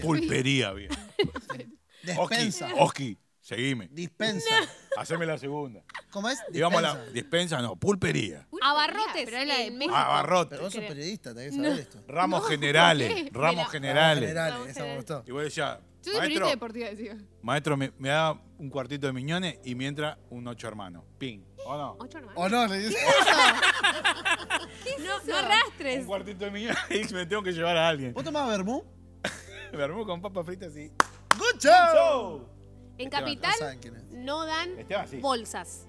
Pulpería. 0.01 0.73
Despensa. 2.03 2.65
Oski, 2.67 2.79
Oski, 2.79 3.17
seguime. 3.41 3.87
Dispensa. 3.91 4.53
Haceme 4.97 5.25
la 5.25 5.37
segunda. 5.37 5.83
¿Cómo 6.11 6.29
es? 6.29 6.39
Y 6.53 6.59
vamos 6.61 6.79
a 6.79 6.81
la 6.81 6.89
Dispensa. 6.95 7.13
dispensa, 7.13 7.61
no, 7.61 7.75
pulpería. 7.75 8.46
Abarrotes 8.61 9.25
Pero 9.25 9.37
es 9.37 9.47
la 9.47 9.55
de 9.55 9.65
en 9.67 9.77
México. 9.77 9.93
México. 9.95 9.95
Abarrote. 9.95 10.49
Pero 10.51 10.63
vos 10.63 10.73
sos 10.73 10.83
periodista, 10.83 11.33
tenés 11.33 11.51
que 11.55 11.63
saber 11.63 11.79
esto. 11.79 11.99
Ramos 12.07 12.41
No, 12.41 12.47
generales. 12.47 13.07
¿por 13.13 13.23
qué? 13.23 13.29
Ramos 13.33 13.55
Mira. 13.55 13.69
generales. 13.69 14.19
Generales, 14.29 14.67
esa 14.67 14.83
me 14.83 14.95
gustó. 14.95 15.23
Y 15.27 15.31
vos 15.31 15.43
decías, 15.43 15.77
Yo 16.03 16.11
soy 16.11 16.21
periodista 16.21 16.39
maestro, 16.45 16.47
deportiva, 16.49 16.89
decía. 16.89 17.17
maestro 17.41 17.77
me, 17.77 17.91
me 17.97 18.09
da 18.09 18.33
un 18.57 18.69
cuartito 18.69 19.07
de 19.07 19.13
miñones 19.13 19.59
y 19.63 19.75
mientras 19.75 20.17
un 20.29 20.47
ocho 20.47 20.67
hermano. 20.67 21.03
Ping. 21.17 21.41
¿O 21.65 21.75
no? 21.77 21.97
Ocho 21.99 22.17
hermanos. 22.19 22.41
¿O 22.43 22.49
no? 22.49 22.67
Le 22.67 22.79
dice. 22.79 22.97
No, 24.99 25.05
no 25.05 25.23
Un 25.25 25.31
arrastres. 25.45 26.05
cuartito 26.05 26.45
de 26.45 26.51
miñones 26.51 26.77
y 27.11 27.13
me 27.13 27.25
tengo 27.25 27.43
que 27.43 27.51
llevar 27.51 27.77
a 27.77 27.87
alguien. 27.89 28.13
¿Vos 28.13 28.23
tomás 28.23 28.47
vermú? 28.47 28.83
Me 29.73 29.83
armó 29.83 30.05
con 30.05 30.21
papas 30.21 30.45
fritas 30.45 30.75
y. 30.77 30.87
¡Good 31.37 31.59
show! 31.59 32.49
En 32.97 33.05
Esteban, 33.07 33.25
Capital 33.25 33.51
No 33.51 33.57
saben 33.59 33.79
quién 33.79 33.95
es. 33.95 34.03
no 34.11 34.45
dan 34.45 34.79
Esteban, 34.79 35.07
sí. 35.07 35.17
bolsas. 35.19 35.86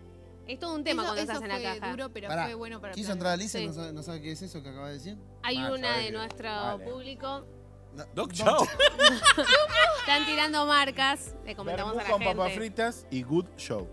Es 0.49 0.59
todo 0.59 0.75
un 0.75 0.83
tema 0.83 1.03
eso, 1.03 1.13
cuando 1.15 1.23
eso 1.23 1.33
estás 1.33 1.43
en 1.57 1.63
la 1.63 1.81
caja. 1.81 1.91
duro, 1.93 2.09
pero 2.11 2.29
Pará, 2.29 2.45
fue 2.47 2.55
bueno 2.55 2.81
para 2.81 2.95
¿Quiso 2.95 3.13
entrar 3.13 3.33
Alicia? 3.35 3.61
Sí. 3.61 3.67
¿No 3.67 3.73
sabe, 3.75 3.93
no 3.93 4.03
sabe 4.03 4.21
qué 4.23 4.33
es 4.33 4.43
eso 4.43 4.63
que 4.63 4.71
acaba 4.71 4.89
de 4.89 4.95
decir? 4.95 5.17
Hay 5.43 5.59
Ah, 5.59 5.71
una 5.73 5.97
de 5.99 6.07
que- 6.07 6.13
nuestro 6.13 6.49
vale. 6.51 6.85
público. 6.85 7.47
No, 7.95 8.05
Doc. 8.15 8.33
Están 8.33 10.27
tirando 10.27 10.67
marcas. 10.67 11.35
Le 11.45 11.55
comentamos 11.57 11.97
a 11.99 12.05
con 12.11 12.21
la 12.21 12.27
papas 12.33 12.49
gente. 12.49 12.57
fritas 12.61 13.07
y 13.11 13.23
good 13.23 13.47
show. 13.57 13.89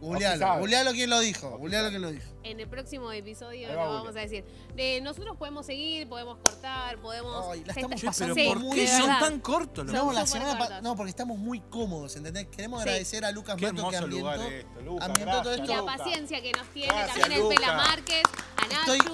Googlealo. 0.00 0.58
Googlealo 0.58 0.92
quién 0.92 1.10
lo 1.10 1.20
dijo. 1.20 1.56
Googlealo 1.58 1.90
lo 1.98 2.10
dijo. 2.10 2.26
En 2.42 2.60
el 2.60 2.68
próximo 2.68 3.10
episodio 3.10 3.68
lo 3.72 3.76
va 3.76 3.86
vamos 3.88 4.14
a 4.14 4.20
decir. 4.20 4.44
De 4.74 5.00
nosotros 5.00 5.36
podemos 5.36 5.66
seguir, 5.66 6.08
podemos 6.08 6.36
cortar, 6.38 6.98
podemos. 6.98 7.46
Ay, 7.50 7.64
la 7.64 7.72
estamos 7.72 8.02
pasando 8.02 8.34
sí, 8.34 8.44
¿por 8.46 8.60
muy 8.60 8.76
qué 8.76 8.86
son 8.86 9.08
tan 9.18 9.40
cortos 9.40 9.84
los 9.86 9.94
No, 9.94 10.12
la 10.12 10.26
semana 10.26 10.80
no, 10.80 10.94
porque 10.96 11.10
estamos 11.10 11.38
muy 11.38 11.60
cómodos, 11.60 12.14
¿entendés? 12.16 12.46
Queremos 12.48 12.82
Sí. 12.82 12.88
agradecer 12.88 13.24
a 13.24 13.32
Lucas 13.32 13.56
Qué 13.56 13.72
Mato 13.72 13.88
que 13.88 13.96
ambientó. 13.96 14.32
esto, 14.42 14.80
Lucas. 14.82 15.08
ambientó 15.08 15.42
todo 15.42 15.54
Y 15.54 15.56
gracias, 15.56 15.68
la 15.68 15.74
esto. 15.74 15.86
Paciencia 16.04 16.42
que 16.42 16.52
nos 16.52 16.66
tiene 16.68 16.92
Gracias, 16.92 17.18
también 17.20 17.42
el 17.42 17.48
Pela. 17.48 17.76
Márquez, 17.76 18.22
a 18.56 18.66
Nachu, 18.68 18.92
Estoy 18.92 19.08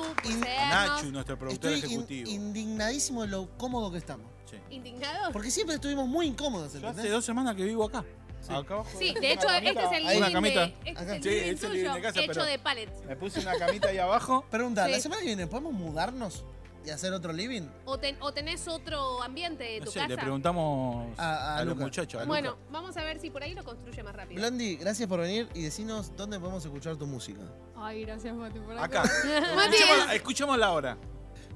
por 0.97 1.05
in- 1.07 1.13
nuestro 1.13 1.39
productor 1.39 1.73
Estoy 1.73 1.79
in- 1.89 1.95
ejecutivo. 1.95 2.31
indignadísimo 2.31 3.23
de 3.23 3.29
lo 3.29 3.57
cómodo 3.57 3.91
que 3.91 3.99
estamos. 3.99 4.27
Sí. 4.51 4.57
¿Indignados? 4.69 5.33
Porque 5.33 5.51
siempre 5.51 5.77
estuvimos 5.77 6.07
muy 6.07 6.27
incómodos, 6.27 6.73
Yo 6.73 6.79
hace 6.81 6.89
¿entendés? 6.89 7.13
dos 7.13 7.25
semanas 7.25 7.55
que 7.57 7.65
vivo 7.65 7.85
acá. 7.85 8.05
Acá 8.51 8.75
abajo. 8.75 8.91
Sí, 8.99 9.15
de 9.21 9.33
hecho, 9.33 9.49
este 9.49 9.71
es 9.71 9.93
el 9.93 10.07
Hay 10.07 10.17
una 10.19 10.29
living 10.29 10.33
camita. 10.33 10.61
de, 10.61 10.67
este 10.85 10.91
Acá. 10.91 11.03
es 11.03 11.09
el 11.17 11.23
Sí, 11.23 11.29
living 11.31 11.53
es 11.55 11.63
el 11.65 11.73
living 11.73 11.91
de 11.93 12.01
casa, 12.03 12.21
hecho 12.21 12.33
pero- 12.33 12.45
de 12.45 12.59
pallets. 12.59 13.05
Me 13.07 13.17
puse 13.17 13.41
una 13.41 13.55
camita 13.59 13.89
ahí 13.89 13.99
abajo. 13.99 14.45
Pregunta, 14.51 14.89
la 14.89 14.97
Sí. 14.97 15.03
semana 15.03 15.21
que 15.21 15.27
viene, 15.29 15.47
¿podemos 15.47 15.73
mudarnos 15.73 16.45
y 16.85 16.91
hacer 16.91 17.13
otro 17.13 17.33
living? 17.33 17.63
O, 17.85 17.99
ten- 17.99 18.17
o 18.21 18.33
tenés 18.33 18.67
otro 18.67 19.23
ambiente 19.23 19.63
de 19.65 19.79
No 19.81 19.85
tu 19.87 19.93
sé, 19.93 20.01
le 20.01 20.09
casa. 20.09 20.21
preguntamos 20.23 21.17
A- 21.19 21.35
a, 21.55 21.57
a 21.59 21.65
los 21.65 21.75
Luca. 21.75 21.85
muchachos. 21.85 22.21
a 22.21 22.25
Bueno, 22.25 22.51
Luca. 22.51 22.63
vamos 22.73 22.97
a 22.97 23.05
ver 23.05 23.21
si 23.21 23.31
por 23.31 23.43
ahí 23.45 23.55
lo 23.55 23.63
construye 23.65 24.03
más 24.03 24.15
rápido. 24.17 24.41
Blondie, 24.41 24.77
gracias 24.77 25.09
por 25.09 25.21
venir 25.21 25.49
y 25.55 25.63
decinos 25.63 26.13
dónde 26.17 26.41
podemos 26.41 26.65
escuchar 26.65 26.97
tu 26.97 27.07
música. 27.07 27.41
Ay, 27.77 28.05
gracias, 28.05 28.35
Mati, 28.35 28.59
por 28.61 28.77
Acá. 28.79 29.03
Mati, 29.57 29.77
escuchemos, 29.77 30.13
escuchemos 30.15 30.59
la 30.59 30.71
hora. 30.73 30.97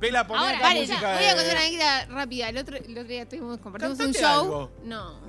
Pela, 0.00 0.26
poné 0.26 0.40
Ahora, 0.40 0.56
acá 0.58 0.62
vale, 0.68 0.80
música 0.80 1.12
Voy 1.14 1.22
de- 1.22 1.28
a 1.30 1.34
contar 1.36 1.52
una 1.52 1.60
anécdota 1.60 2.06
rápida. 2.10 2.48
El 2.50 2.58
otro, 2.58 2.76
el 2.76 2.90
otro 2.90 3.04
día 3.04 3.22
estuvimos, 3.22 3.58
compartimos 3.58 3.98
un 3.98 4.12
Cantate 4.12 4.22
show. 4.24 4.42
algo. 4.42 4.72
No. 4.84 5.20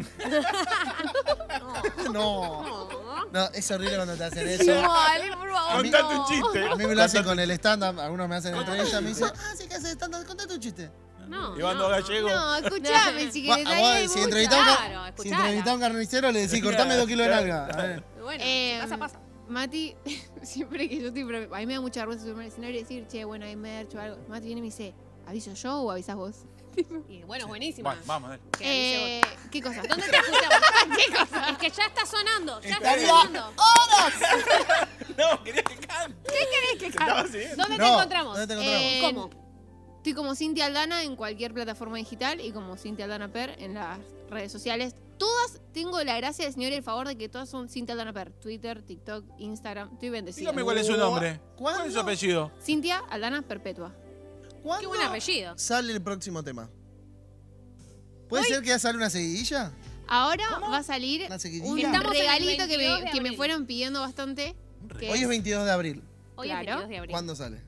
No, 2.11 2.11
No. 2.11 3.25
no, 3.31 3.45
es 3.53 3.71
horrible 3.71 3.95
cuando 3.95 4.15
te 4.15 4.23
hacen 4.25 4.47
eso. 4.47 4.63
Igual, 4.63 5.21
por 5.37 5.51
favor. 5.51 5.75
Contate 5.83 6.13
no. 6.13 6.21
un 6.21 6.25
chiste. 6.27 6.67
A 6.69 6.75
mí 6.75 6.85
me 6.85 6.95
lo 6.95 7.03
hacen 7.03 7.23
con 7.23 7.39
el 7.39 7.51
stand-up, 7.51 7.99
algunos 7.99 8.27
me 8.29 8.35
hacen 8.35 8.55
entrevistas, 8.55 9.01
me 9.01 9.09
dicen, 9.09 9.27
ah, 9.35 9.53
sí 9.57 9.67
que 9.67 9.75
haces 9.75 9.91
stand-up, 9.91 10.25
contate 10.25 10.53
un 10.53 10.59
chiste. 10.59 10.91
No, 11.27 11.57
Iván 11.59 11.77
no, 11.77 11.89
Gallego. 11.89 12.29
No, 12.29 12.55
escuchame, 12.55 13.31
si 13.31 13.43
querés. 13.45 13.67
ahí 13.67 14.03
vos, 14.05 14.13
si 14.13 14.19
entrevistás 14.21 14.59
a 14.59 14.61
un 14.61 14.65
Claro, 14.65 14.93
ca- 14.93 15.03
si 15.03 15.09
escuchala. 15.09 15.35
entrevistás 15.43 15.71
a 15.71 15.75
un 15.75 15.81
carnicero, 15.81 16.31
le 16.31 16.47
decís, 16.47 16.63
cortame 16.63 16.95
dos 16.95 17.05
kilos 17.07 17.27
de 17.27 17.31
nalga. 17.35 17.65
A 17.65 17.81
ver. 17.83 18.03
Bueno, 18.21 18.43
Eh, 18.45 18.79
pasa, 18.81 18.97
pasa. 18.97 19.19
Mati, 19.49 19.95
siempre 20.43 20.87
que 20.89 20.99
yo 20.99 21.07
estoy. 21.07 21.23
A 21.23 21.57
mí 21.59 21.65
me 21.65 21.73
da 21.75 21.81
mucha 21.81 22.01
vergüenza 22.01 22.23
subirme 22.23 22.43
al 22.43 22.47
escenario 22.49 22.77
y 22.79 22.83
decir, 22.83 23.07
che, 23.07 23.23
bueno, 23.25 23.45
hay 23.45 23.55
merch 23.55 23.95
o 23.95 23.99
algo. 23.99 24.17
Mati 24.27 24.45
viene 24.47 24.59
y 24.59 24.61
me 24.61 24.67
dice, 24.67 24.93
¿aviso 25.25 25.53
yo 25.53 25.81
o 25.81 25.91
avisas 25.91 26.15
vos? 26.15 26.35
Y 27.09 27.23
bueno, 27.23 27.47
buenísima. 27.47 27.89
Bueno, 27.89 28.03
vamos, 28.05 28.29
dale. 28.29 28.41
Que 28.57 29.17
Eh, 29.17 29.21
¿Qué 29.51 29.61
cosa? 29.63 29.81
¿Dónde 29.89 30.07
te 30.07 30.15
escuchamos? 30.15 30.97
¿Qué 30.97 31.11
cosa? 31.15 31.49
Es 31.49 31.57
que 31.57 31.69
ya 31.71 31.85
está 31.87 32.05
sonando, 32.05 32.61
ya 32.61 32.69
está 32.69 32.93
Estaría- 32.95 33.07
sonando. 33.07 33.53
No, 35.17 35.43
quería 35.43 35.63
que 35.63 35.75
cante. 35.77 36.31
¿Qué 36.31 36.77
Te 36.79 36.85
estaba 36.87 37.23
siguiendo. 37.25 37.55
¿Dónde 37.63 37.77
te 37.77 37.81
No, 37.81 37.93
encontramos? 37.95 38.37
¿dónde 38.37 38.47
te 38.47 38.53
encontramos? 38.61 38.83
Eh, 38.93 38.99
¿Cómo? 39.01 39.29
Estoy 39.97 40.13
como 40.13 40.35
Cintia 40.35 40.65
Aldana 40.67 41.03
en 41.03 41.15
cualquier 41.15 41.53
plataforma 41.53 41.97
digital 41.97 42.39
y 42.41 42.51
como 42.51 42.77
Cintia 42.77 43.05
Aldana 43.05 43.29
Per 43.31 43.55
en 43.59 43.73
las 43.73 43.97
redes 44.29 44.51
sociales. 44.51 44.95
Todas 45.17 45.59
tengo 45.73 46.01
la 46.03 46.15
gracia 46.17 46.45
del 46.45 46.53
Señor 46.53 46.71
y 46.71 46.75
el 46.75 46.83
favor 46.83 47.07
de 47.07 47.17
que 47.17 47.27
todas 47.29 47.49
son 47.49 47.69
Cintia 47.69 47.93
Aldana 47.93 48.13
Per. 48.13 48.31
Twitter, 48.33 48.81
TikTok, 48.83 49.25
Instagram. 49.39 49.93
Estoy 49.93 50.09
bendecida. 50.09 50.41
Dígame 50.51 50.63
cuál 50.63 50.77
es 50.77 50.87
su 50.87 50.95
nombre. 50.97 51.39
¿Cuándo? 51.55 51.79
¿Cuál 51.79 51.87
es 51.87 51.93
su 51.93 51.99
apellido? 51.99 52.51
Cintia 52.61 52.99
Aldana 53.09 53.41
Perpetua. 53.41 53.95
¿Cuándo 54.63 54.81
Qué 54.91 54.97
buen 54.97 55.01
apellido. 55.07 55.57
sale 55.57 55.93
el 55.93 56.01
próximo 56.01 56.43
tema? 56.43 56.69
¿Puede 58.29 58.43
Hoy- 58.43 58.49
ser 58.49 58.61
que 58.61 58.69
ya 58.69 58.79
sale 58.79 58.97
una 58.97 59.09
seguidilla? 59.09 59.71
Ahora 60.09 60.45
va 60.71 60.77
a 60.77 60.83
salir 60.83 61.23
¿Una 61.25 61.39
seguidilla? 61.39 61.71
un 61.71 61.79
Estamos 61.79 62.11
en 62.11 62.13
el 62.13 62.19
regalito 62.19 62.67
que 62.67 62.77
22 62.77 62.99
me, 62.99 63.05
de 63.05 63.11
que 63.11 63.21
me 63.21 63.27
abril. 63.29 63.37
fueron 63.37 63.65
pidiendo 63.65 63.99
bastante. 64.01 64.55
que 64.99 65.09
Hoy 65.11 65.19
es 65.21 65.27
22 65.27 65.65
de 65.65 65.71
abril. 65.71 66.03
Hoy 66.35 66.47
Claro. 66.47 66.61
es 66.61 66.65
22 66.67 66.89
de 66.89 66.97
abril. 66.97 67.11
¿Cuándo 67.11 67.35
sale? 67.35 67.61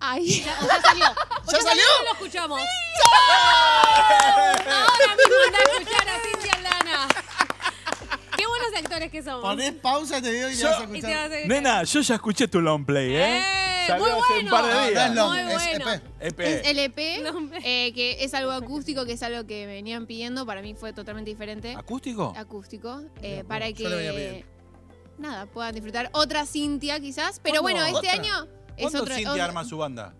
Ay, 0.00 0.42
Ya, 0.42 0.56
o 0.60 0.80
salió. 0.82 1.04
O 1.46 1.52
¿Ya 1.52 1.60
salió? 1.62 1.82
No 1.98 2.04
lo 2.04 2.12
escuchamos. 2.12 2.60
Ahora 4.66 5.16
mismo 5.16 5.36
anda 5.46 5.58
a 5.58 5.62
escuchar 5.62 6.08
a 6.08 6.20
Cintia 6.20 6.52
Aldana. 6.54 7.08
Qué 8.36 8.46
buenos 8.46 8.68
actores 8.76 9.10
que 9.10 9.22
somos. 9.22 9.40
Ponés 9.42 9.72
pausa, 9.74 10.20
te 10.22 10.30
veo 10.30 10.50
y 10.50 10.54
ya 10.54 10.70
vas 10.70 10.80
a 10.80 10.84
Y 10.84 10.86
te 10.86 10.92
vas 10.92 11.04
a 11.04 11.08
escuchar. 11.08 11.26
hacer- 11.32 11.48
Nena, 11.48 11.82
yo 11.84 12.00
ya 12.00 12.14
escuché 12.14 12.48
tu 12.48 12.60
long 12.60 12.84
play, 12.84 13.14
¿eh? 13.14 13.38
Eh, 13.38 13.84
Salió 13.86 14.04
muy 14.04 14.12
hace 14.12 14.32
un 14.44 14.50
bueno. 14.50 14.50
par 14.50 14.64
de 14.64 14.70
No, 14.70 14.74
no 14.74 14.84
es 14.84 14.94
días. 14.94 15.14
long, 15.14 15.30
Muy 15.30 15.38
es 15.40 15.78
bueno. 15.78 15.90
EP. 15.90 16.02
EP. 16.20 16.40
es 16.40 16.66
LP, 16.68 17.18
No, 17.22 17.50
eh, 17.64 17.92
que 17.94 18.24
es 18.24 18.34
algo 18.34 18.52
acústico, 18.52 19.04
que 19.06 19.12
es 19.14 19.22
algo 19.22 19.46
que 19.46 19.66
me 19.66 19.72
venían 19.74 20.06
pidiendo. 20.06 20.46
Para 20.46 20.62
mí 20.62 20.74
fue 20.74 20.92
totalmente 20.92 21.30
diferente. 21.30 21.74
¿Acústico? 21.76 22.32
acústico 22.36 23.02
eh, 23.22 23.42
para 23.48 23.68
yo 23.70 23.88
le 23.88 23.96
venía 23.96 24.12
que 24.12 24.44
nada 25.18 25.44
puedan 25.46 25.74
disfrutar 25.74 26.08
otra 26.12 26.46
Cintia 26.46 26.98
quizás 26.98 27.40
pero 27.42 27.60
bueno 27.60 27.82
este 27.84 27.96
¿Otra? 27.98 28.12
año 28.12 28.46
¿Cuándo 28.82 29.02
otro 29.02 29.14
Cintia 29.14 29.30
otro- 29.32 29.44
arma 29.44 29.64
su 29.64 29.78
banda? 29.78 30.14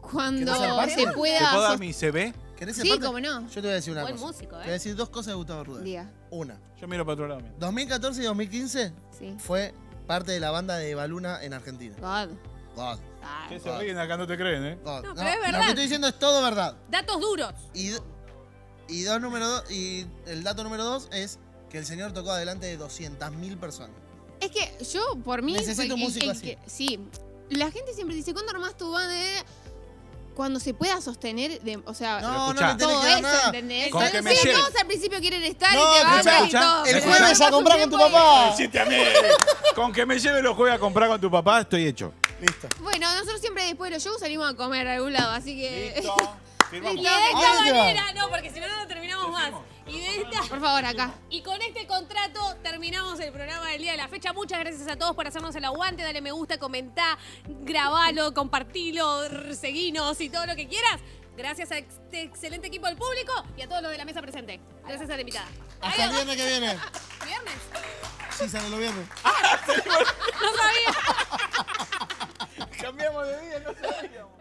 cuando 0.00 0.54
se 0.54 0.96
¿Te 0.96 1.12
pueda 1.12 1.50
puedo 1.50 1.62
dar 1.62 1.78
mi 1.78 1.92
CV? 1.92 2.32
¿Querés 2.56 2.76
ser 2.76 2.84
sí 2.84 2.90
parte? 2.90 3.06
cómo 3.06 3.20
no 3.20 3.40
Yo 3.48 3.54
te 3.54 3.60
voy 3.62 3.70
a 3.70 3.74
decir 3.74 3.92
una 3.92 4.02
Buen 4.02 4.14
cosa. 4.14 4.26
músico, 4.26 4.50
Te 4.50 4.56
voy 4.56 4.64
a 4.64 4.68
¿eh? 4.68 4.72
decir 4.72 4.94
dos 4.96 5.08
cosas 5.08 5.28
de 5.28 5.34
Gustavo 5.34 5.64
Rudel. 5.64 5.84
diga 5.84 6.10
Una, 6.30 6.58
Yo 6.80 6.88
miro 6.88 7.04
para 7.04 7.14
otro 7.14 7.28
lado. 7.28 7.40
mira. 7.40 7.54
2014 7.58 8.20
y 8.20 8.24
2015 8.24 8.92
sí 9.18 9.34
fue 9.38 9.72
parte 10.06 10.32
de 10.32 10.40
la 10.40 10.50
banda 10.50 10.76
de 10.76 10.94
Baluna 10.94 11.42
en 11.42 11.54
Argentina. 11.54 11.94
God 12.00 12.34
God, 12.76 12.98
Ah, 13.22 13.46
Que 13.50 13.60
se 13.60 13.78
ríen 13.78 13.98
acá, 13.98 14.16
no 14.16 14.26
te 14.26 14.36
creen, 14.38 14.64
¿eh? 14.64 14.78
God. 14.82 15.04
No, 15.04 15.14
pero 15.14 15.28
es 15.28 15.36
Lo 15.36 15.42
verdad. 15.42 15.60
que 15.60 15.68
estoy 15.68 15.82
diciendo 15.84 16.08
es 16.08 16.18
todo 16.18 16.42
verdad. 16.42 16.74
Datos 16.90 17.20
duros. 17.20 17.52
Y, 17.74 17.92
y, 18.88 19.02
dos 19.02 19.20
número 19.20 19.46
dos, 19.46 19.70
y 19.70 20.06
el 20.26 20.42
dato 20.42 20.64
número 20.64 20.84
dos 20.84 21.08
es 21.12 21.38
que 21.68 21.76
el 21.78 21.84
señor 21.84 22.12
tocó 22.12 22.30
adelante 22.30 22.66
de 22.66 22.78
200.000 22.78 23.58
personas. 23.58 23.94
es 24.40 24.50
que 24.50 24.84
yo 24.86 25.02
por 25.22 25.42
mí 25.42 25.52
Necesito 25.52 25.94
un 25.94 26.00
el- 26.00 26.06
músico 26.06 26.24
el 26.26 26.30
así. 26.30 26.40
que- 26.42 26.58
sí 26.66 26.98
la 27.50 27.70
gente 27.70 27.92
siempre 27.94 28.16
dice 28.16 28.32
¿cuándo 28.32 28.52
armás 28.52 28.76
tu 28.76 28.90
banda? 28.90 29.14
Cuando 30.34 30.58
se 30.60 30.72
pueda 30.72 31.00
sostener 31.02 31.60
de- 31.60 31.82
o 31.84 31.92
sea 31.92 32.20
No, 32.20 32.52
no 32.52 32.54
tenés 32.54 32.78
todo 32.78 33.06
eso, 33.06 33.20
nada. 33.20 33.46
¿entendés? 33.46 33.90
Con 33.90 34.08
que 34.08 34.22
me 34.22 34.34
todos 34.34 34.76
al 34.76 34.86
principio 34.86 35.20
quieren 35.20 35.42
estar 35.42 35.74
No, 35.74 35.80
y 35.94 35.98
te 35.98 36.04
van 36.04 36.18
escuchá, 36.18 36.46
y 36.46 36.50
todo. 36.50 36.84
El 36.86 37.00
jueves 37.02 37.40
a 37.40 37.50
comprar 37.50 37.80
con 37.80 37.90
tu 37.90 37.96
y- 37.96 38.00
papá. 38.00 38.50
Decite 38.56 38.80
a 38.80 38.84
mí. 38.86 38.96
Con 39.74 39.92
que 39.92 40.06
me 40.06 40.18
lleve 40.18 40.40
los 40.40 40.56
jueves 40.56 40.76
a 40.76 40.78
comprar 40.78 41.08
con 41.08 41.20
tu 41.20 41.30
papá, 41.30 41.60
estoy 41.60 41.86
hecho. 41.86 42.14
Listo. 42.40 42.68
Bueno, 42.80 43.12
nosotros 43.14 43.40
siempre 43.40 43.64
después 43.66 43.90
de 43.90 43.96
los 43.96 44.04
shows 44.04 44.18
salimos 44.20 44.48
a 44.50 44.54
comer 44.56 44.86
a 44.88 44.94
algún 44.94 45.12
lado, 45.12 45.32
así 45.32 45.56
que. 45.60 45.94
Listo. 45.96 46.14
Y 46.70 46.74
Firmamos. 46.74 47.02
de 47.02 47.08
¿A 47.08 47.26
esta 47.30 47.74
manera, 47.74 48.12
no, 48.12 48.28
porque 48.30 48.48
si 48.52 48.60
no, 48.60 48.68
no 48.68 48.86
terminamos 48.86 49.28
más. 49.32 49.50
Y 49.90 50.00
de 50.00 50.16
esta. 50.22 50.42
Por 50.48 50.60
favor, 50.60 50.84
acá. 50.84 51.14
Y 51.28 51.42
con 51.42 51.60
este 51.62 51.86
contrato 51.86 52.56
terminamos 52.62 53.18
el 53.20 53.32
programa 53.32 53.68
del 53.68 53.82
día 53.82 53.92
de 53.92 53.98
la 53.98 54.08
fecha. 54.08 54.32
Muchas 54.32 54.60
gracias 54.60 54.88
a 54.88 54.96
todos 54.96 55.14
por 55.14 55.26
hacernos 55.26 55.54
el 55.56 55.64
aguante. 55.64 56.02
Dale 56.02 56.20
me 56.20 56.32
gusta, 56.32 56.58
comentá, 56.58 57.18
grabalo, 57.46 58.32
compartilo, 58.32 59.54
seguinos 59.54 60.20
y 60.20 60.30
todo 60.30 60.46
lo 60.46 60.54
que 60.56 60.68
quieras. 60.68 61.00
Gracias 61.36 61.72
a 61.72 61.78
este 61.78 62.22
excelente 62.22 62.66
equipo 62.66 62.86
del 62.86 62.96
público 62.96 63.32
y 63.56 63.62
a 63.62 63.68
todos 63.68 63.82
los 63.82 63.90
de 63.90 63.98
la 63.98 64.04
mesa 64.04 64.20
presente. 64.20 64.60
Gracias 64.86 65.08
a 65.08 65.14
la 65.14 65.20
invitada. 65.20 65.48
Hasta 65.80 66.04
el 66.04 66.10
viernes 66.10 66.36
que 66.36 66.46
viene. 66.46 66.78
¿Viernes? 67.24 67.54
Sí, 68.38 68.48
sale 68.48 68.68
los 68.68 68.78
viernes. 68.78 69.08
No 70.40 70.56
sabía. 70.56 70.92
Cambiamos 72.80 73.26
de 73.26 73.40
día, 73.40 73.60
no 73.60 73.74
sabíamos. 73.88 74.39